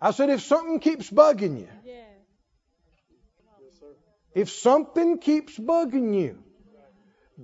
I 0.02 0.12
said, 0.12 0.30
if 0.30 0.42
something 0.42 0.80
keeps 0.80 1.10
bugging 1.10 1.60
you, 1.60 1.70
Yeah. 1.86 2.04
if 4.34 4.50
something 4.50 5.20
keeps 5.20 5.58
bugging 5.58 6.14
you, 6.20 6.38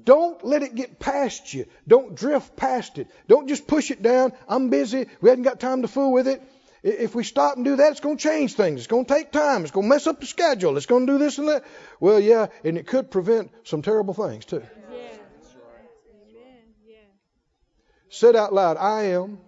don't 0.04 0.44
let 0.44 0.64
it 0.64 0.76
get 0.76 1.00
past 1.00 1.54
you. 1.54 1.66
Don't 1.88 2.16
drift 2.16 2.56
past 2.56 2.98
it. 2.98 3.08
Don't 3.28 3.48
just 3.48 3.68
push 3.68 3.92
it 3.92 4.02
down. 4.02 4.34
I'm 4.48 4.70
busy. 4.70 5.08
We 5.22 5.30
haven't 5.30 5.44
got 5.44 5.60
time 5.60 5.82
to 5.84 5.88
fool 5.88 6.12
with 6.12 6.28
it. 6.28 6.42
If 6.84 7.16
we 7.16 7.24
stop 7.24 7.56
and 7.56 7.66
do 7.66 7.76
that, 7.78 7.92
it's 7.92 8.00
going 8.00 8.18
to 8.18 8.24
change 8.24 8.54
things. 8.54 8.80
It's 8.80 8.88
going 8.88 9.06
to 9.06 9.14
take 9.14 9.32
time. 9.32 9.64
It's 9.64 9.72
going 9.72 9.88
to 9.88 9.90
mess 9.90 10.06
up 10.08 10.20
the 10.20 10.28
schedule. 10.28 10.78
It's 10.78 10.86
going 10.86 11.08
to 11.08 11.14
do 11.14 11.18
this 11.18 11.38
and 11.40 11.48
that. 11.50 11.64
Well, 12.00 12.20
yeah, 12.20 12.48
and 12.64 12.78
it 12.78 12.86
could 12.88 13.10
prevent 13.10 13.52
some 13.64 13.82
terrible 13.82 14.14
things 14.14 14.46
too. 14.46 14.64
Yeah. 14.92 14.98
Amen. 14.98 15.18
Yeah. 16.88 16.96
Said 18.10 18.36
out 18.36 18.54
loud, 18.54 18.78
I 18.78 19.04
am 19.06 19.40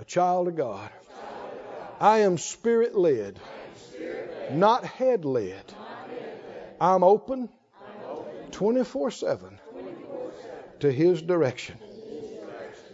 a 0.00 0.04
child 0.04 0.48
of 0.48 0.56
God. 0.56 0.90
I 2.00 2.18
am 2.18 2.38
spirit 2.38 2.96
led, 2.96 3.38
not 4.52 4.84
head 4.84 5.24
led. 5.24 5.64
I'm 6.80 7.02
open 7.02 7.48
24 8.52 9.10
7 9.10 9.58
to 10.80 10.92
His 10.92 11.22
direction. 11.22 11.78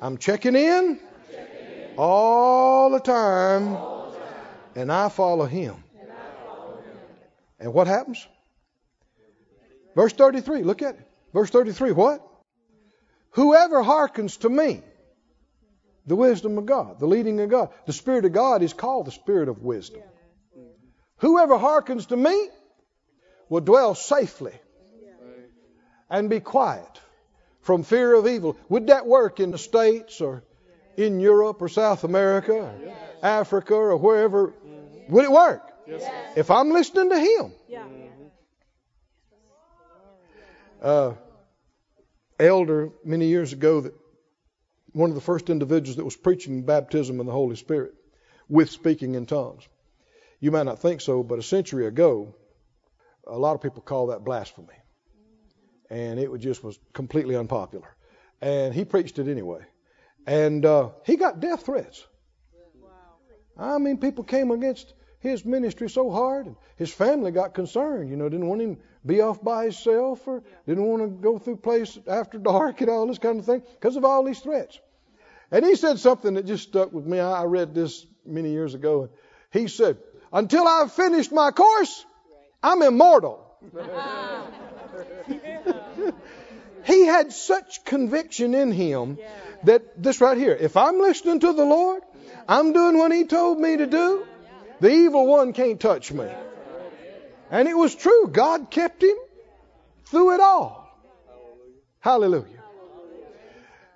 I'm 0.00 0.18
checking 0.18 0.56
in 0.56 1.00
all 1.96 2.90
the 2.90 3.00
time, 3.00 3.76
and 4.74 4.90
I 4.90 5.08
follow 5.08 5.44
Him. 5.44 5.76
And 7.60 7.72
what 7.72 7.86
happens? 7.86 8.26
Verse 9.94 10.12
33, 10.12 10.62
look 10.62 10.82
at 10.82 10.96
it. 10.96 11.08
Verse 11.32 11.50
33, 11.50 11.92
what? 11.92 12.26
Whoever 13.30 13.82
hearkens 13.82 14.36
to 14.38 14.48
me, 14.48 14.82
the 16.06 16.16
wisdom 16.16 16.58
of 16.58 16.66
God, 16.66 16.98
the 17.00 17.06
leading 17.06 17.40
of 17.40 17.48
God, 17.48 17.70
the 17.86 17.92
Spirit 17.92 18.24
of 18.24 18.32
God 18.32 18.62
is 18.62 18.72
called 18.72 19.06
the 19.06 19.12
Spirit 19.12 19.48
of 19.48 19.62
wisdom. 19.62 20.02
Whoever 21.18 21.56
hearkens 21.56 22.06
to 22.06 22.16
me 22.16 22.48
will 23.48 23.60
dwell 23.60 23.94
safely 23.94 24.52
and 26.10 26.28
be 26.28 26.40
quiet 26.40 27.00
from 27.60 27.82
fear 27.82 28.14
of 28.14 28.26
evil. 28.26 28.56
Would 28.68 28.88
that 28.88 29.06
work 29.06 29.40
in 29.40 29.50
the 29.50 29.58
States 29.58 30.20
or 30.20 30.44
in 30.96 31.20
Europe 31.20 31.62
or 31.62 31.68
South 31.68 32.04
America 32.04 32.52
or 32.52 32.74
Africa 33.22 33.74
or 33.74 33.96
wherever? 33.96 34.52
Would 35.08 35.24
it 35.24 35.32
work? 35.32 35.62
If 36.36 36.50
I'm 36.50 36.70
listening 36.70 37.10
to 37.10 37.18
Him. 37.18 37.52
Uh, 40.82 41.14
elder 42.38 42.90
many 43.04 43.26
years 43.26 43.52
ago 43.54 43.80
that 43.80 43.94
one 44.94 45.10
of 45.10 45.16
the 45.16 45.20
first 45.20 45.50
individuals 45.50 45.96
that 45.96 46.04
was 46.04 46.16
preaching 46.16 46.62
baptism 46.62 47.20
in 47.20 47.26
the 47.26 47.32
Holy 47.32 47.56
Spirit 47.56 47.94
with 48.48 48.70
speaking 48.70 49.16
in 49.16 49.26
tongues. 49.26 49.66
You 50.40 50.52
might 50.52 50.62
not 50.66 50.78
think 50.78 51.00
so, 51.00 51.22
but 51.22 51.38
a 51.38 51.42
century 51.42 51.86
ago, 51.86 52.34
a 53.26 53.36
lot 53.36 53.54
of 53.54 53.60
people 53.60 53.82
call 53.82 54.08
that 54.08 54.24
blasphemy, 54.24 54.76
and 55.90 56.20
it 56.20 56.30
was 56.30 56.40
just 56.40 56.62
was 56.62 56.78
completely 56.92 57.34
unpopular. 57.34 57.96
And 58.40 58.72
he 58.72 58.84
preached 58.84 59.18
it 59.18 59.26
anyway, 59.26 59.62
and 60.26 60.64
uh, 60.64 60.90
he 61.04 61.16
got 61.16 61.40
death 61.40 61.66
threats. 61.66 62.06
Wow. 62.80 63.74
I 63.74 63.78
mean, 63.78 63.98
people 63.98 64.22
came 64.22 64.52
against 64.52 64.94
his 65.18 65.44
ministry 65.44 65.88
so 65.88 66.10
hard, 66.10 66.46
and 66.46 66.56
his 66.76 66.92
family 66.92 67.32
got 67.32 67.54
concerned. 67.54 68.10
You 68.10 68.16
know, 68.16 68.28
didn't 68.28 68.46
want 68.46 68.60
him 68.60 68.76
to 68.76 68.82
be 69.06 69.22
off 69.22 69.42
by 69.42 69.64
himself, 69.64 70.28
or 70.28 70.44
didn't 70.66 70.84
want 70.84 71.02
to 71.02 71.08
go 71.08 71.38
through 71.38 71.56
place 71.56 71.98
after 72.06 72.38
dark 72.38 72.80
and 72.80 72.90
all 72.90 73.06
this 73.06 73.18
kind 73.18 73.40
of 73.40 73.46
thing 73.46 73.62
because 73.72 73.96
of 73.96 74.04
all 74.04 74.22
these 74.22 74.40
threats. 74.40 74.78
And 75.50 75.64
he 75.64 75.76
said 75.76 75.98
something 75.98 76.34
that 76.34 76.46
just 76.46 76.68
stuck 76.68 76.92
with 76.92 77.06
me. 77.06 77.20
I 77.20 77.44
read 77.44 77.74
this 77.74 78.06
many 78.26 78.50
years 78.50 78.74
ago. 78.74 79.08
He 79.50 79.68
said, 79.68 79.98
"Until 80.32 80.66
I've 80.66 80.92
finished 80.92 81.32
my 81.32 81.50
course, 81.50 82.04
I'm 82.62 82.82
immortal." 82.82 83.40
he 86.84 87.06
had 87.06 87.32
such 87.32 87.84
conviction 87.84 88.54
in 88.54 88.72
him 88.72 89.18
that 89.64 90.02
this 90.02 90.20
right 90.20 90.36
here, 90.36 90.56
if 90.58 90.76
I'm 90.76 90.98
listening 90.98 91.40
to 91.40 91.52
the 91.52 91.64
Lord, 91.64 92.02
I'm 92.48 92.72
doing 92.72 92.98
what 92.98 93.12
He 93.12 93.24
told 93.24 93.58
me 93.58 93.76
to 93.76 93.86
do, 93.86 94.26
the 94.80 94.90
evil 94.90 95.26
one 95.26 95.52
can't 95.52 95.80
touch 95.80 96.12
me. 96.12 96.28
And 97.50 97.68
it 97.68 97.76
was 97.76 97.94
true. 97.94 98.28
God 98.28 98.70
kept 98.70 99.02
him 99.02 99.16
through 100.06 100.34
it 100.34 100.40
all. 100.40 100.82
Hallelujah. 102.00 102.53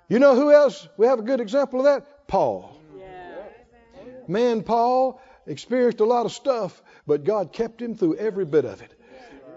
You 0.09 0.17
know 0.17 0.35
who 0.35 0.51
else? 0.51 0.87
We 0.97 1.05
have 1.05 1.19
a 1.19 1.23
good 1.23 1.39
example 1.39 1.79
of 1.79 1.85
that? 1.85 2.27
Paul. 2.27 2.75
Man, 4.27 4.63
Paul 4.63 5.21
experienced 5.47 5.99
a 5.99 6.05
lot 6.05 6.25
of 6.25 6.31
stuff, 6.31 6.81
but 7.07 7.23
God 7.23 7.53
kept 7.53 7.81
him 7.81 7.95
through 7.95 8.17
every 8.17 8.45
bit 8.45 8.65
of 8.65 8.81
it. 8.81 8.93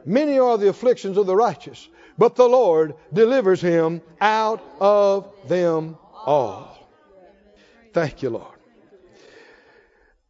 Many 0.04 0.38
are 0.38 0.58
the 0.58 0.68
afflictions 0.68 1.16
of 1.16 1.26
the 1.26 1.36
righteous, 1.36 1.88
but 2.18 2.36
the 2.36 2.48
Lord 2.48 2.94
delivers 3.12 3.60
him 3.60 4.02
out 4.20 4.62
of 4.80 5.30
them 5.48 5.98
all. 6.14 6.78
Thank 7.92 8.22
you, 8.22 8.30
Lord. 8.30 8.58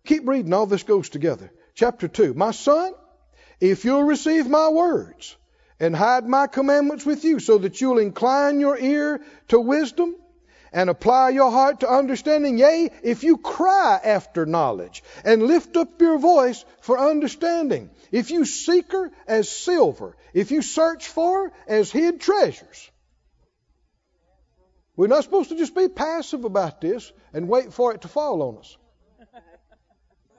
Keep 0.05 0.27
reading, 0.27 0.53
all 0.53 0.66
this 0.66 0.83
goes 0.83 1.09
together. 1.09 1.53
Chapter 1.75 2.09
2. 2.09 2.35
My 2.35 2.51
son, 2.51 2.93
if 3.61 3.85
you'll 3.85 4.03
receive 4.03 4.49
my 4.49 4.68
words 4.68 5.37
and 5.83 5.97
hide 5.97 6.26
my 6.26 6.47
commandments 6.47 7.05
with 7.05 7.24
you, 7.24 7.41
so 7.41 7.59
that 7.59 7.80
you'll 7.80 7.99
incline 7.99 8.61
your 8.61 8.78
ear 8.78 9.20
to 9.49 9.59
wisdom 9.59 10.14
and 10.72 10.89
apply 10.89 11.30
your 11.30 11.51
heart 11.51 11.80
to 11.80 11.89
understanding, 11.91 12.57
yea, 12.57 12.89
if 13.03 13.24
you 13.24 13.37
cry 13.37 14.01
after 14.03 14.47
knowledge 14.47 15.03
and 15.24 15.43
lift 15.43 15.76
up 15.76 16.01
your 16.01 16.18
voice 16.18 16.64
for 16.80 16.99
understanding, 16.99 17.91
if 18.11 18.30
you 18.30 18.45
seek 18.45 18.93
her 18.93 19.11
as 19.26 19.51
silver, 19.51 20.16
if 20.33 20.51
you 20.53 20.62
search 20.62 21.09
for 21.09 21.49
her 21.49 21.53
as 21.66 21.91
hid 21.91 22.20
treasures. 22.20 22.91
We're 24.95 25.09
not 25.09 25.24
supposed 25.24 25.49
to 25.49 25.57
just 25.57 25.74
be 25.74 25.89
passive 25.89 26.45
about 26.45 26.80
this 26.80 27.12
and 27.33 27.49
wait 27.49 27.72
for 27.72 27.93
it 27.93 28.03
to 28.03 28.09
fall 28.09 28.43
on 28.43 28.59
us. 28.59 28.76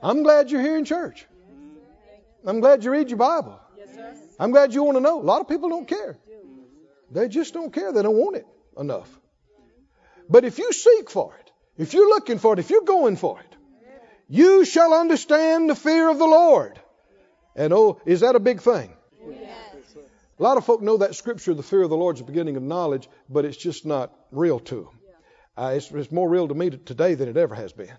I'm 0.02 0.24
glad 0.24 0.52
you're 0.52 0.62
here 0.62 0.78
in 0.78 0.86
church. 0.86 1.26
I'm 2.46 2.60
glad 2.60 2.84
you 2.84 2.92
read 2.92 3.10
your 3.10 3.18
Bible. 3.18 3.60
Yes, 3.86 3.96
sir. 3.96 4.16
I'm 4.40 4.52
glad 4.52 4.74
you 4.74 4.84
want 4.84 4.98
to 4.98 5.02
know. 5.02 5.20
A 5.20 5.24
lot 5.24 5.42
of 5.42 5.48
people 5.48 5.70
don't 5.70 5.88
care. 5.88 6.18
They 7.12 7.28
just 7.28 7.54
don't 7.54 7.72
care. 7.72 7.92
They 7.92 8.02
don't 8.02 8.16
want 8.16 8.38
it 8.38 8.48
enough. 8.78 9.10
But 10.30 10.46
if 10.46 10.58
you 10.58 10.72
seek 10.74 11.10
for 11.10 11.36
it, 11.40 11.52
if 11.78 11.94
you're 11.94 12.10
looking 12.10 12.40
for 12.40 12.54
it, 12.54 12.60
if 12.60 12.70
you're 12.70 12.82
going 12.82 13.18
for 13.18 13.40
it, 13.40 13.56
you 14.28 14.66
shall 14.66 14.94
understand 14.94 15.70
the 15.70 15.76
fear 15.76 16.10
of 16.10 16.18
the 16.18 16.26
Lord. 16.26 16.80
And 17.56 17.74
oh, 17.74 18.02
is 18.06 18.22
that 18.22 18.36
a 18.36 18.40
big 18.40 18.62
thing? 18.62 18.94
A 20.40 20.44
lot 20.44 20.58
of 20.58 20.66
folk 20.66 20.82
know 20.82 20.98
that 20.98 21.16
scripture, 21.16 21.54
the 21.54 21.62
fear 21.62 21.84
of 21.84 21.90
the 21.90 21.98
Lord 21.98 22.16
is 22.16 22.22
the 22.22 22.26
beginning 22.26 22.58
of 22.58 22.64
knowledge, 22.64 23.08
but 23.30 23.46
it's 23.46 23.58
just 23.58 23.86
not 23.86 24.12
real 24.32 24.60
to 24.60 24.76
them. 24.76 25.00
Uh, 25.56 25.74
it's, 25.76 25.92
it's 25.92 26.12
more 26.12 26.28
real 26.28 26.48
to 26.48 26.56
me 26.56 26.72
today 26.72 27.14
than 27.14 27.30
it 27.30 27.38
ever 27.38 27.54
has 27.54 27.72
been. 27.72 27.94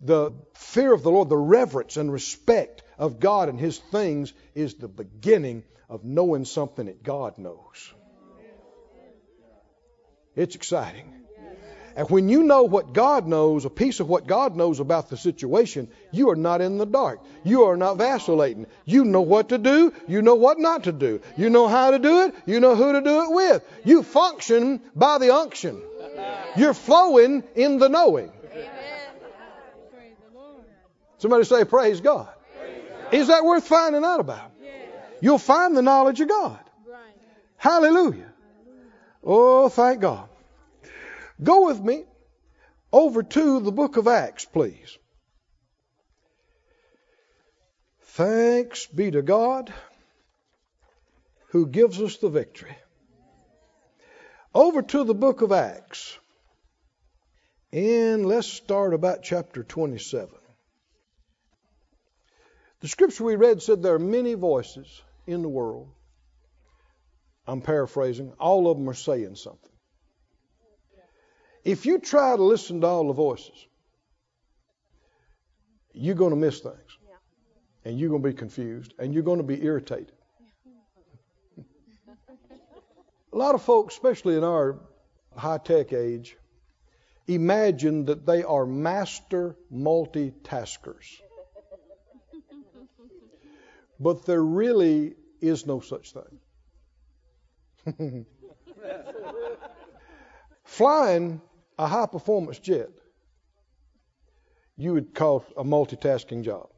The 0.00 0.32
fear 0.54 0.92
of 0.92 1.04
the 1.04 1.10
Lord, 1.10 1.28
the 1.28 1.36
reverence 1.36 1.96
and 1.96 2.12
respect 2.12 2.82
of 3.00 3.18
God 3.18 3.48
and 3.48 3.58
His 3.58 3.78
things 3.78 4.32
is 4.54 4.74
the 4.74 4.86
beginning 4.86 5.64
of 5.88 6.04
knowing 6.04 6.44
something 6.44 6.86
that 6.86 7.02
God 7.02 7.38
knows. 7.38 7.92
It's 10.36 10.54
exciting. 10.54 11.12
And 11.96 12.08
when 12.08 12.28
you 12.28 12.44
know 12.44 12.62
what 12.62 12.92
God 12.92 13.26
knows, 13.26 13.64
a 13.64 13.70
piece 13.70 13.98
of 13.98 14.08
what 14.08 14.26
God 14.26 14.54
knows 14.54 14.78
about 14.78 15.08
the 15.10 15.16
situation, 15.16 15.88
you 16.12 16.30
are 16.30 16.36
not 16.36 16.60
in 16.60 16.78
the 16.78 16.86
dark. 16.86 17.20
You 17.42 17.64
are 17.64 17.76
not 17.76 17.96
vacillating. 17.96 18.66
You 18.84 19.04
know 19.04 19.22
what 19.22 19.48
to 19.48 19.58
do. 19.58 19.92
You 20.06 20.22
know 20.22 20.36
what 20.36 20.60
not 20.60 20.84
to 20.84 20.92
do. 20.92 21.20
You 21.36 21.50
know 21.50 21.66
how 21.66 21.90
to 21.90 21.98
do 21.98 22.22
it. 22.22 22.34
You 22.46 22.60
know 22.60 22.76
who 22.76 22.92
to 22.92 23.00
do 23.00 23.24
it 23.24 23.30
with. 23.32 23.64
You 23.84 24.02
function 24.04 24.80
by 24.94 25.18
the 25.18 25.34
unction. 25.34 25.82
You're 26.56 26.74
flowing 26.74 27.42
in 27.56 27.78
the 27.78 27.88
knowing. 27.88 28.30
Praise 29.90 30.16
the 30.28 30.38
Lord. 30.38 30.64
Somebody 31.18 31.44
say, 31.44 31.64
Praise 31.64 32.00
God. 32.00 32.28
Is 33.12 33.28
that 33.28 33.44
worth 33.44 33.66
finding 33.66 34.04
out 34.04 34.20
about? 34.20 34.52
You'll 35.20 35.38
find 35.38 35.76
the 35.76 35.82
knowledge 35.82 36.20
of 36.20 36.28
God. 36.28 36.60
Hallelujah. 37.56 38.32
Oh, 39.22 39.68
thank 39.68 40.00
God. 40.00 40.28
Go 41.42 41.66
with 41.66 41.80
me 41.80 42.04
over 42.92 43.22
to 43.22 43.60
the 43.60 43.72
book 43.72 43.96
of 43.96 44.08
Acts, 44.08 44.44
please. 44.46 44.96
Thanks 48.02 48.86
be 48.86 49.10
to 49.10 49.22
God 49.22 49.72
who 51.48 51.66
gives 51.66 52.00
us 52.00 52.16
the 52.16 52.28
victory. 52.28 52.76
Over 54.54 54.82
to 54.82 55.04
the 55.04 55.14
book 55.14 55.42
of 55.42 55.52
Acts. 55.52 56.18
And 57.72 58.26
let's 58.26 58.48
start 58.48 58.94
about 58.94 59.22
chapter 59.22 59.62
27. 59.62 60.28
The 62.80 62.88
scripture 62.88 63.24
we 63.24 63.36
read 63.36 63.62
said 63.62 63.82
there 63.82 63.94
are 63.94 63.98
many 63.98 64.34
voices 64.34 65.02
in 65.26 65.42
the 65.42 65.48
world. 65.48 65.88
I'm 67.46 67.60
paraphrasing. 67.60 68.32
All 68.38 68.70
of 68.70 68.78
them 68.78 68.88
are 68.88 68.94
saying 68.94 69.36
something. 69.36 69.70
If 71.64 71.84
you 71.84 71.98
try 71.98 72.36
to 72.36 72.42
listen 72.42 72.80
to 72.80 72.86
all 72.86 73.06
the 73.06 73.12
voices, 73.12 73.66
you're 75.92 76.14
going 76.14 76.30
to 76.30 76.36
miss 76.36 76.60
things. 76.60 76.76
And 77.84 77.98
you're 77.98 78.10
going 78.10 78.22
to 78.22 78.28
be 78.28 78.34
confused 78.34 78.94
and 78.98 79.12
you're 79.14 79.22
going 79.22 79.38
to 79.38 79.44
be 79.44 79.62
irritated. 79.62 80.12
A 83.32 83.36
lot 83.36 83.54
of 83.54 83.62
folks, 83.62 83.94
especially 83.94 84.36
in 84.36 84.44
our 84.44 84.78
high 85.36 85.58
tech 85.58 85.92
age, 85.92 86.36
imagine 87.26 88.06
that 88.06 88.26
they 88.26 88.42
are 88.42 88.66
master 88.66 89.56
multitaskers. 89.72 91.20
But 94.00 94.24
there 94.24 94.42
really 94.42 95.14
is 95.42 95.66
no 95.66 95.80
such 95.80 96.14
thing. 96.14 96.40
Flying 100.64 101.42
a 101.78 101.86
high 101.86 102.06
performance 102.06 102.58
jet, 102.58 102.88
you 104.76 104.94
would 104.94 105.14
call 105.14 105.44
a 105.56 105.64
multitasking 105.64 106.44
job. 106.44 106.70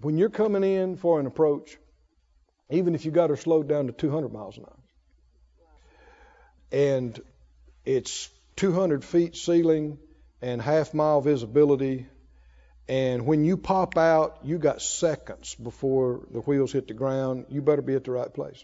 When 0.00 0.18
you're 0.18 0.30
coming 0.30 0.64
in 0.64 0.96
for 0.96 1.20
an 1.20 1.26
approach, 1.26 1.78
even 2.68 2.96
if 2.96 3.04
you 3.04 3.12
got 3.12 3.30
her 3.30 3.36
slowed 3.36 3.68
down 3.68 3.86
to 3.86 3.92
200 3.92 4.32
miles 4.32 4.58
an 4.58 4.64
hour, 4.64 4.78
and 6.72 7.20
it's 7.84 8.28
200 8.56 9.04
feet 9.04 9.36
ceiling 9.36 9.98
and 10.42 10.60
half 10.60 10.92
mile 10.92 11.20
visibility, 11.20 12.08
and 12.88 13.26
when 13.26 13.44
you 13.44 13.56
pop 13.56 13.96
out, 13.96 14.40
you 14.44 14.58
got 14.58 14.82
seconds 14.82 15.54
before 15.54 16.26
the 16.30 16.40
wheels 16.40 16.72
hit 16.72 16.88
the 16.88 16.94
ground. 16.94 17.46
You 17.48 17.62
better 17.62 17.82
be 17.82 17.94
at 17.94 18.04
the 18.04 18.10
right 18.10 18.32
place. 18.32 18.62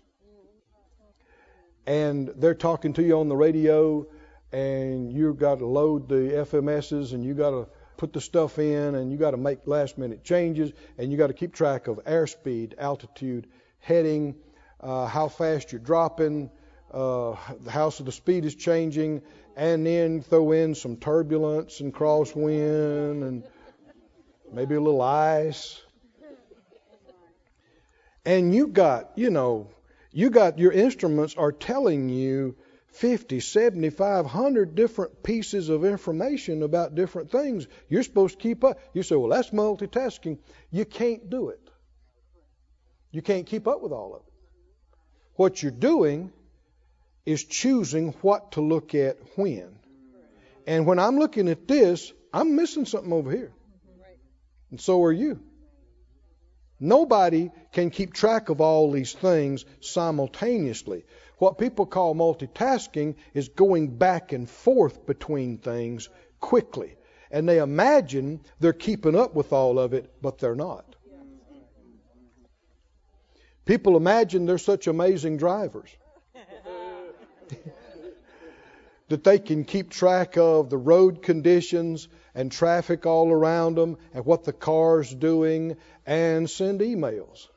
And 1.86 2.28
they're 2.36 2.54
talking 2.54 2.92
to 2.94 3.02
you 3.02 3.18
on 3.18 3.28
the 3.28 3.36
radio, 3.36 4.06
and 4.52 5.10
you've 5.10 5.38
got 5.38 5.60
to 5.60 5.66
load 5.66 6.08
the 6.08 6.44
FMSs, 6.44 7.14
and 7.14 7.24
you 7.24 7.32
got 7.32 7.50
to 7.50 7.68
put 7.96 8.12
the 8.12 8.20
stuff 8.20 8.58
in, 8.58 8.94
and 8.94 9.10
you 9.10 9.16
got 9.16 9.30
to 9.30 9.38
make 9.38 9.66
last 9.66 9.96
minute 9.96 10.22
changes, 10.22 10.70
and 10.98 11.10
you 11.10 11.16
got 11.16 11.28
to 11.28 11.32
keep 11.32 11.54
track 11.54 11.86
of 11.86 11.96
airspeed, 12.04 12.74
altitude, 12.76 13.46
heading, 13.78 14.34
uh, 14.80 15.06
how 15.06 15.28
fast 15.28 15.72
you're 15.72 15.80
dropping, 15.80 16.50
uh, 16.92 17.32
how 17.68 17.88
so 17.88 18.04
the 18.04 18.12
speed 18.12 18.44
is 18.44 18.54
changing, 18.54 19.22
and 19.56 19.86
then 19.86 20.20
throw 20.20 20.52
in 20.52 20.74
some 20.74 20.96
turbulence 20.96 21.80
and 21.80 21.94
crosswind 21.94 23.26
and 23.26 23.44
maybe 24.52 24.74
a 24.74 24.80
little 24.80 25.02
ice. 25.02 25.80
And 28.24 28.54
you 28.54 28.68
got, 28.68 29.12
you 29.16 29.30
know, 29.30 29.70
you 30.12 30.30
got 30.30 30.58
your 30.58 30.72
instruments 30.72 31.36
are 31.36 31.52
telling 31.52 32.08
you 32.08 32.56
50, 32.92 33.40
75, 33.40 34.24
100 34.24 34.74
different 34.74 35.22
pieces 35.22 35.68
of 35.68 35.84
information 35.84 36.62
about 36.62 36.94
different 36.94 37.30
things. 37.30 37.66
You're 37.88 38.02
supposed 38.02 38.36
to 38.36 38.42
keep 38.42 38.64
up. 38.64 38.78
You 38.92 39.02
say, 39.02 39.16
well, 39.16 39.30
that's 39.30 39.50
multitasking. 39.50 40.38
You 40.70 40.84
can't 40.84 41.30
do 41.30 41.50
it. 41.50 41.60
You 43.12 43.22
can't 43.22 43.46
keep 43.46 43.66
up 43.66 43.80
with 43.80 43.92
all 43.92 44.14
of 44.14 44.22
it. 44.22 44.32
What 45.36 45.62
you're 45.62 45.72
doing 45.72 46.32
is 47.24 47.44
choosing 47.44 48.12
what 48.22 48.52
to 48.52 48.60
look 48.60 48.94
at 48.94 49.18
when. 49.36 49.76
And 50.66 50.86
when 50.86 50.98
I'm 50.98 51.18
looking 51.18 51.48
at 51.48 51.66
this, 51.66 52.12
I'm 52.32 52.56
missing 52.56 52.86
something 52.86 53.12
over 53.12 53.30
here. 53.30 53.52
And 54.70 54.80
so 54.80 55.02
are 55.04 55.12
you. 55.12 55.40
Nobody 56.78 57.50
can 57.72 57.90
keep 57.90 58.14
track 58.14 58.48
of 58.48 58.60
all 58.60 58.90
these 58.90 59.12
things 59.12 59.66
simultaneously. 59.80 61.04
What 61.36 61.58
people 61.58 61.86
call 61.86 62.14
multitasking 62.14 63.16
is 63.34 63.48
going 63.48 63.98
back 63.98 64.32
and 64.32 64.48
forth 64.48 65.06
between 65.06 65.58
things 65.58 66.08
quickly. 66.40 66.96
And 67.30 67.48
they 67.48 67.58
imagine 67.58 68.40
they're 68.58 68.72
keeping 68.72 69.14
up 69.14 69.34
with 69.34 69.52
all 69.52 69.78
of 69.78 69.92
it, 69.92 70.10
but 70.22 70.38
they're 70.38 70.54
not. 70.54 70.96
People 73.66 73.96
imagine 73.96 74.46
they're 74.46 74.58
such 74.58 74.86
amazing 74.86 75.36
drivers 75.36 75.90
that 79.10 79.24
they 79.24 79.40
can 79.40 79.64
keep 79.64 79.90
track 79.90 80.36
of 80.36 80.70
the 80.70 80.78
road 80.78 81.20
conditions 81.20 82.06
and 82.32 82.50
traffic 82.50 83.06
all 83.06 83.30
around 83.32 83.74
them 83.74 83.98
and 84.14 84.24
what 84.24 84.44
the 84.44 84.52
car's 84.52 85.12
doing 85.12 85.76
and 86.06 86.48
send 86.48 86.80
emails 86.80 87.48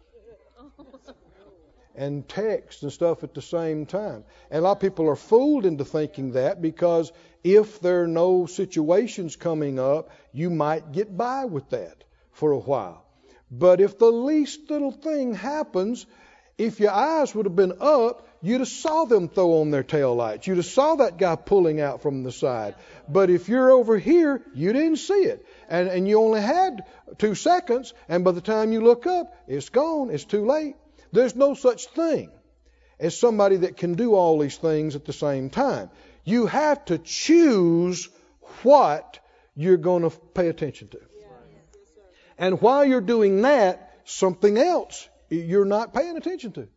and 1.95 2.27
text 2.27 2.81
and 2.81 2.91
stuff 2.91 3.23
at 3.23 3.35
the 3.35 3.41
same 3.41 3.85
time. 3.85 4.23
And 4.49 4.59
a 4.59 4.61
lot 4.61 4.71
of 4.71 4.79
people 4.79 5.07
are 5.07 5.15
fooled 5.15 5.67
into 5.67 5.85
thinking 5.85 6.31
that 6.31 6.59
because 6.59 7.11
if 7.43 7.79
there 7.79 8.01
are 8.01 8.07
no 8.07 8.47
situations 8.47 9.35
coming 9.35 9.77
up, 9.77 10.09
you 10.31 10.49
might 10.49 10.91
get 10.91 11.15
by 11.15 11.45
with 11.45 11.69
that 11.69 12.03
for 12.31 12.51
a 12.51 12.59
while. 12.59 13.05
But 13.51 13.79
if 13.79 13.99
the 13.99 14.11
least 14.11 14.71
little 14.71 14.91
thing 14.91 15.35
happens, 15.35 16.07
if 16.57 16.79
your 16.79 16.91
eyes 16.91 17.33
would 17.33 17.45
have 17.45 17.55
been 17.55 17.73
up, 17.79 18.27
you'd 18.41 18.59
have 18.59 18.67
saw 18.67 19.05
them 19.05 19.27
throw 19.27 19.61
on 19.61 19.71
their 19.71 19.83
tail 19.83 20.13
lights. 20.15 20.45
You'd 20.45 20.57
have 20.57 20.65
saw 20.65 20.95
that 20.95 21.17
guy 21.17 21.35
pulling 21.35 21.81
out 21.81 22.01
from 22.01 22.23
the 22.23 22.31
side. 22.31 22.75
But 23.09 23.29
if 23.29 23.49
you're 23.49 23.71
over 23.71 23.97
here, 23.97 24.41
you 24.53 24.73
didn't 24.73 24.97
see 24.97 25.23
it. 25.23 25.45
And, 25.67 25.87
and 25.87 26.07
you 26.07 26.19
only 26.19 26.41
had 26.41 26.83
two 27.17 27.35
seconds, 27.35 27.93
and 28.07 28.23
by 28.23 28.31
the 28.31 28.41
time 28.41 28.71
you 28.71 28.81
look 28.81 29.07
up, 29.07 29.35
it's 29.47 29.69
gone. 29.69 30.11
It's 30.11 30.25
too 30.25 30.45
late. 30.45 30.75
There's 31.11 31.35
no 31.35 31.53
such 31.53 31.87
thing 31.87 32.29
as 32.99 33.17
somebody 33.17 33.57
that 33.57 33.77
can 33.77 33.93
do 33.95 34.13
all 34.13 34.39
these 34.39 34.57
things 34.57 34.95
at 34.95 35.05
the 35.05 35.13
same 35.13 35.49
time. 35.49 35.89
You 36.23 36.45
have 36.45 36.85
to 36.85 36.97
choose 36.99 38.09
what 38.61 39.19
you're 39.55 39.77
going 39.77 40.03
to 40.03 40.09
pay 40.33 40.47
attention 40.47 40.89
to. 40.89 40.99
And 42.37 42.61
while 42.61 42.83
you're 42.85 43.01
doing 43.01 43.41
that, 43.43 43.99
something 44.05 44.57
else 44.57 45.07
you're 45.41 45.65
not 45.65 45.93
paying 45.93 46.17
attention 46.17 46.51
to. 46.53 46.67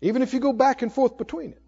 Even 0.00 0.22
if 0.22 0.34
you 0.34 0.40
go 0.40 0.52
back 0.52 0.82
and 0.82 0.92
forth 0.92 1.16
between 1.16 1.50
it. 1.50 1.62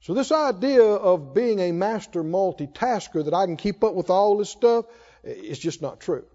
So, 0.00 0.12
this 0.12 0.32
idea 0.32 0.82
of 0.82 1.32
being 1.32 1.60
a 1.60 1.72
master 1.72 2.22
multitasker, 2.22 3.24
that 3.24 3.32
I 3.32 3.46
can 3.46 3.56
keep 3.56 3.82
up 3.82 3.94
with 3.94 4.10
all 4.10 4.36
this 4.36 4.50
stuff, 4.50 4.84
is 5.22 5.58
just 5.58 5.80
not 5.80 6.00
true. 6.00 6.26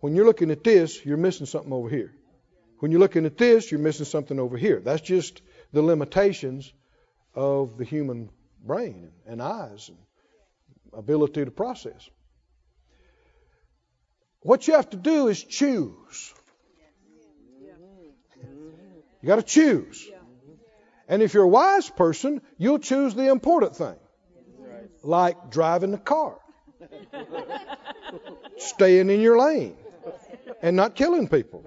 When 0.00 0.14
you're 0.14 0.26
looking 0.26 0.50
at 0.50 0.62
this, 0.62 1.04
you're 1.04 1.16
missing 1.16 1.46
something 1.46 1.72
over 1.72 1.88
here. 1.88 2.12
When 2.80 2.92
you're 2.92 3.00
looking 3.00 3.24
at 3.24 3.38
this, 3.38 3.70
you're 3.70 3.80
missing 3.80 4.04
something 4.04 4.38
over 4.38 4.56
here. 4.56 4.80
That's 4.80 5.00
just 5.00 5.40
the 5.72 5.82
limitations 5.82 6.70
of 7.34 7.78
the 7.78 7.84
human 7.84 8.30
brain 8.64 9.10
and 9.26 9.42
eyes 9.42 9.88
and 9.88 9.98
ability 10.92 11.44
to 11.44 11.50
process. 11.50 12.08
What 14.40 14.68
you 14.68 14.74
have 14.74 14.90
to 14.90 14.96
do 14.96 15.28
is 15.28 15.42
choose. 15.42 16.34
You 19.22 19.26
got 19.26 19.36
to 19.36 19.42
choose. 19.42 20.08
And 21.08 21.22
if 21.22 21.34
you're 21.34 21.44
a 21.44 21.48
wise 21.48 21.88
person, 21.88 22.42
you'll 22.58 22.78
choose 22.78 23.14
the 23.14 23.28
important 23.28 23.76
thing, 23.76 23.96
like 25.02 25.50
driving 25.50 25.90
the 25.90 25.98
car, 25.98 26.38
staying 28.58 29.10
in 29.10 29.20
your 29.20 29.38
lane, 29.38 29.76
and 30.62 30.76
not 30.76 30.94
killing 30.94 31.28
people. 31.28 31.64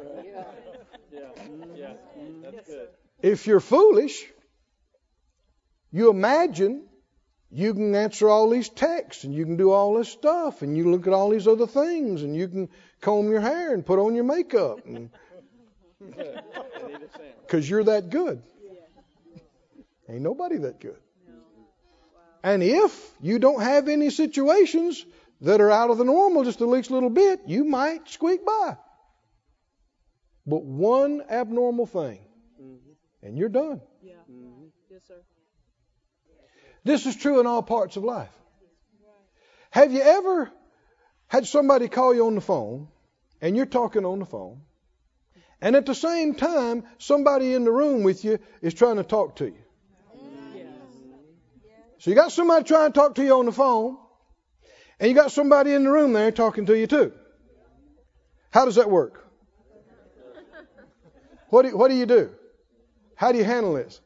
If 3.22 3.48
you're 3.48 3.60
foolish, 3.60 4.26
you 5.92 6.10
imagine 6.10 6.88
you 7.52 7.74
can 7.74 7.94
answer 7.96 8.30
all 8.30 8.50
these 8.50 8.70
texts 8.70 9.26
and 9.26 9.34
you 9.34 9.46
can 9.46 9.58
do 9.58 9.72
all 9.72 9.96
this 9.96 10.10
stuff 10.10 10.62
and 10.62 10.78
you 10.78 10.90
look 10.90 11.06
at 11.06 11.14
all 11.14 11.30
these 11.30 11.48
other 11.48 11.68
things 11.68 12.24
and 12.24 12.36
you 12.36 12.48
can 12.48 12.70
comb 13.02 13.30
your 13.30 13.42
hair 13.42 13.74
and 13.74 13.86
put 13.86 14.00
on 14.00 14.16
your 14.16 14.24
makeup 14.24 14.86
and 14.86 15.10
because 17.42 17.70
you're 17.70 17.84
that 17.86 18.10
good. 18.10 18.42
Ain't 20.10 20.22
nobody 20.22 20.58
that 20.58 20.80
good. 20.80 20.98
And 22.44 22.64
if 22.64 23.12
you 23.22 23.40
don't 23.40 23.62
have 23.62 23.88
any 23.88 24.10
situations 24.10 25.06
that 25.42 25.62
are 25.62 25.72
out 25.72 25.90
of 25.90 25.98
the 25.98 26.04
normal 26.04 26.44
just 26.44 26.60
the 26.60 26.66
least 26.66 26.92
little 26.92 27.10
bit, 27.10 27.42
you 27.46 27.64
might 27.64 28.10
squeak 28.10 28.46
by. 28.46 28.78
But 30.46 30.64
one 30.64 31.22
abnormal 31.30 31.86
thing, 31.86 32.20
and 33.22 33.38
you're 33.38 33.50
done. 33.50 33.82
Yeah. 34.02 34.14
Yes, 34.90 35.02
sir. 35.08 35.22
This 36.84 37.06
is 37.06 37.16
true 37.16 37.40
in 37.40 37.48
all 37.48 37.62
parts 37.62 37.96
of 37.96 38.04
life. 38.04 38.32
Have 39.70 39.94
you 39.94 40.02
ever 40.02 40.52
had 41.28 41.48
somebody 41.48 41.88
call 41.88 42.14
you 42.14 42.26
on 42.26 42.36
the 42.36 42.42
phone 42.42 42.88
and 43.40 43.56
you're 43.56 43.66
talking 43.66 44.04
on 44.04 44.20
the 44.20 44.26
phone 44.26 44.62
and 45.62 45.76
at 45.76 45.86
the 45.86 45.94
same 45.96 46.34
time, 46.34 46.84
somebody 46.98 47.54
in 47.54 47.64
the 47.64 47.72
room 47.72 48.04
with 48.04 48.26
you 48.26 48.40
is 48.62 48.74
trying 48.74 48.98
to 48.98 49.04
talk 49.04 49.36
to 49.38 49.46
you. 49.46 49.56
So 52.00 52.10
you 52.10 52.16
got 52.16 52.32
somebody 52.32 52.66
trying 52.66 52.92
to 52.92 53.00
talk 53.00 53.16
to 53.16 53.24
you 53.24 53.36
on 53.36 53.46
the 53.46 53.52
phone, 53.52 53.98
and 55.00 55.08
you 55.08 55.16
got 55.16 55.32
somebody 55.32 55.74
in 55.74 55.84
the 55.84 55.92
room 55.92 56.14
there 56.14 56.32
talking 56.32 56.66
to 56.66 56.78
you 56.78 56.88
too. 56.88 57.14
How 58.50 58.66
does 58.66 58.76
that 58.76 58.90
work? 58.90 59.28
What 61.50 61.64
do, 61.64 61.78
what 61.78 61.90
do 61.90 61.96
you 61.96 62.06
do? 62.06 62.32
How 63.16 63.32
do 63.32 63.38
you 63.38 63.44
handle 63.44 63.74
this? 63.74 64.02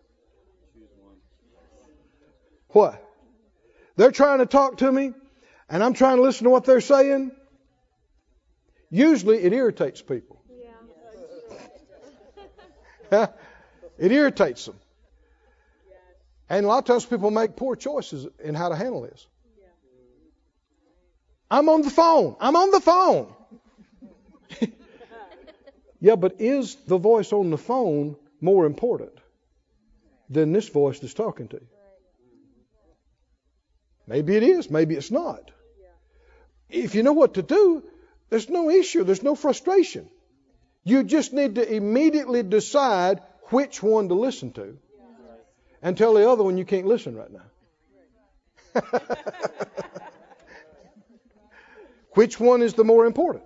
What? 2.69 3.01
They're 3.95 4.11
trying 4.11 4.39
to 4.39 4.45
talk 4.45 4.77
to 4.79 4.91
me. 4.91 5.13
and 5.69 5.81
I'm 5.81 5.93
trying 5.93 6.17
to 6.17 6.21
listen 6.21 6.43
to 6.43 6.49
what 6.49 6.65
they're 6.65 6.81
saying, 6.81 7.31
usually 8.89 9.37
it 9.37 9.53
irritates 9.53 10.01
people. 10.01 10.34
It 13.97 14.11
irritates 14.11 14.65
them. 14.65 14.75
And 16.49 16.65
a 16.65 16.67
lot 16.67 16.79
of 16.79 16.85
times 16.85 17.05
people 17.05 17.31
make 17.31 17.55
poor 17.55 17.75
choices 17.75 18.27
in 18.43 18.53
how 18.53 18.69
to 18.69 18.75
handle 18.75 19.01
this. 19.01 19.25
I'm 21.49 21.69
on 21.69 21.81
the 21.81 21.89
phone. 21.89 22.35
I'm 22.39 22.55
on 22.55 22.71
the 22.71 22.81
phone. 22.81 23.33
yeah, 26.01 26.15
but 26.15 26.35
is 26.39 26.75
the 26.75 26.97
voice 26.97 27.31
on 27.31 27.51
the 27.51 27.57
phone 27.57 28.15
more 28.41 28.65
important 28.65 29.13
than 30.29 30.51
this 30.51 30.67
voice 30.69 30.99
that's 30.99 31.13
talking 31.13 31.47
to 31.49 31.57
you? 31.57 31.67
Maybe 34.07 34.35
it 34.35 34.43
is, 34.43 34.69
maybe 34.69 34.95
it's 34.95 35.11
not. 35.11 35.51
If 36.69 36.95
you 36.95 37.03
know 37.03 37.13
what 37.13 37.35
to 37.35 37.41
do, 37.41 37.83
there's 38.29 38.49
no 38.49 38.69
issue, 38.69 39.03
there's 39.03 39.23
no 39.23 39.35
frustration. 39.35 40.09
You 40.85 41.03
just 41.03 41.33
need 41.33 41.55
to 41.55 41.67
immediately 41.67 42.43
decide 42.43 43.19
which 43.45 43.81
one 43.81 44.07
to 44.09 44.13
listen 44.13 44.51
to 44.53 44.77
and 45.81 45.97
tell 45.97 46.13
the 46.13 46.29
other 46.29 46.43
one 46.43 46.57
you 46.57 46.65
can't 46.65 46.85
listen 46.85 47.15
right 47.15 47.31
now. 47.31 48.81
which 52.11 52.39
one 52.39 52.61
is 52.61 52.75
the 52.75 52.83
more 52.83 53.07
important? 53.07 53.43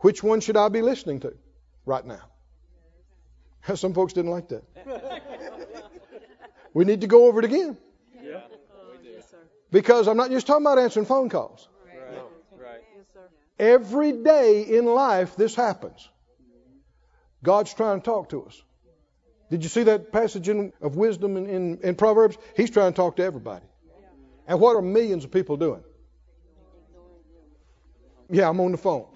Which 0.00 0.24
one 0.24 0.40
should 0.40 0.56
I 0.56 0.68
be 0.70 0.82
listening 0.82 1.20
to 1.20 1.34
right 1.86 2.04
now? 2.04 2.22
Some 3.76 3.94
folks 3.94 4.12
didn't 4.12 4.32
like 4.32 4.48
that. 4.48 4.64
We 6.74 6.84
need 6.84 7.02
to 7.02 7.06
go 7.06 7.26
over 7.26 7.38
it 7.38 7.44
again. 7.44 7.76
Yeah. 8.24 8.40
Because 9.70 10.08
I'm 10.08 10.16
not 10.16 10.30
just 10.30 10.48
talking 10.48 10.66
about 10.66 10.78
answering 10.78 11.06
phone 11.06 11.28
calls. 11.28 11.68
Right. 11.86 12.22
Right. 12.58 12.80
Every 13.58 14.10
day 14.12 14.62
in 14.62 14.84
life, 14.84 15.36
this 15.36 15.54
happens. 15.54 16.08
God's 17.42 17.72
trying 17.74 18.00
to 18.00 18.04
talk 18.04 18.30
to 18.30 18.44
us. 18.44 18.62
Did 19.50 19.62
you 19.62 19.68
see 19.68 19.84
that 19.84 20.12
passage 20.12 20.48
in, 20.48 20.72
of 20.80 20.96
wisdom 20.96 21.36
in, 21.36 21.48
in, 21.48 21.78
in 21.82 21.94
Proverbs? 21.96 22.36
He's 22.56 22.70
trying 22.70 22.92
to 22.92 22.96
talk 22.96 23.16
to 23.16 23.24
everybody. 23.24 23.64
And 24.46 24.60
what 24.60 24.76
are 24.76 24.82
millions 24.82 25.24
of 25.24 25.30
people 25.30 25.56
doing? 25.56 25.82
Yeah, 28.30 28.48
I'm 28.48 28.60
on 28.60 28.72
the 28.72 28.78
phone. 28.78 29.06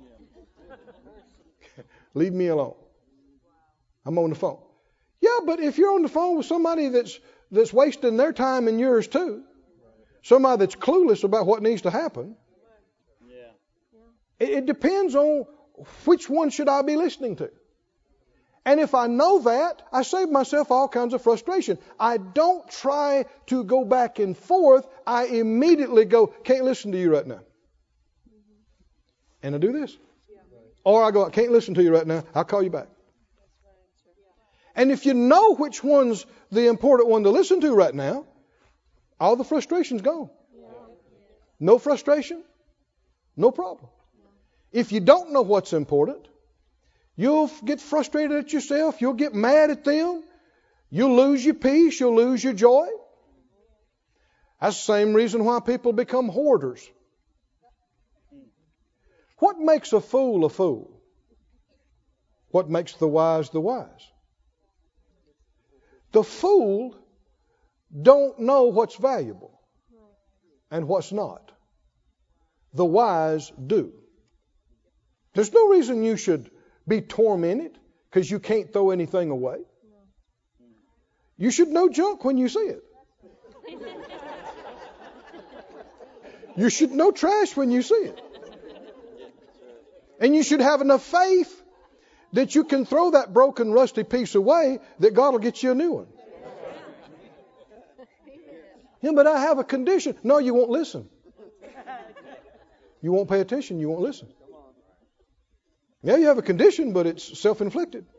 Leave 2.14 2.33
me 2.33 2.49
alone. 2.49 2.75
I'm 4.05 4.18
on 4.18 4.31
the 4.31 4.37
phone. 4.37 4.59
Yeah, 5.20 5.39
but 5.47 5.61
if 5.61 5.79
you're 5.79 5.93
on 5.95 6.03
the 6.03 6.09
phone 6.09 6.37
with 6.37 6.47
somebody 6.47 6.89
that's 6.89 7.18
that's 7.51 7.72
wasting 7.72 8.16
their 8.16 8.33
time 8.33 8.68
and 8.68 8.81
yours 8.81 9.07
too, 9.07 9.45
somebody 10.22 10.59
that's 10.61 10.75
clueless 10.75 11.25
about 11.25 11.47
what 11.47 11.62
needs 11.62 11.83
to 11.83 11.91
happen, 11.91 12.37
Yeah. 13.29 14.47
it, 14.47 14.49
it 14.51 14.66
depends 14.66 15.14
on 15.14 15.47
which 16.05 16.29
one 16.29 16.51
should 16.51 16.68
I 16.68 16.83
be 16.83 16.97
listening 16.97 17.37
to. 17.37 17.51
And 18.67 18.81
if 18.81 18.95
I 18.95 19.07
know 19.07 19.41
that, 19.41 19.83
I 19.93 20.03
save 20.03 20.31
myself 20.31 20.71
all 20.71 20.89
kinds 20.89 21.12
of 21.12 21.23
frustration. 21.23 21.79
I 22.01 22.17
don't 22.17 22.69
try 22.71 23.27
to 23.47 23.62
go 23.65 23.85
back 23.85 24.19
and 24.19 24.37
forth. 24.37 24.87
I 25.07 25.27
immediately 25.27 26.07
go, 26.07 26.29
can't 26.29 26.65
listen 26.65 26.93
to 26.93 26.99
you 26.99 27.12
right 27.12 27.27
now. 27.27 27.41
And 29.43 29.55
I 29.55 29.59
do 29.59 29.73
this. 29.73 29.97
Or 30.83 31.05
I 31.05 31.11
go, 31.11 31.27
I 31.27 31.31
can't 31.31 31.53
listen 31.53 31.75
to 31.75 31.83
you 31.83 31.93
right 31.93 32.07
now. 32.07 32.25
I'll 32.35 32.45
call 32.45 32.62
you 32.62 32.71
back. 32.71 32.89
And 34.75 34.91
if 34.91 35.07
you 35.07 35.15
know 35.15 35.55
which 35.55 35.85
one's 35.85 36.25
the 36.51 36.67
important 36.67 37.09
one 37.09 37.25
to 37.25 37.31
listen 37.31 37.61
to 37.61 37.75
right 37.75 37.95
now, 37.95 38.27
all 39.21 39.37
the 39.37 39.45
frustration's 39.45 40.03
gone. 40.03 40.31
No 41.61 41.79
frustration, 41.79 42.43
no 43.37 43.51
problem. 43.51 43.89
If 44.73 44.91
you 44.91 45.01
don't 45.01 45.33
know 45.33 45.43
what's 45.43 45.73
important, 45.73 46.27
you'll 47.17 47.51
get 47.65 47.81
frustrated 47.81 48.37
at 48.39 48.53
yourself, 48.53 49.01
you'll 49.01 49.15
get 49.15 49.35
mad 49.35 49.71
at 49.71 49.85
them, 49.85 50.23
you'll 50.91 51.17
lose 51.17 51.45
your 51.45 51.55
peace, 51.55 51.99
you'll 52.01 52.17
lose 52.17 52.43
your 52.43 52.53
joy. 52.53 52.89
That's 54.61 54.77
the 54.77 54.93
same 54.93 55.15
reason 55.15 55.45
why 55.45 55.61
people 55.61 55.93
become 55.93 56.29
hoarders. 56.29 56.89
What 59.39 59.59
makes 59.59 59.93
a 59.93 60.01
fool 60.01 60.45
a 60.45 60.49
fool? 60.49 61.03
What 62.49 62.71
makes 62.71 62.95
the 62.95 63.09
wise 63.09 63.51
the 63.51 63.61
wise? 63.61 64.11
The 66.12 66.23
fool 66.23 66.97
don't 68.01 68.39
know 68.39 68.65
what's 68.65 68.95
valuable 68.97 69.61
and 70.71 70.87
what's 70.89 71.12
not. 71.12 71.51
The 72.73 72.85
wise 72.85 73.53
do. 73.67 73.93
There's 75.35 75.53
no 75.53 75.69
reason 75.69 76.05
you 76.05 76.17
should 76.17 76.51
be 76.87 77.01
tormented 77.01 77.78
because 78.11 78.30
you 78.30 78.39
can't 78.39 78.72
throw 78.72 78.91
anything 78.91 79.30
away. 79.30 79.59
You 81.37 81.51
should 81.51 81.68
know 81.68 81.89
junk 81.89 82.24
when 82.24 82.39
you 82.39 82.49
see 82.49 82.61
it. 82.61 82.82
You 86.57 86.70
should 86.70 86.93
know 86.93 87.11
trash 87.11 87.57
when 87.57 87.70
you 87.70 87.82
see 87.82 87.95
it. 87.95 88.20
And 90.20 90.35
you 90.35 90.43
should 90.43 90.61
have 90.61 90.80
enough 90.80 91.03
faith 91.03 91.62
that 92.32 92.55
you 92.55 92.64
can 92.64 92.85
throw 92.85 93.12
that 93.12 93.32
broken, 93.32 93.72
rusty 93.72 94.05
piece 94.05 94.35
away 94.35 94.78
that 95.01 95.14
God 95.14 95.32
will 95.32 95.41
get 95.41 95.62
you 95.62 95.72
a 95.72 95.74
new 95.74 95.93
one. 95.93 96.07
Yeah, 99.03 99.12
but 99.14 99.26
I 99.26 99.41
have 99.41 99.59
a 99.59 99.64
condition. 99.64 100.16
No, 100.22 100.39
you 100.39 100.55
won't 100.55 100.70
listen. 100.70 101.09
You 103.03 103.12
won't 103.12 103.28
pay 103.28 103.41
attention. 103.41 103.78
You 103.78 103.91
won't 103.91 104.01
listen. 104.01 104.28
Yeah, 106.05 106.17
you 106.17 106.27
have 106.27 106.39
a 106.39 106.43
condition, 106.43 106.93
but 106.93 107.07
it's 107.07 107.39
self 107.39 107.61
inflicted. 107.61 108.05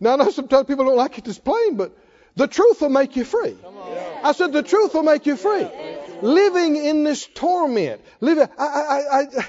Now, 0.00 0.14
I 0.14 0.16
know 0.16 0.30
sometimes 0.30 0.66
people 0.66 0.84
don't 0.84 0.96
like 0.96 1.16
it 1.16 1.24
this 1.24 1.38
plain, 1.38 1.76
but 1.76 1.96
the 2.34 2.48
truth 2.48 2.80
will 2.80 2.88
make 2.88 3.14
you 3.14 3.24
free. 3.24 3.56
I 4.24 4.32
said 4.32 4.52
the 4.52 4.64
truth 4.64 4.94
will 4.94 5.04
make 5.04 5.26
you 5.26 5.36
free. 5.36 5.64
Living 6.22 6.74
in 6.74 7.04
this 7.04 7.24
torment, 7.24 8.00
living, 8.20 8.48
I, 8.58 8.64
I, 8.66 8.98
I, 8.98 9.44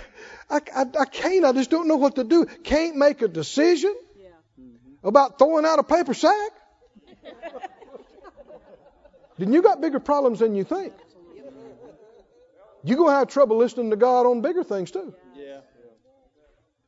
I, 0.52 0.62
I, 0.76 0.86
I 1.00 1.06
can't. 1.06 1.44
I 1.44 1.54
just 1.54 1.72
don't 1.72 1.88
know 1.88 1.96
what 1.96 2.18
to 2.18 2.24
do. 2.24 2.46
Can't 2.64 2.98
make 2.98 3.24
a 3.24 3.28
decision 3.28 3.96
about 5.04 5.40
throwing 5.40 5.66
out 5.66 5.80
a 5.80 5.84
paper 5.84 6.14
sack. 6.14 6.52
then 9.40 9.54
you 9.54 9.64
got 9.64 9.82
bigger 9.82 10.00
problems 10.00 10.38
than 10.38 10.54
you 10.54 10.66
think. 10.66 10.94
You're 12.84 12.98
going 12.98 13.12
to 13.12 13.18
have 13.18 13.30
trouble 13.30 13.58
listening 13.58 13.92
to 13.92 13.96
God 13.96 14.26
on 14.26 14.42
bigger 14.42 14.64
things 14.64 14.92
too. 14.92 15.14
Yeah. 15.36 15.62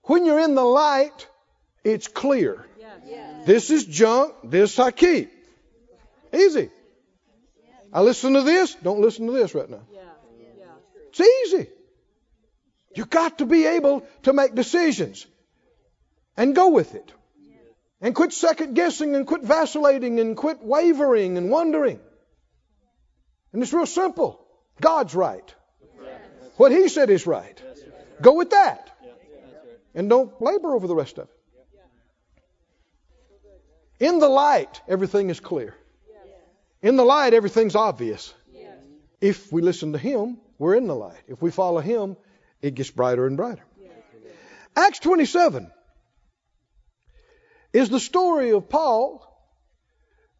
When 0.04 0.26
you're 0.26 0.40
in 0.40 0.56
the 0.56 0.64
light, 0.64 1.28
it's 1.84 2.08
clear. 2.08 2.66
This 3.46 3.70
is 3.70 3.86
junk. 3.86 4.34
This 4.44 4.80
I 4.80 4.92
keep. 4.92 5.32
Easy. 6.34 6.70
I 7.94 8.02
listen 8.02 8.34
to 8.34 8.42
this. 8.42 8.76
Don't 8.76 9.00
listen 9.00 9.28
to 9.28 9.32
this 9.32 9.56
right 9.56 9.70
now. 9.70 9.84
It's 11.10 11.22
easy. 11.22 11.70
You 12.94 13.06
got 13.06 13.38
to 13.38 13.46
be 13.46 13.66
able 13.66 14.06
to 14.24 14.34
make 14.34 14.56
decisions 14.56 15.26
and 16.36 16.56
go 16.56 16.70
with 16.70 16.96
it. 16.96 17.12
And 18.02 18.14
quit 18.14 18.34
second 18.34 18.74
guessing 18.74 19.16
and 19.16 19.26
quit 19.26 19.44
vacillating 19.44 20.20
and 20.20 20.36
quit 20.36 20.62
wavering 20.62 21.38
and 21.38 21.50
wondering. 21.50 22.00
And 23.54 23.64
it's 23.64 23.72
real 23.72 23.86
simple. 23.86 24.46
God's 24.82 25.16
right. 25.16 25.56
What 26.58 26.72
He 26.72 26.88
said 26.88 27.10
is 27.10 27.28
right. 27.28 27.62
Go 28.22 28.34
with 28.34 28.52
that. 28.52 28.92
And 29.94 30.10
don't 30.10 30.42
labor 30.42 30.74
over 30.76 30.88
the 30.88 30.96
rest 30.96 31.18
of 31.18 31.28
it. 31.30 31.36
In 34.00 34.20
the 34.20 34.28
light, 34.28 34.82
everything 34.88 35.30
is 35.30 35.40
clear. 35.40 35.74
In 36.82 36.98
the 36.98 37.06
light, 37.06 37.34
everything's 37.34 37.76
obvious. 37.76 38.34
If 39.22 39.52
we 39.52 39.62
listen 39.62 39.94
to 39.94 39.98
Him, 39.98 40.38
we're 40.60 40.76
in 40.76 40.88
the 40.88 40.96
light. 40.96 41.22
If 41.28 41.42
we 41.42 41.52
follow 41.52 41.80
Him, 41.80 42.18
it 42.62 42.76
gets 42.76 42.92
brighter 42.92 43.26
and 43.26 43.38
brighter. 43.38 43.64
Acts 44.76 45.00
27 45.00 45.72
is 47.72 47.90
the 47.90 48.00
story 48.00 48.52
of 48.52 48.68
Paul 48.70 49.22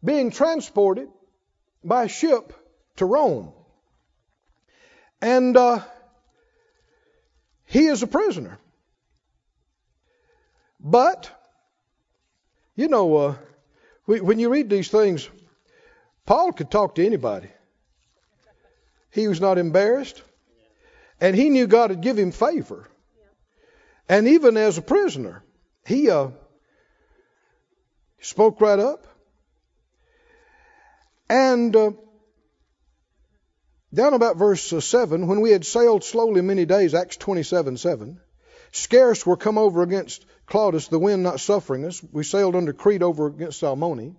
being 0.04 0.30
transported 0.30 1.08
by 1.82 2.06
ship 2.06 2.52
to 2.96 3.06
Rome. 3.06 3.52
And 5.22 5.56
uh, 5.56 5.80
he 7.66 7.86
is 7.86 8.02
a 8.02 8.06
prisoner. 8.06 8.58
But, 10.80 11.30
you 12.76 12.88
know, 12.88 13.16
uh, 13.16 13.34
when 14.06 14.38
you 14.38 14.48
read 14.50 14.70
these 14.70 14.88
things, 14.88 15.28
Paul 16.24 16.52
could 16.52 16.70
talk 16.70 16.94
to 16.94 17.06
anybody. 17.06 17.48
He 19.10 19.28
was 19.28 19.40
not 19.40 19.58
embarrassed. 19.58 20.22
And 21.20 21.34
he 21.34 21.48
knew 21.48 21.66
God 21.66 21.90
had 21.90 22.02
given 22.02 22.24
him 22.24 22.32
favor. 22.32 22.88
And 24.08 24.28
even 24.28 24.56
as 24.56 24.78
a 24.78 24.82
prisoner, 24.82 25.42
he 25.84 26.10
uh, 26.10 26.28
spoke 28.20 28.60
right 28.60 28.78
up. 28.78 29.06
And 31.28 31.74
uh, 31.74 31.90
Down 33.94 34.14
about 34.14 34.36
verse 34.36 34.72
uh, 34.72 34.80
7, 34.80 35.26
when 35.26 35.40
we 35.40 35.50
had 35.52 35.64
sailed 35.64 36.02
slowly 36.02 36.40
many 36.40 36.64
days, 36.64 36.94
Acts 36.94 37.16
27 37.16 37.76
7, 37.76 38.20
scarce 38.72 39.24
were 39.24 39.36
come 39.36 39.58
over 39.58 39.82
against 39.82 40.26
Claudius, 40.46 40.88
the 40.88 40.98
wind 40.98 41.22
not 41.22 41.40
suffering 41.40 41.84
us. 41.84 42.02
We 42.12 42.24
sailed 42.24 42.56
under 42.56 42.72
Crete 42.72 43.02
over 43.02 43.26
against 43.26 43.60
Salmone. 43.60 44.16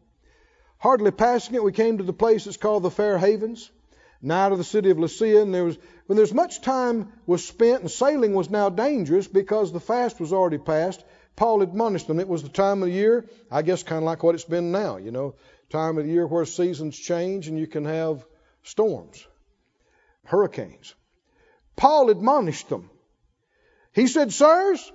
Hardly 0.77 1.11
passing 1.11 1.55
it, 1.55 1.63
we 1.63 1.71
came 1.71 1.97
to 1.97 2.03
the 2.03 2.13
place 2.13 2.45
that's 2.45 2.57
called 2.57 2.83
the 2.83 2.91
Fair 2.91 3.17
Havens, 3.17 3.69
nigh 4.21 4.49
to 4.49 4.55
the 4.55 4.63
city 4.63 4.89
of 4.89 4.97
Lasea. 4.97 5.41
And 5.41 5.53
there 5.53 5.65
was, 5.65 5.77
when 6.05 6.15
there's 6.15 6.33
much 6.33 6.61
time 6.61 7.11
was 7.25 7.45
spent, 7.45 7.81
and 7.81 7.91
sailing 7.91 8.33
was 8.33 8.49
now 8.49 8.69
dangerous 8.69 9.27
because 9.27 9.71
the 9.71 9.79
fast 9.79 10.19
was 10.19 10.33
already 10.33 10.59
past, 10.59 11.03
Paul 11.35 11.61
admonished 11.61 12.07
them. 12.07 12.19
It 12.19 12.27
was 12.27 12.43
the 12.43 12.49
time 12.49 12.83
of 12.83 12.89
the 12.89 12.95
year, 12.95 13.25
I 13.51 13.63
guess, 13.63 13.83
kind 13.83 13.99
of 13.99 14.05
like 14.05 14.23
what 14.23 14.35
it's 14.35 14.43
been 14.43 14.71
now. 14.71 14.97
You 14.97 15.11
know, 15.11 15.35
time 15.69 15.97
of 15.97 16.05
the 16.05 16.11
year 16.11 16.25
where 16.25 16.45
seasons 16.45 16.97
change 16.97 17.47
and 17.47 17.59
you 17.59 17.67
can 17.67 17.85
have 17.85 18.25
storms, 18.63 19.25
hurricanes. 20.27 20.93
Paul 21.75 22.09
admonished 22.09 22.69
them. 22.69 22.89
He 23.93 24.07
said, 24.07 24.31
Sirs, 24.31 24.91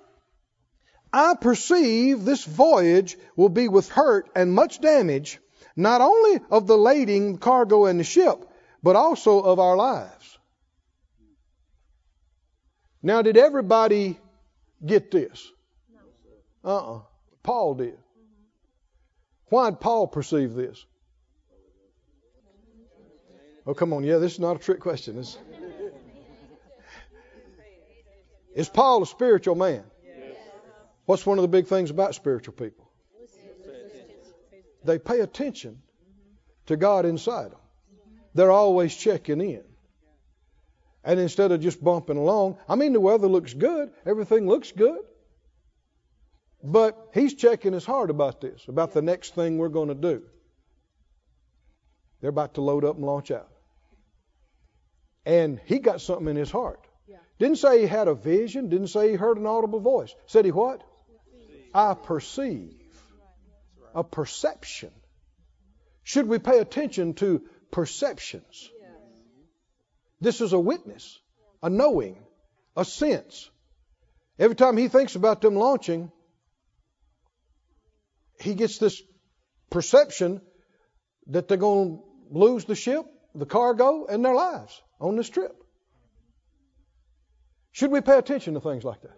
I 1.12 1.34
perceive 1.34 2.24
this 2.24 2.44
voyage 2.44 3.16
will 3.36 3.48
be 3.48 3.68
with 3.68 3.88
hurt 3.88 4.30
and 4.34 4.52
much 4.52 4.80
damage, 4.80 5.40
not 5.76 6.00
only 6.00 6.40
of 6.50 6.66
the 6.66 6.78
lading, 6.78 7.38
cargo, 7.38 7.86
and 7.86 7.98
the 7.98 8.04
ship, 8.04 8.44
but 8.82 8.96
also 8.96 9.40
of 9.40 9.58
our 9.58 9.76
lives. 9.76 10.38
Now, 13.02 13.22
did 13.22 13.36
everybody 13.36 14.18
get 14.84 15.10
this? 15.10 15.50
Uh 16.64 16.76
uh-uh. 16.76 16.96
uh 16.96 17.00
Paul 17.42 17.74
did. 17.74 17.98
Why 19.46 19.70
did 19.70 19.80
Paul 19.80 20.06
perceive 20.06 20.54
this? 20.54 20.86
Oh, 23.66 23.74
come 23.74 23.92
on. 23.92 24.04
Yeah, 24.04 24.18
this 24.18 24.32
is 24.32 24.40
not 24.40 24.56
a 24.56 24.58
trick 24.58 24.80
question. 24.80 25.16
This... 25.16 25.38
Is 28.54 28.68
Paul 28.68 29.02
a 29.02 29.06
spiritual 29.06 29.54
man? 29.54 29.84
What's 31.06 31.24
one 31.24 31.38
of 31.38 31.42
the 31.42 31.48
big 31.48 31.66
things 31.66 31.90
about 31.90 32.14
spiritual 32.14 32.54
people? 32.54 32.90
They 34.84 34.98
pay 34.98 35.20
attention 35.20 35.80
to 36.66 36.76
God 36.76 37.06
inside 37.06 37.52
them. 37.52 37.60
They're 38.34 38.50
always 38.50 38.94
checking 38.94 39.40
in. 39.40 39.62
And 41.04 41.18
instead 41.18 41.50
of 41.50 41.60
just 41.60 41.82
bumping 41.82 42.16
along, 42.16 42.58
I 42.68 42.76
mean, 42.76 42.92
the 42.92 43.00
weather 43.00 43.26
looks 43.26 43.54
good, 43.54 43.90
everything 44.06 44.46
looks 44.46 44.70
good. 44.72 45.00
But 46.62 47.10
he's 47.12 47.34
checking 47.34 47.72
his 47.72 47.84
heart 47.84 48.10
about 48.10 48.40
this, 48.40 48.62
about 48.68 48.92
the 48.92 49.02
next 49.02 49.34
thing 49.34 49.58
we're 49.58 49.68
going 49.68 49.88
to 49.88 49.94
do. 49.94 50.22
They're 52.20 52.30
about 52.30 52.54
to 52.54 52.60
load 52.60 52.84
up 52.84 52.96
and 52.96 53.04
launch 53.04 53.32
out. 53.32 53.51
And 55.24 55.60
he 55.64 55.78
got 55.78 56.00
something 56.00 56.28
in 56.28 56.36
his 56.36 56.50
heart. 56.50 56.80
Didn't 57.38 57.58
say 57.58 57.80
he 57.80 57.86
had 57.86 58.08
a 58.08 58.14
vision, 58.14 58.68
didn't 58.68 58.88
say 58.88 59.10
he 59.10 59.16
heard 59.16 59.36
an 59.36 59.46
audible 59.46 59.80
voice. 59.80 60.14
Said 60.26 60.44
he 60.44 60.52
what? 60.52 60.82
I 61.74 61.94
perceive. 61.94 62.74
A 63.94 64.04
perception. 64.04 64.92
Should 66.04 66.28
we 66.28 66.38
pay 66.38 66.58
attention 66.58 67.14
to 67.14 67.42
perceptions? 67.70 68.70
This 70.20 70.40
is 70.40 70.52
a 70.52 70.58
witness, 70.58 71.18
a 71.62 71.68
knowing, 71.68 72.16
a 72.76 72.84
sense. 72.84 73.50
Every 74.38 74.54
time 74.54 74.76
he 74.76 74.88
thinks 74.88 75.16
about 75.16 75.40
them 75.40 75.56
launching, 75.56 76.12
he 78.40 78.54
gets 78.54 78.78
this 78.78 79.02
perception 79.68 80.40
that 81.26 81.48
they're 81.48 81.56
going 81.56 81.98
to 81.98 82.38
lose 82.38 82.64
the 82.64 82.76
ship, 82.76 83.04
the 83.34 83.46
cargo, 83.46 84.06
and 84.06 84.24
their 84.24 84.34
lives 84.34 84.80
on 85.02 85.16
this 85.16 85.28
trip. 85.28 85.54
Should 87.72 87.90
we 87.90 88.00
pay 88.00 88.16
attention 88.16 88.54
to 88.54 88.60
things 88.60 88.84
like 88.84 89.02
that? 89.02 89.16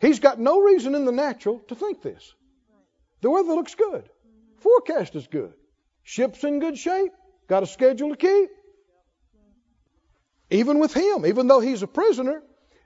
He's 0.00 0.20
got 0.20 0.38
no 0.38 0.60
reason 0.60 0.94
in 0.94 1.04
the 1.04 1.12
natural 1.12 1.60
to 1.68 1.74
think 1.74 2.02
this. 2.02 2.34
The 3.20 3.30
weather 3.30 3.54
looks 3.54 3.74
good. 3.74 4.08
Forecast 4.58 5.14
is 5.14 5.26
good. 5.26 5.54
Ship's 6.02 6.42
in 6.44 6.58
good 6.58 6.78
shape. 6.78 7.12
Got 7.48 7.62
a 7.62 7.66
schedule 7.66 8.10
to 8.10 8.16
keep. 8.16 8.50
Even 10.50 10.78
with 10.78 10.94
him, 10.94 11.26
even 11.26 11.46
though 11.46 11.60
he's 11.60 11.82
a 11.82 11.86
prisoner, 11.86 12.42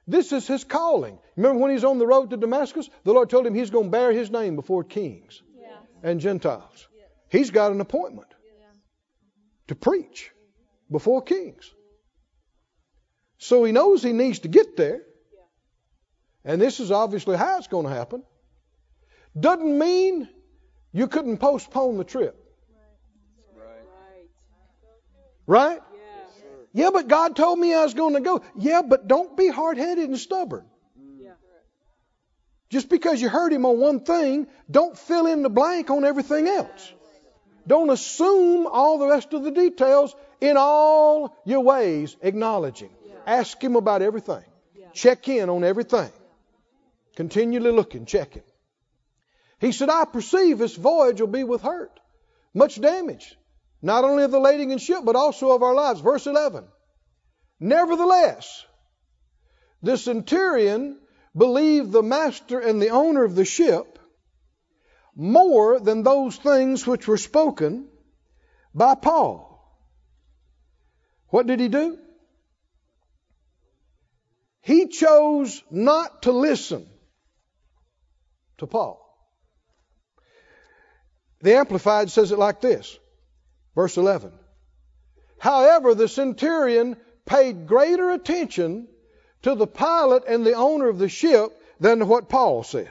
this 0.06 0.32
is 0.32 0.46
his 0.46 0.64
calling. 0.64 1.18
Remember 1.36 1.60
when 1.60 1.70
he's 1.70 1.84
on 1.84 1.98
the 1.98 2.06
road 2.06 2.30
to 2.30 2.36
Damascus? 2.36 2.88
The 3.04 3.12
Lord 3.12 3.30
told 3.30 3.46
him 3.46 3.54
he's 3.54 3.70
going 3.70 3.86
to 3.86 3.90
bear 3.90 4.12
his 4.12 4.30
name 4.30 4.56
before 4.56 4.84
kings 4.84 5.42
yeah. 5.60 5.76
and 6.02 6.20
Gentiles. 6.20 6.88
He's 7.30 7.50
got 7.50 7.72
an 7.72 7.80
appointment 7.80 8.28
to 9.66 9.74
preach 9.74 10.30
before 10.90 11.22
kings. 11.22 11.74
So 13.38 13.64
he 13.64 13.72
knows 13.72 14.02
he 14.02 14.12
needs 14.12 14.40
to 14.40 14.48
get 14.48 14.76
there. 14.76 15.02
And 16.44 16.60
this 16.60 16.80
is 16.80 16.90
obviously 16.90 17.36
how 17.36 17.58
it's 17.58 17.66
going 17.68 17.86
to 17.86 17.92
happen. 17.92 18.22
Doesn't 19.38 19.78
mean 19.78 20.28
you 20.92 21.06
couldn't 21.06 21.38
postpone 21.38 21.98
the 21.98 22.04
trip. 22.04 22.36
Right? 25.46 25.80
Yeah, 26.74 26.90
but 26.92 27.08
God 27.08 27.34
told 27.36 27.58
me 27.58 27.74
I 27.74 27.82
was 27.82 27.94
going 27.94 28.14
to 28.14 28.20
go. 28.20 28.42
Yeah, 28.56 28.82
but 28.82 29.08
don't 29.08 29.36
be 29.36 29.48
hard 29.48 29.78
headed 29.78 30.08
and 30.08 30.18
stubborn. 30.18 30.66
Just 32.70 32.90
because 32.90 33.20
you 33.22 33.30
heard 33.30 33.52
him 33.52 33.64
on 33.64 33.78
one 33.78 34.00
thing, 34.00 34.46
don't 34.70 34.96
fill 34.96 35.26
in 35.26 35.42
the 35.42 35.48
blank 35.48 35.88
on 35.88 36.04
everything 36.04 36.46
else. 36.46 36.92
Don't 37.66 37.88
assume 37.88 38.66
all 38.66 38.98
the 38.98 39.06
rest 39.06 39.32
of 39.32 39.42
the 39.42 39.50
details 39.50 40.14
in 40.40 40.56
all 40.58 41.36
your 41.46 41.60
ways, 41.60 42.16
acknowledging. 42.20 42.90
Ask 43.28 43.62
him 43.62 43.76
about 43.76 44.00
everything. 44.00 44.42
Check 44.94 45.28
in 45.28 45.50
on 45.50 45.62
everything. 45.62 46.10
Continually 47.14 47.72
looking, 47.72 48.06
checking. 48.06 48.42
He 49.60 49.72
said, 49.72 49.90
I 49.90 50.06
perceive 50.06 50.56
this 50.56 50.74
voyage 50.74 51.20
will 51.20 51.28
be 51.28 51.44
with 51.44 51.60
hurt, 51.60 52.00
much 52.54 52.80
damage, 52.80 53.36
not 53.82 54.04
only 54.04 54.24
of 54.24 54.30
the 54.30 54.40
lading 54.40 54.72
and 54.72 54.80
ship, 54.80 55.00
but 55.04 55.14
also 55.14 55.50
of 55.50 55.62
our 55.62 55.74
lives. 55.74 56.00
Verse 56.00 56.26
11. 56.26 56.64
Nevertheless, 57.60 58.64
the 59.82 59.98
centurion 59.98 60.98
believed 61.36 61.92
the 61.92 62.02
master 62.02 62.58
and 62.58 62.80
the 62.80 62.90
owner 62.90 63.24
of 63.24 63.34
the 63.34 63.44
ship 63.44 63.98
more 65.14 65.78
than 65.78 66.02
those 66.02 66.36
things 66.36 66.86
which 66.86 67.06
were 67.06 67.18
spoken 67.18 67.88
by 68.74 68.94
Paul. 68.94 69.44
What 71.28 71.46
did 71.46 71.60
he 71.60 71.68
do? 71.68 71.98
He 74.60 74.88
chose 74.88 75.62
not 75.70 76.22
to 76.22 76.32
listen 76.32 76.86
to 78.58 78.66
Paul. 78.66 79.04
The 81.40 81.54
Amplified 81.56 82.10
says 82.10 82.32
it 82.32 82.38
like 82.38 82.60
this 82.60 82.98
verse 83.74 83.96
11. 83.96 84.32
However, 85.38 85.94
the 85.94 86.08
centurion 86.08 86.96
paid 87.24 87.68
greater 87.68 88.10
attention 88.10 88.88
to 89.42 89.54
the 89.54 89.68
pilot 89.68 90.24
and 90.26 90.44
the 90.44 90.54
owner 90.54 90.88
of 90.88 90.98
the 90.98 91.08
ship 91.08 91.52
than 91.78 92.00
to 92.00 92.06
what 92.06 92.28
Paul 92.28 92.64
said. 92.64 92.90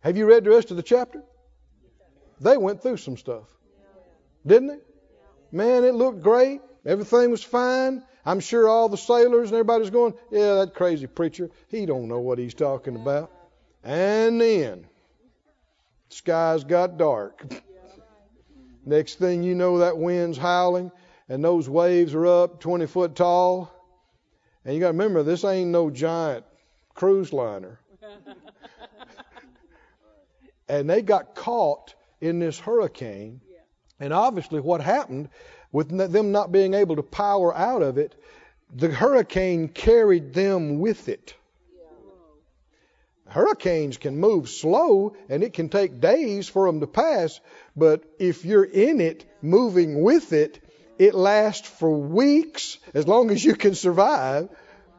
Have 0.00 0.16
you 0.16 0.26
read 0.26 0.44
the 0.44 0.50
rest 0.50 0.70
of 0.70 0.76
the 0.76 0.82
chapter? 0.82 1.22
They 2.40 2.56
went 2.56 2.82
through 2.82 2.98
some 2.98 3.16
stuff, 3.16 3.48
didn't 4.46 4.68
they? 4.68 4.78
Man, 5.50 5.84
it 5.84 5.94
looked 5.94 6.22
great. 6.22 6.60
Everything 6.84 7.30
was 7.30 7.42
fine. 7.42 8.02
I'm 8.26 8.40
sure 8.40 8.68
all 8.68 8.88
the 8.88 8.96
sailors 8.96 9.50
and 9.50 9.58
everybody's 9.58 9.90
going, 9.90 10.14
yeah, 10.30 10.54
that 10.54 10.74
crazy 10.74 11.06
preacher, 11.06 11.50
he 11.68 11.84
don't 11.84 12.08
know 12.08 12.20
what 12.20 12.38
he's 12.38 12.54
talking 12.54 12.96
about. 12.96 13.30
And 13.82 14.40
then 14.40 14.86
the 16.08 16.16
skies 16.16 16.64
got 16.64 16.96
dark. 16.96 17.44
Next 18.86 19.18
thing 19.18 19.42
you 19.42 19.54
know, 19.54 19.78
that 19.78 19.96
wind's 19.96 20.38
howling 20.38 20.90
and 21.28 21.44
those 21.44 21.68
waves 21.68 22.14
are 22.14 22.26
up 22.26 22.60
20 22.60 22.86
foot 22.86 23.14
tall. 23.14 23.70
And 24.64 24.74
you 24.74 24.80
got 24.80 24.88
to 24.88 24.92
remember, 24.92 25.22
this 25.22 25.44
ain't 25.44 25.70
no 25.70 25.90
giant 25.90 26.44
cruise 26.94 27.32
liner. 27.32 27.80
and 30.68 30.88
they 30.88 31.02
got 31.02 31.34
caught 31.34 31.94
in 32.20 32.38
this 32.38 32.58
hurricane. 32.58 33.40
And 34.00 34.12
obviously, 34.12 34.60
what 34.60 34.80
happened 34.80 35.28
with 35.74 35.88
them 35.88 36.30
not 36.30 36.52
being 36.52 36.72
able 36.72 36.94
to 36.94 37.02
power 37.02 37.52
out 37.52 37.82
of 37.82 37.98
it, 37.98 38.14
the 38.72 38.88
hurricane 38.88 39.66
carried 39.66 40.32
them 40.32 40.78
with 40.78 41.08
it. 41.08 41.34
Hurricanes 43.26 43.96
can 43.96 44.16
move 44.16 44.48
slow 44.48 45.16
and 45.28 45.42
it 45.42 45.52
can 45.52 45.68
take 45.68 46.00
days 46.00 46.48
for 46.48 46.66
them 46.66 46.78
to 46.78 46.86
pass, 46.86 47.40
but 47.74 48.04
if 48.20 48.44
you're 48.44 48.64
in 48.64 49.00
it, 49.00 49.24
moving 49.42 50.04
with 50.04 50.32
it, 50.32 50.62
it 50.96 51.12
lasts 51.12 51.66
for 51.66 51.90
weeks 51.90 52.78
as 52.94 53.08
long 53.08 53.32
as 53.32 53.44
you 53.44 53.56
can 53.56 53.74
survive. 53.74 54.48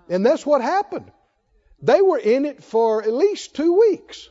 And 0.09 0.25
that's 0.25 0.45
what 0.45 0.61
happened. 0.61 1.09
They 1.81 2.01
were 2.01 2.19
in 2.19 2.43
it 2.43 2.61
for 2.61 3.01
at 3.01 3.13
least 3.13 3.55
two 3.55 3.79
weeks. 3.79 4.29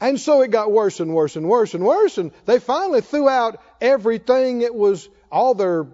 And 0.00 0.20
so 0.20 0.42
it 0.42 0.50
got 0.50 0.70
worse 0.70 1.00
and 1.00 1.14
worse 1.14 1.36
and 1.36 1.48
worse 1.48 1.74
and 1.74 1.84
worse. 1.84 2.18
And 2.18 2.32
they 2.46 2.58
finally 2.60 3.00
threw 3.00 3.28
out 3.28 3.60
everything 3.80 4.62
it 4.62 4.74
was, 4.74 5.08
all 5.30 5.54
their 5.54 5.86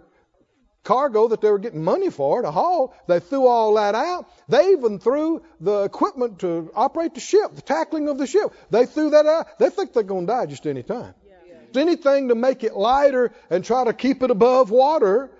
cargo 0.85 1.29
that 1.29 1.41
they 1.41 1.51
were 1.51 1.59
getting 1.59 1.83
money 1.83 2.11
for 2.11 2.43
to 2.43 2.51
haul. 2.51 2.95
They 3.09 3.21
threw 3.21 3.47
all 3.47 3.75
that 3.75 3.95
out. 3.95 4.29
They 4.49 4.73
even 4.73 4.99
threw 4.99 5.43
the 5.61 5.85
equipment 5.85 6.41
to 6.41 6.71
operate 6.75 7.15
the 7.15 7.21
ship, 7.21 7.55
the 7.55 7.63
tackling 7.63 8.09
of 8.09 8.19
the 8.19 8.27
ship. 8.27 8.53
They 8.71 8.85
threw 8.87 9.11
that 9.11 9.27
out. 9.27 9.59
They 9.59 9.71
think 9.71 9.95
they're 9.95 10.03
going 10.03 10.27
to 10.27 10.33
die 10.33 10.47
just 10.47 10.67
any 10.67 10.83
time. 10.83 11.15
Anything 11.75 12.29
to 12.29 12.37
make 12.37 12.63
it 12.63 12.77
lighter 12.77 13.33
and 13.51 13.65
try 13.65 13.85
to 13.85 13.93
keep 13.93 14.23
it 14.23 14.31
above 14.31 14.71
water. 14.71 15.31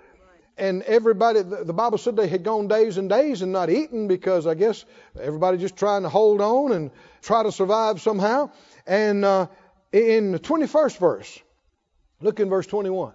And 0.57 0.83
everybody, 0.83 1.41
the 1.41 1.73
Bible 1.73 1.97
said 1.97 2.15
they 2.15 2.29
had 2.29 2.43
gone 2.43 2.67
days 2.67 2.97
and 2.97 3.09
days 3.09 3.41
and 3.41 3.51
not 3.51 3.69
eaten 3.69 4.07
because 4.07 4.47
I 4.47 4.53
guess 4.53 4.85
everybody 5.19 5.57
just 5.57 5.75
trying 5.75 6.03
to 6.03 6.09
hold 6.09 6.39
on 6.39 6.71
and 6.71 6.91
try 7.21 7.43
to 7.43 7.51
survive 7.51 8.01
somehow. 8.01 8.51
And 8.87 9.25
uh, 9.25 9.47
in 9.91 10.31
the 10.31 10.39
21st 10.39 10.97
verse, 10.97 11.39
look 12.21 12.39
in 12.39 12.49
verse 12.49 12.67
21 12.67 13.13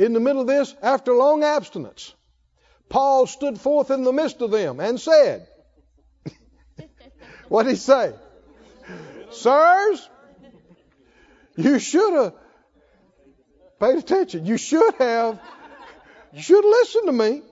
in 0.00 0.14
the 0.14 0.20
middle 0.20 0.40
of 0.40 0.46
this, 0.46 0.74
after 0.80 1.14
long 1.14 1.44
abstinence, 1.44 2.14
Paul 2.88 3.26
stood 3.26 3.60
forth 3.60 3.90
in 3.90 4.02
the 4.02 4.12
midst 4.12 4.40
of 4.40 4.50
them 4.50 4.80
and 4.80 4.98
said, 4.98 5.46
What 7.48 7.64
did 7.64 7.72
he 7.72 7.76
say? 7.76 8.14
Sirs, 9.30 10.08
you 11.56 11.78
should 11.78 12.14
have 12.14 12.34
paid 13.80 13.96
attention. 13.96 14.46
You 14.46 14.56
should 14.56 14.94
have, 14.96 15.40
you 16.32 16.42
should 16.42 16.62
have 16.62 16.70
listened 16.70 17.06
to 17.06 17.12
me. 17.12 17.42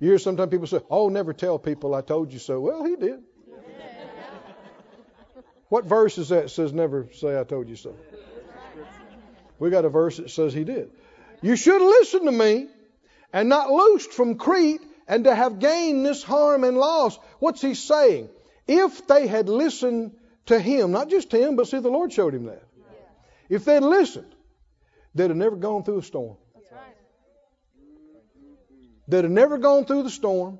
You 0.00 0.08
hear 0.08 0.18
sometimes 0.18 0.50
people 0.50 0.66
say, 0.66 0.80
Oh, 0.90 1.08
never 1.08 1.32
tell 1.32 1.58
people 1.58 1.94
I 1.94 2.02
told 2.02 2.32
you 2.32 2.40
so. 2.40 2.60
Well, 2.60 2.84
he 2.84 2.96
did. 2.96 3.20
What 5.68 5.86
verse 5.86 6.18
is 6.18 6.28
that 6.28 6.50
says 6.50 6.72
never 6.74 7.08
say 7.14 7.40
I 7.40 7.44
told 7.44 7.66
you 7.66 7.76
so? 7.76 7.96
We 9.58 9.70
got 9.70 9.86
a 9.86 9.88
verse 9.88 10.18
that 10.18 10.28
says 10.30 10.52
he 10.52 10.64
did. 10.64 10.90
You 11.40 11.56
should 11.56 11.80
have 11.80 11.88
listened 11.88 12.26
to 12.26 12.32
me 12.32 12.66
and 13.32 13.48
not 13.48 13.70
loosed 13.70 14.12
from 14.12 14.34
Crete 14.34 14.82
and 15.08 15.24
to 15.24 15.34
have 15.34 15.60
gained 15.60 16.04
this 16.04 16.22
harm 16.22 16.64
and 16.64 16.76
loss. 16.76 17.18
What's 17.38 17.62
he 17.62 17.72
saying? 17.72 18.28
If 18.66 19.06
they 19.06 19.26
had 19.26 19.48
listened 19.48 20.12
to 20.46 20.58
him, 20.58 20.90
not 20.90 21.08
just 21.08 21.32
him, 21.32 21.56
but 21.56 21.68
see, 21.68 21.78
the 21.78 21.88
Lord 21.88 22.12
showed 22.12 22.34
him 22.34 22.44
that. 22.44 22.64
If 23.48 23.64
they'd 23.64 23.80
listened, 23.80 24.34
they'd 25.14 25.30
have 25.30 25.36
never 25.36 25.56
gone 25.56 25.84
through 25.84 25.98
a 25.98 26.02
storm. 26.02 26.36
They'd 29.08 29.24
have 29.24 29.32
never 29.32 29.58
gone 29.58 29.84
through 29.84 30.04
the 30.04 30.10
storm. 30.10 30.58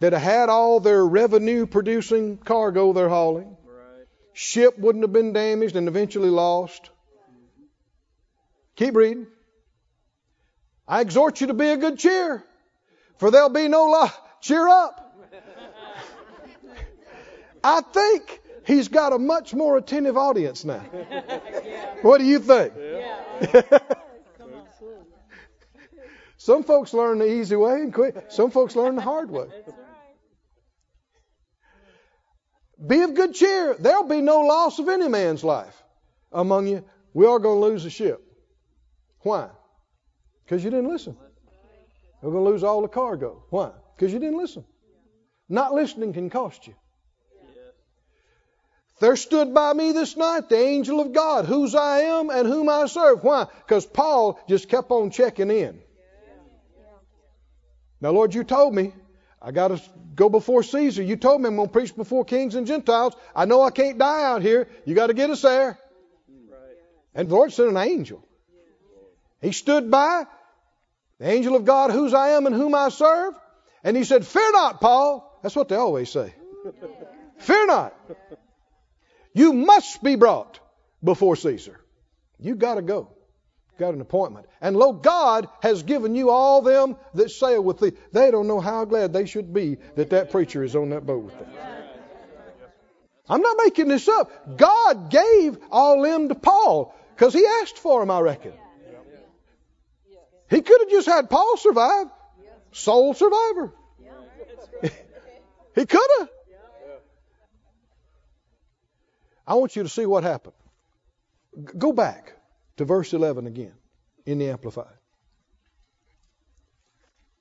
They'd 0.00 0.12
have 0.12 0.22
had 0.22 0.48
all 0.48 0.80
their 0.80 1.04
revenue 1.04 1.66
producing 1.66 2.36
cargo 2.36 2.92
they're 2.92 3.08
hauling. 3.08 3.56
Ship 4.32 4.78
wouldn't 4.78 5.02
have 5.02 5.12
been 5.12 5.32
damaged 5.32 5.74
and 5.74 5.88
eventually 5.88 6.28
lost. 6.28 6.90
Keep 8.76 8.94
reading. 8.94 9.26
I 10.86 11.00
exhort 11.00 11.40
you 11.40 11.48
to 11.48 11.54
be 11.54 11.70
a 11.70 11.76
good 11.76 11.98
cheer, 11.98 12.44
for 13.18 13.30
there'll 13.30 13.48
be 13.48 13.68
no 13.68 13.86
law. 13.86 14.10
Cheer 14.40 14.68
up. 14.68 15.16
I 17.64 17.80
think 17.80 18.40
he's 18.68 18.86
got 18.88 19.12
a 19.12 19.18
much 19.18 19.54
more 19.54 19.78
attentive 19.78 20.16
audience 20.16 20.64
now. 20.64 20.84
What 22.02 22.18
do 22.18 22.24
you 22.24 22.38
think? 22.38 22.72
Some 26.36 26.62
folks 26.62 26.94
learn 26.94 27.18
the 27.18 27.28
easy 27.28 27.56
way 27.56 27.80
and 27.80 27.92
quit. 27.92 28.32
Some 28.32 28.52
folks 28.52 28.76
learn 28.76 28.94
the 28.94 29.02
hard 29.02 29.30
way. 29.30 29.48
Be 32.86 33.00
of 33.00 33.14
good 33.14 33.34
cheer. 33.34 33.74
There'll 33.78 34.04
be 34.04 34.20
no 34.20 34.42
loss 34.42 34.78
of 34.78 34.88
any 34.88 35.08
man's 35.08 35.42
life 35.42 35.82
among 36.30 36.68
you. 36.68 36.84
We 37.12 37.26
are 37.26 37.40
going 37.40 37.60
to 37.60 37.66
lose 37.66 37.82
the 37.82 37.90
ship. 37.90 38.22
Why? 39.20 39.48
Because 40.44 40.62
you 40.62 40.70
didn't 40.70 40.88
listen. 40.88 41.16
We're 42.22 42.30
going 42.30 42.44
to 42.44 42.50
lose 42.50 42.62
all 42.62 42.82
the 42.82 42.88
cargo. 42.88 43.42
Why? 43.50 43.72
Because 43.96 44.12
you 44.12 44.20
didn't 44.20 44.38
listen. 44.38 44.64
Not 45.48 45.72
listening 45.72 46.12
can 46.12 46.30
cost 46.30 46.66
you. 46.68 46.74
There 49.00 49.16
stood 49.16 49.54
by 49.54 49.72
me 49.72 49.92
this 49.92 50.16
night 50.16 50.48
the 50.48 50.58
angel 50.58 51.00
of 51.00 51.12
God, 51.12 51.46
whose 51.46 51.74
I 51.74 52.00
am 52.00 52.30
and 52.30 52.46
whom 52.46 52.68
I 52.68 52.86
serve. 52.86 53.22
Why? 53.22 53.46
Because 53.66 53.86
Paul 53.86 54.40
just 54.48 54.68
kept 54.68 54.90
on 54.90 55.10
checking 55.10 55.50
in. 55.50 55.80
Now, 58.00 58.10
Lord, 58.10 58.34
you 58.34 58.44
told 58.44 58.74
me 58.74 58.92
I 59.40 59.52
got 59.52 59.68
to 59.68 59.80
go 60.14 60.28
before 60.28 60.62
Caesar. 60.62 61.02
You 61.02 61.16
told 61.16 61.40
me 61.40 61.48
I'm 61.48 61.56
going 61.56 61.68
to 61.68 61.72
preach 61.72 61.94
before 61.94 62.24
kings 62.24 62.54
and 62.54 62.66
Gentiles. 62.66 63.14
I 63.34 63.44
know 63.44 63.62
I 63.62 63.70
can't 63.70 63.98
die 63.98 64.24
out 64.24 64.42
here. 64.42 64.68
You 64.84 64.94
got 64.94 65.08
to 65.08 65.14
get 65.14 65.30
us 65.30 65.42
there. 65.42 65.78
And 67.14 67.28
the 67.28 67.34
Lord 67.34 67.52
sent 67.52 67.68
an 67.68 67.76
angel. 67.76 68.24
He 69.40 69.52
stood 69.52 69.90
by, 69.90 70.26
the 71.18 71.28
angel 71.28 71.56
of 71.56 71.64
God, 71.64 71.90
whose 71.90 72.14
I 72.14 72.30
am 72.30 72.46
and 72.46 72.54
whom 72.54 72.74
I 72.74 72.88
serve, 72.90 73.34
and 73.84 73.96
he 73.96 74.04
said, 74.04 74.26
Fear 74.26 74.52
not, 74.52 74.80
Paul. 74.80 75.38
That's 75.42 75.54
what 75.54 75.68
they 75.68 75.76
always 75.76 76.10
say. 76.10 76.34
Fear 77.38 77.66
not. 77.66 77.94
You 79.38 79.52
must 79.52 80.02
be 80.02 80.16
brought 80.16 80.58
before 81.02 81.36
Caesar. 81.36 81.78
You 82.40 82.56
got 82.56 82.74
to 82.74 82.82
go. 82.82 83.10
Got 83.78 83.94
an 83.94 84.00
appointment. 84.00 84.48
And 84.60 84.76
lo, 84.76 84.92
God 84.92 85.48
has 85.62 85.84
given 85.84 86.16
you 86.16 86.30
all 86.30 86.60
them 86.60 86.96
that 87.14 87.30
sail 87.30 87.62
with 87.62 87.78
thee. 87.78 87.92
They 88.12 88.32
don't 88.32 88.48
know 88.48 88.58
how 88.58 88.84
glad 88.84 89.12
they 89.12 89.26
should 89.26 89.54
be 89.54 89.76
that 89.94 90.10
that 90.10 90.32
preacher 90.32 90.64
is 90.64 90.74
on 90.74 90.88
that 90.90 91.06
boat 91.06 91.22
with 91.22 91.38
them. 91.38 91.48
I'm 93.28 93.40
not 93.40 93.56
making 93.64 93.86
this 93.86 94.08
up. 94.08 94.56
God 94.56 95.08
gave 95.08 95.56
all 95.70 96.02
them 96.02 96.28
to 96.30 96.34
Paul 96.34 96.92
because 97.14 97.32
he 97.32 97.46
asked 97.62 97.78
for 97.78 98.00
them, 98.00 98.10
I 98.10 98.18
reckon. 98.18 98.54
He 100.50 100.62
could 100.62 100.80
have 100.80 100.90
just 100.90 101.06
had 101.06 101.30
Paul 101.30 101.56
survive. 101.58 102.08
Sole 102.72 103.14
survivor. 103.14 103.72
he 105.76 105.86
could 105.86 106.10
have. 106.18 106.28
I 109.48 109.54
want 109.54 109.74
you 109.74 109.82
to 109.82 109.88
see 109.88 110.04
what 110.04 110.24
happened. 110.24 110.54
Go 111.76 111.92
back 111.92 112.34
to 112.76 112.84
verse 112.84 113.14
11 113.14 113.46
again 113.46 113.72
in 114.26 114.38
the 114.38 114.50
Amplified. 114.50 114.98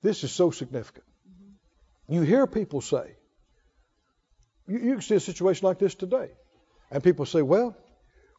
This 0.01 0.23
is 0.23 0.31
so 0.31 0.51
significant. 0.51 1.03
You 2.07 2.21
hear 2.21 2.47
people 2.47 2.79
say, 2.79 3.17
you, 4.67 4.79
you 4.79 4.91
can 4.93 5.01
see 5.01 5.15
a 5.15 5.19
situation 5.19 5.67
like 5.67 5.79
this 5.79 5.95
today. 5.95 6.29
And 6.89 7.03
people 7.03 7.25
say, 7.25 7.41
well, 7.41 7.75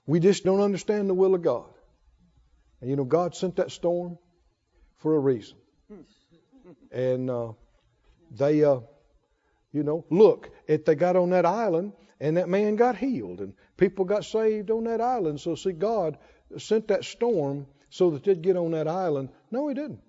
we 0.06 0.18
just 0.18 0.44
don't 0.44 0.62
understand 0.62 1.10
the 1.10 1.14
will 1.14 1.34
of 1.34 1.42
God. 1.42 1.68
And 2.80 2.88
you 2.88 2.96
know, 2.96 3.04
God 3.04 3.34
sent 3.36 3.56
that 3.56 3.70
storm 3.70 4.16
for 4.96 5.14
a 5.14 5.18
reason. 5.18 5.58
And 6.90 7.28
uh, 7.28 7.52
they, 8.30 8.64
uh, 8.64 8.80
you 9.72 9.82
know, 9.82 10.04
look, 10.10 10.50
if 10.66 10.84
they 10.84 10.94
got 10.94 11.16
on 11.16 11.30
that 11.30 11.46
island 11.46 11.92
and 12.20 12.36
that 12.36 12.48
man 12.48 12.76
got 12.76 12.96
healed 12.96 13.40
and 13.40 13.54
people 13.76 14.04
got 14.04 14.24
saved 14.24 14.70
on 14.70 14.84
that 14.84 15.00
island, 15.00 15.40
so 15.40 15.54
see, 15.54 15.72
God 15.72 16.18
sent 16.56 16.88
that 16.88 17.04
storm 17.04 17.66
so 17.90 18.10
that 18.10 18.24
they'd 18.24 18.42
get 18.42 18.56
on 18.56 18.72
that 18.72 18.88
island. 18.88 19.28
No, 19.50 19.68
He 19.68 19.74
didn't. 19.74 20.00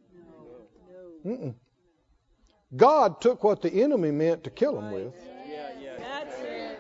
Mm-mm. 1.26 1.54
God 2.76 3.20
took 3.20 3.44
what 3.44 3.62
the 3.62 3.84
enemy 3.84 4.12
meant 4.12 4.44
to 4.46 4.50
kill 4.50 4.76
them 4.76 4.92
with 4.92 5.14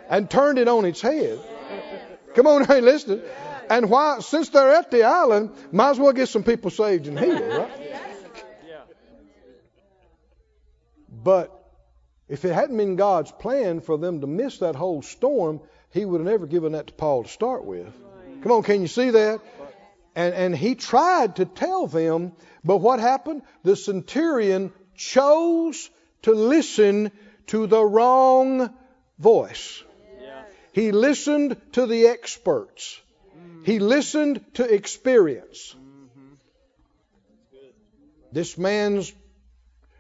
and 0.10 0.30
turned 0.30 0.60
it 0.60 0.68
on 0.68 0.86
its 0.86 1.02
head. 1.02 1.40
Come 2.36 2.48
on, 2.48 2.66
hey, 2.68 2.82
listen. 2.82 3.22
And 3.70 3.90
why, 3.90 4.20
since 4.20 4.50
they're 4.50 4.74
at 4.74 4.90
the 4.92 5.04
island, 5.04 5.52
might 5.72 5.92
as 5.92 6.00
well 6.00 6.14
get 6.14 6.30
some 6.30 6.44
people 6.44 6.72
saved 6.72 7.08
and 7.08 7.20
healed, 7.20 7.42
right? 7.42 7.72
But 11.22 11.59
if 12.30 12.46
it 12.46 12.54
hadn't 12.54 12.78
been 12.78 12.96
God's 12.96 13.32
plan 13.32 13.82
for 13.82 13.98
them 13.98 14.22
to 14.22 14.28
miss 14.28 14.60
that 14.60 14.76
whole 14.76 15.02
storm, 15.02 15.60
He 15.92 16.06
would 16.06 16.22
have 16.22 16.30
never 16.30 16.46
given 16.46 16.74
that 16.74 16.88
to 16.88 16.94
Paul 16.94 17.24
to 17.24 17.30
start 17.30 17.66
with. 17.66 17.92
Come 18.44 18.52
on, 18.52 18.64
can 18.64 18.82
you 18.82 18.88
see 18.88 19.10
that? 19.10 19.42
And, 20.16 20.34
and 20.34 20.56
he 20.56 20.76
tried 20.76 21.38
to 21.38 21.46
tell 21.46 21.88
them, 21.88 22.34
but 22.64 22.78
what 22.78 23.00
happened? 23.00 23.42
The 23.64 23.76
centurion 23.76 24.74
chose 24.96 25.90
to 26.24 26.34
listen 26.34 27.12
to 27.48 27.68
the 27.68 27.84
wrong 27.84 28.74
voice. 29.18 29.84
He 30.72 30.92
listened 30.92 31.58
to 31.74 31.86
the 31.86 32.08
experts. 32.08 33.00
He 33.64 33.80
listened 33.80 34.44
to 34.56 34.64
experience. 34.64 35.76
This 38.32 38.58
man's 38.58 39.12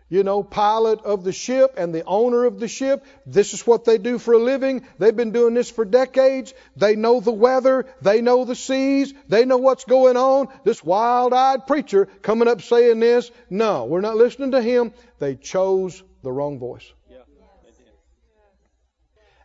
you 0.10 0.23
know, 0.23 0.41
pilot 0.41 1.02
of 1.02 1.23
the 1.23 1.31
ship 1.31 1.76
and 1.77 1.94
the 1.94 2.03
owner 2.03 2.45
of 2.45 2.60
the 2.60 2.68
ship. 2.68 3.06
This 3.27 3.53
is 3.53 3.65
what 3.65 3.86
they 3.86 3.99
do 3.99 4.18
for 4.18 4.34
a 4.34 4.40
living. 4.40 4.86
They've 4.98 5.15
been 5.15 5.31
doing 5.31 5.53
this 5.53 5.69
for 5.69 5.86
decades. 5.86 6.53
They 6.76 6.95
know 6.95 7.19
the 7.19 7.31
weather. 7.31 7.86
They 8.02 8.22
know 8.22 8.44
the 8.44 8.56
seas. 8.56 9.14
They 9.27 9.45
know 9.45 9.57
what's 9.57 9.86
going 9.86 10.18
on. 10.18 10.48
This 10.64 10.84
wild 10.84 11.31
eyed 11.34 11.68
preacher 11.68 12.07
coming 12.23 12.48
up 12.48 12.61
saying 12.61 12.99
this. 12.99 13.30
No, 13.49 13.86
we're 13.86 14.02
not 14.02 14.18
listening 14.18 14.52
to 14.52 14.61
him. 14.61 14.94
They 15.19 15.36
chose 15.36 16.02
the 16.23 16.31
wrong 16.31 16.57
voice. 16.57 16.91
Yeah, 17.10 17.18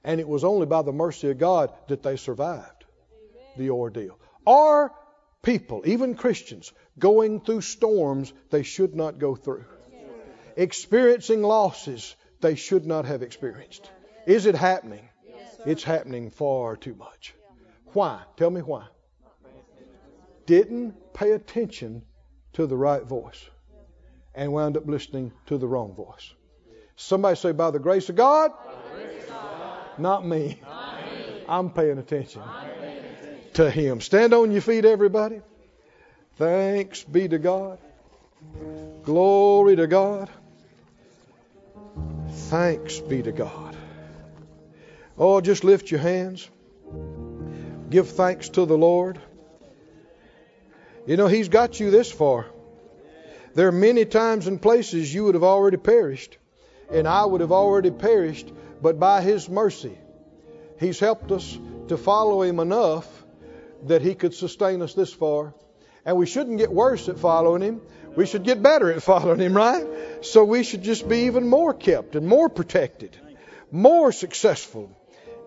And 0.03 0.19
it 0.19 0.28
was 0.28 0.45
only 0.45 0.66
by 0.66 0.81
the 0.82 0.93
mercy 0.93 1.31
of 1.31 1.39
God 1.39 1.73
that 1.89 2.03
they 2.03 2.16
survived 2.16 2.85
the 3.59 3.70
ordeal. 3.70 4.19
Are 4.47 4.93
people, 5.43 5.82
even 5.85 6.15
Christians, 6.15 6.73
going 6.99 7.41
through 7.41 7.61
storms 7.61 8.32
they 8.51 8.62
should 8.62 8.95
not 8.95 9.19
go 9.19 9.36
through? 9.36 9.65
Experiencing 10.57 11.43
losses 11.43 12.15
they 12.41 12.55
should 12.55 12.87
not 12.87 13.05
have 13.07 13.23
experienced. 13.23 13.91
Is 14.27 14.47
it 14.47 14.55
happening? 14.55 15.09
It's 15.67 15.83
happening 15.83 16.31
far 16.31 16.77
too 16.77 16.95
much. 16.95 17.35
Why? 17.93 18.21
Tell 18.37 18.51
me 18.51 18.61
why. 18.61 18.87
Didn't 20.47 21.15
pay 21.15 21.33
attention 21.33 22.03
to 22.53 22.67
the 22.67 22.77
right 22.77 23.03
voice 23.03 23.43
and 24.35 24.53
wound 24.53 24.77
up 24.77 24.87
listening 24.87 25.33
to 25.47 25.59
the 25.59 25.67
wrong 25.67 25.95
voice. 25.95 26.33
Somebody 26.97 27.37
say, 27.37 27.53
by 27.53 27.71
the 27.71 27.79
grace 27.79 28.09
of 28.09 28.17
God? 28.17 28.53
Grace 28.95 29.23
of 29.25 29.29
God. 29.31 29.79
Not 29.99 30.27
me. 30.27 30.61
Not 30.63 31.03
me. 31.03 31.45
I'm 31.49 31.71
paying 31.71 31.99
attention 31.99 32.43
I'm 32.43 32.71
paying 32.79 32.99
attention. 32.99 33.53
to 33.55 33.71
Him. 33.71 34.01
Stand 34.01 34.35
on 34.35 34.53
your 34.53 34.61
feet, 34.61 34.85
everybody. 34.85 35.41
Thanks 36.37 37.03
be 37.05 37.29
to 37.29 37.39
God. 37.39 37.79
Glory 39.03 39.77
to 39.77 39.87
God. 39.87 40.31
Thanks 42.55 43.01
be 43.01 43.21
to 43.21 43.33
God. 43.33 43.77
Oh, 45.19 45.41
just 45.41 45.65
lift 45.65 45.91
your 45.91 45.99
hands. 45.99 46.49
Give 47.91 48.09
thanks 48.09 48.49
to 48.51 48.65
the 48.65 48.79
Lord. 48.79 49.19
You 51.05 51.17
know, 51.17 51.27
He's 51.27 51.49
got 51.49 51.81
you 51.81 51.91
this 51.91 52.13
far. 52.13 52.47
There 53.55 53.67
are 53.67 53.73
many 53.73 54.05
times 54.05 54.47
and 54.47 54.63
places 54.63 55.13
you 55.13 55.25
would 55.25 55.35
have 55.35 55.43
already 55.43 55.79
perished, 55.79 56.39
and 56.93 57.09
I 57.09 57.25
would 57.25 57.41
have 57.41 57.51
already 57.51 57.91
perished, 57.91 58.53
but 58.81 59.01
by 59.01 59.21
His 59.21 59.49
mercy, 59.49 59.99
He's 60.79 61.01
helped 61.01 61.33
us 61.33 61.59
to 61.89 61.97
follow 61.97 62.43
Him 62.43 62.61
enough 62.61 63.09
that 63.87 64.01
He 64.01 64.15
could 64.15 64.33
sustain 64.33 64.81
us 64.81 64.95
this 64.95 65.13
far. 65.13 65.55
And 66.07 66.17
we 66.17 66.27
shouldn't 66.27 66.59
get 66.59 66.71
worse 66.71 67.09
at 67.09 67.19
following 67.19 67.63
Him. 67.63 67.81
We 68.15 68.27
should 68.27 68.45
get 68.45 68.63
better 68.63 68.93
at 68.93 69.03
following 69.03 69.41
Him, 69.41 69.57
right? 69.57 69.85
So 70.25 70.45
we 70.45 70.63
should 70.63 70.83
just 70.83 71.09
be 71.09 71.27
even 71.27 71.47
more 71.49 71.75
kept 71.75 72.17
and 72.17 72.27
more 72.27 72.49
protected, 72.49 73.17
more 73.71 74.11
successful 74.11 74.91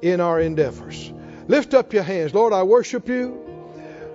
in 0.01 0.21
our 0.21 0.39
endeavors. 0.39 1.11
Lift 1.47 1.73
up 1.73 1.93
your 1.93 2.03
hands. 2.03 2.33
Lord, 2.33 2.53
I 2.53 2.63
worship 2.63 3.09
you. 3.09 3.43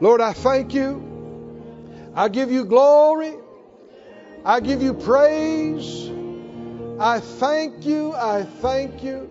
Lord, 0.01 0.21
I 0.21 0.33
thank 0.33 0.75
you. 0.75 2.11
I 2.15 2.29
give 2.29 2.51
you 2.51 2.65
glory. 2.65 3.35
I 4.45 4.61
give 4.61 4.83
you 4.83 4.95
praise. 4.95 6.11
I 6.99 7.21
thank 7.21 7.85
you. 7.85 8.13
I 8.15 8.45
thank 8.45 9.03
you. 9.03 9.31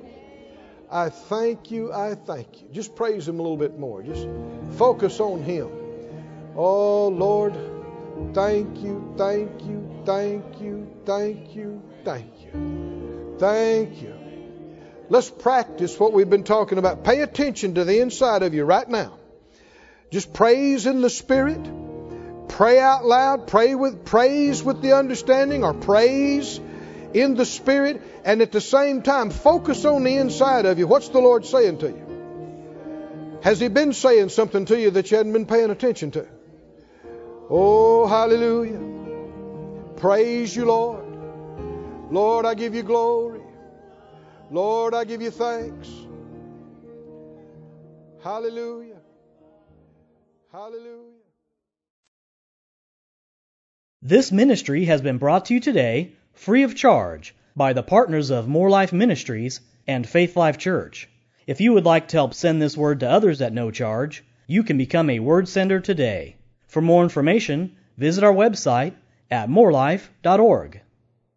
I 0.92 1.10
thank 1.10 1.72
you. 1.72 1.94
I 1.94 2.16
thank 2.16 2.62
you. 2.62 2.68
Just 2.72 2.96
praise 2.96 3.28
Him 3.28 3.40
a 3.40 3.42
little 3.42 3.58
bit 3.58 3.80
more. 3.80 4.04
Just 4.04 4.28
focus 4.78 5.20
on 5.20 5.44
Him. 5.44 5.70
Oh, 6.56 7.08
Lord, 7.08 7.54
thank 8.34 8.80
you, 8.80 9.14
thank 9.18 9.64
you, 9.64 9.90
thank 10.06 10.62
you, 10.62 10.88
thank 11.06 11.56
you, 11.56 11.82
thank 12.04 12.32
you. 12.42 13.36
Thank 13.42 14.02
you. 14.04 14.14
Let's 15.10 15.32
practice 15.32 16.00
what 16.00 16.14
we've 16.14 16.30
been 16.30 16.44
talking 16.44 16.78
about. 16.78 17.04
Pay 17.04 17.22
attention 17.22 17.76
to 17.76 17.84
the 17.84 18.00
inside 18.00 18.44
of 18.44 18.54
you 18.54 18.64
right 18.64 18.88
now. 18.88 19.18
Just 20.12 20.32
praise 20.32 20.86
in 20.86 21.02
the 21.02 21.10
Spirit. 21.10 21.60
Pray 22.50 22.80
out 22.80 23.04
loud. 23.04 23.48
Pray 23.48 23.74
with 23.74 24.06
praise 24.06 24.64
with 24.64 24.82
the 24.82 24.96
understanding 24.96 25.64
or 25.64 25.74
praise 25.74 26.60
in 27.14 27.36
the 27.36 27.46
Spirit. 27.46 28.02
And 28.24 28.42
at 28.44 28.52
the 28.52 28.62
same 28.62 29.02
time, 29.02 29.32
focus 29.32 29.86
on 29.86 30.04
the 30.04 30.18
inside 30.18 30.68
of 30.68 30.78
you. 30.78 30.86
What's 30.86 31.10
the 31.10 31.20
Lord 31.20 31.46
saying 31.46 31.80
to 31.80 31.88
you? 31.88 33.40
Has 33.42 33.60
He 33.60 33.70
been 33.70 33.94
saying 33.94 34.30
something 34.30 34.66
to 34.66 34.80
you 34.80 34.92
that 34.92 35.10
you 35.10 35.18
hadn't 35.18 35.34
been 35.34 35.48
paying 35.48 35.72
attention 35.72 36.12
to? 36.12 36.28
Oh, 37.50 38.06
hallelujah. 38.06 38.91
Praise 40.02 40.56
you, 40.56 40.66
Lord. 40.66 41.06
Lord, 42.10 42.44
I 42.44 42.56
give 42.56 42.74
you 42.74 42.82
glory. 42.82 43.40
Lord, 44.50 44.96
I 44.96 45.04
give 45.04 45.22
you 45.22 45.30
thanks. 45.30 45.88
Hallelujah. 48.24 48.98
Hallelujah. 50.52 51.22
This 54.02 54.32
ministry 54.32 54.86
has 54.86 55.02
been 55.02 55.20
brought 55.20 55.46
to 55.46 55.54
you 55.54 55.60
today 55.60 56.14
free 56.34 56.64
of 56.64 56.76
charge 56.76 57.36
by 57.56 57.74
the 57.74 57.84
partners 57.84 58.32
of 58.32 58.48
Moore 58.48 58.72
Life 58.72 58.92
Ministries 58.92 59.62
and 59.86 60.10
Faith 60.10 60.36
Life 60.36 60.58
Church. 60.58 61.08
If 61.46 61.62
you 61.62 61.74
would 61.74 61.86
like 61.86 62.08
to 62.08 62.18
help 62.18 62.34
send 62.34 62.60
this 62.60 62.76
word 62.76 63.02
to 63.02 63.10
others 63.10 63.40
at 63.40 63.54
no 63.54 63.70
charge, 63.70 64.24
you 64.48 64.64
can 64.64 64.80
become 64.80 65.12
a 65.12 65.20
word 65.20 65.48
sender 65.48 65.80
today. 65.80 66.38
For 66.66 66.82
more 66.82 67.04
information, 67.04 67.76
visit 68.00 68.24
our 68.24 68.34
website 68.34 68.96
at 69.32 69.50
moorelife.org. 69.50 70.82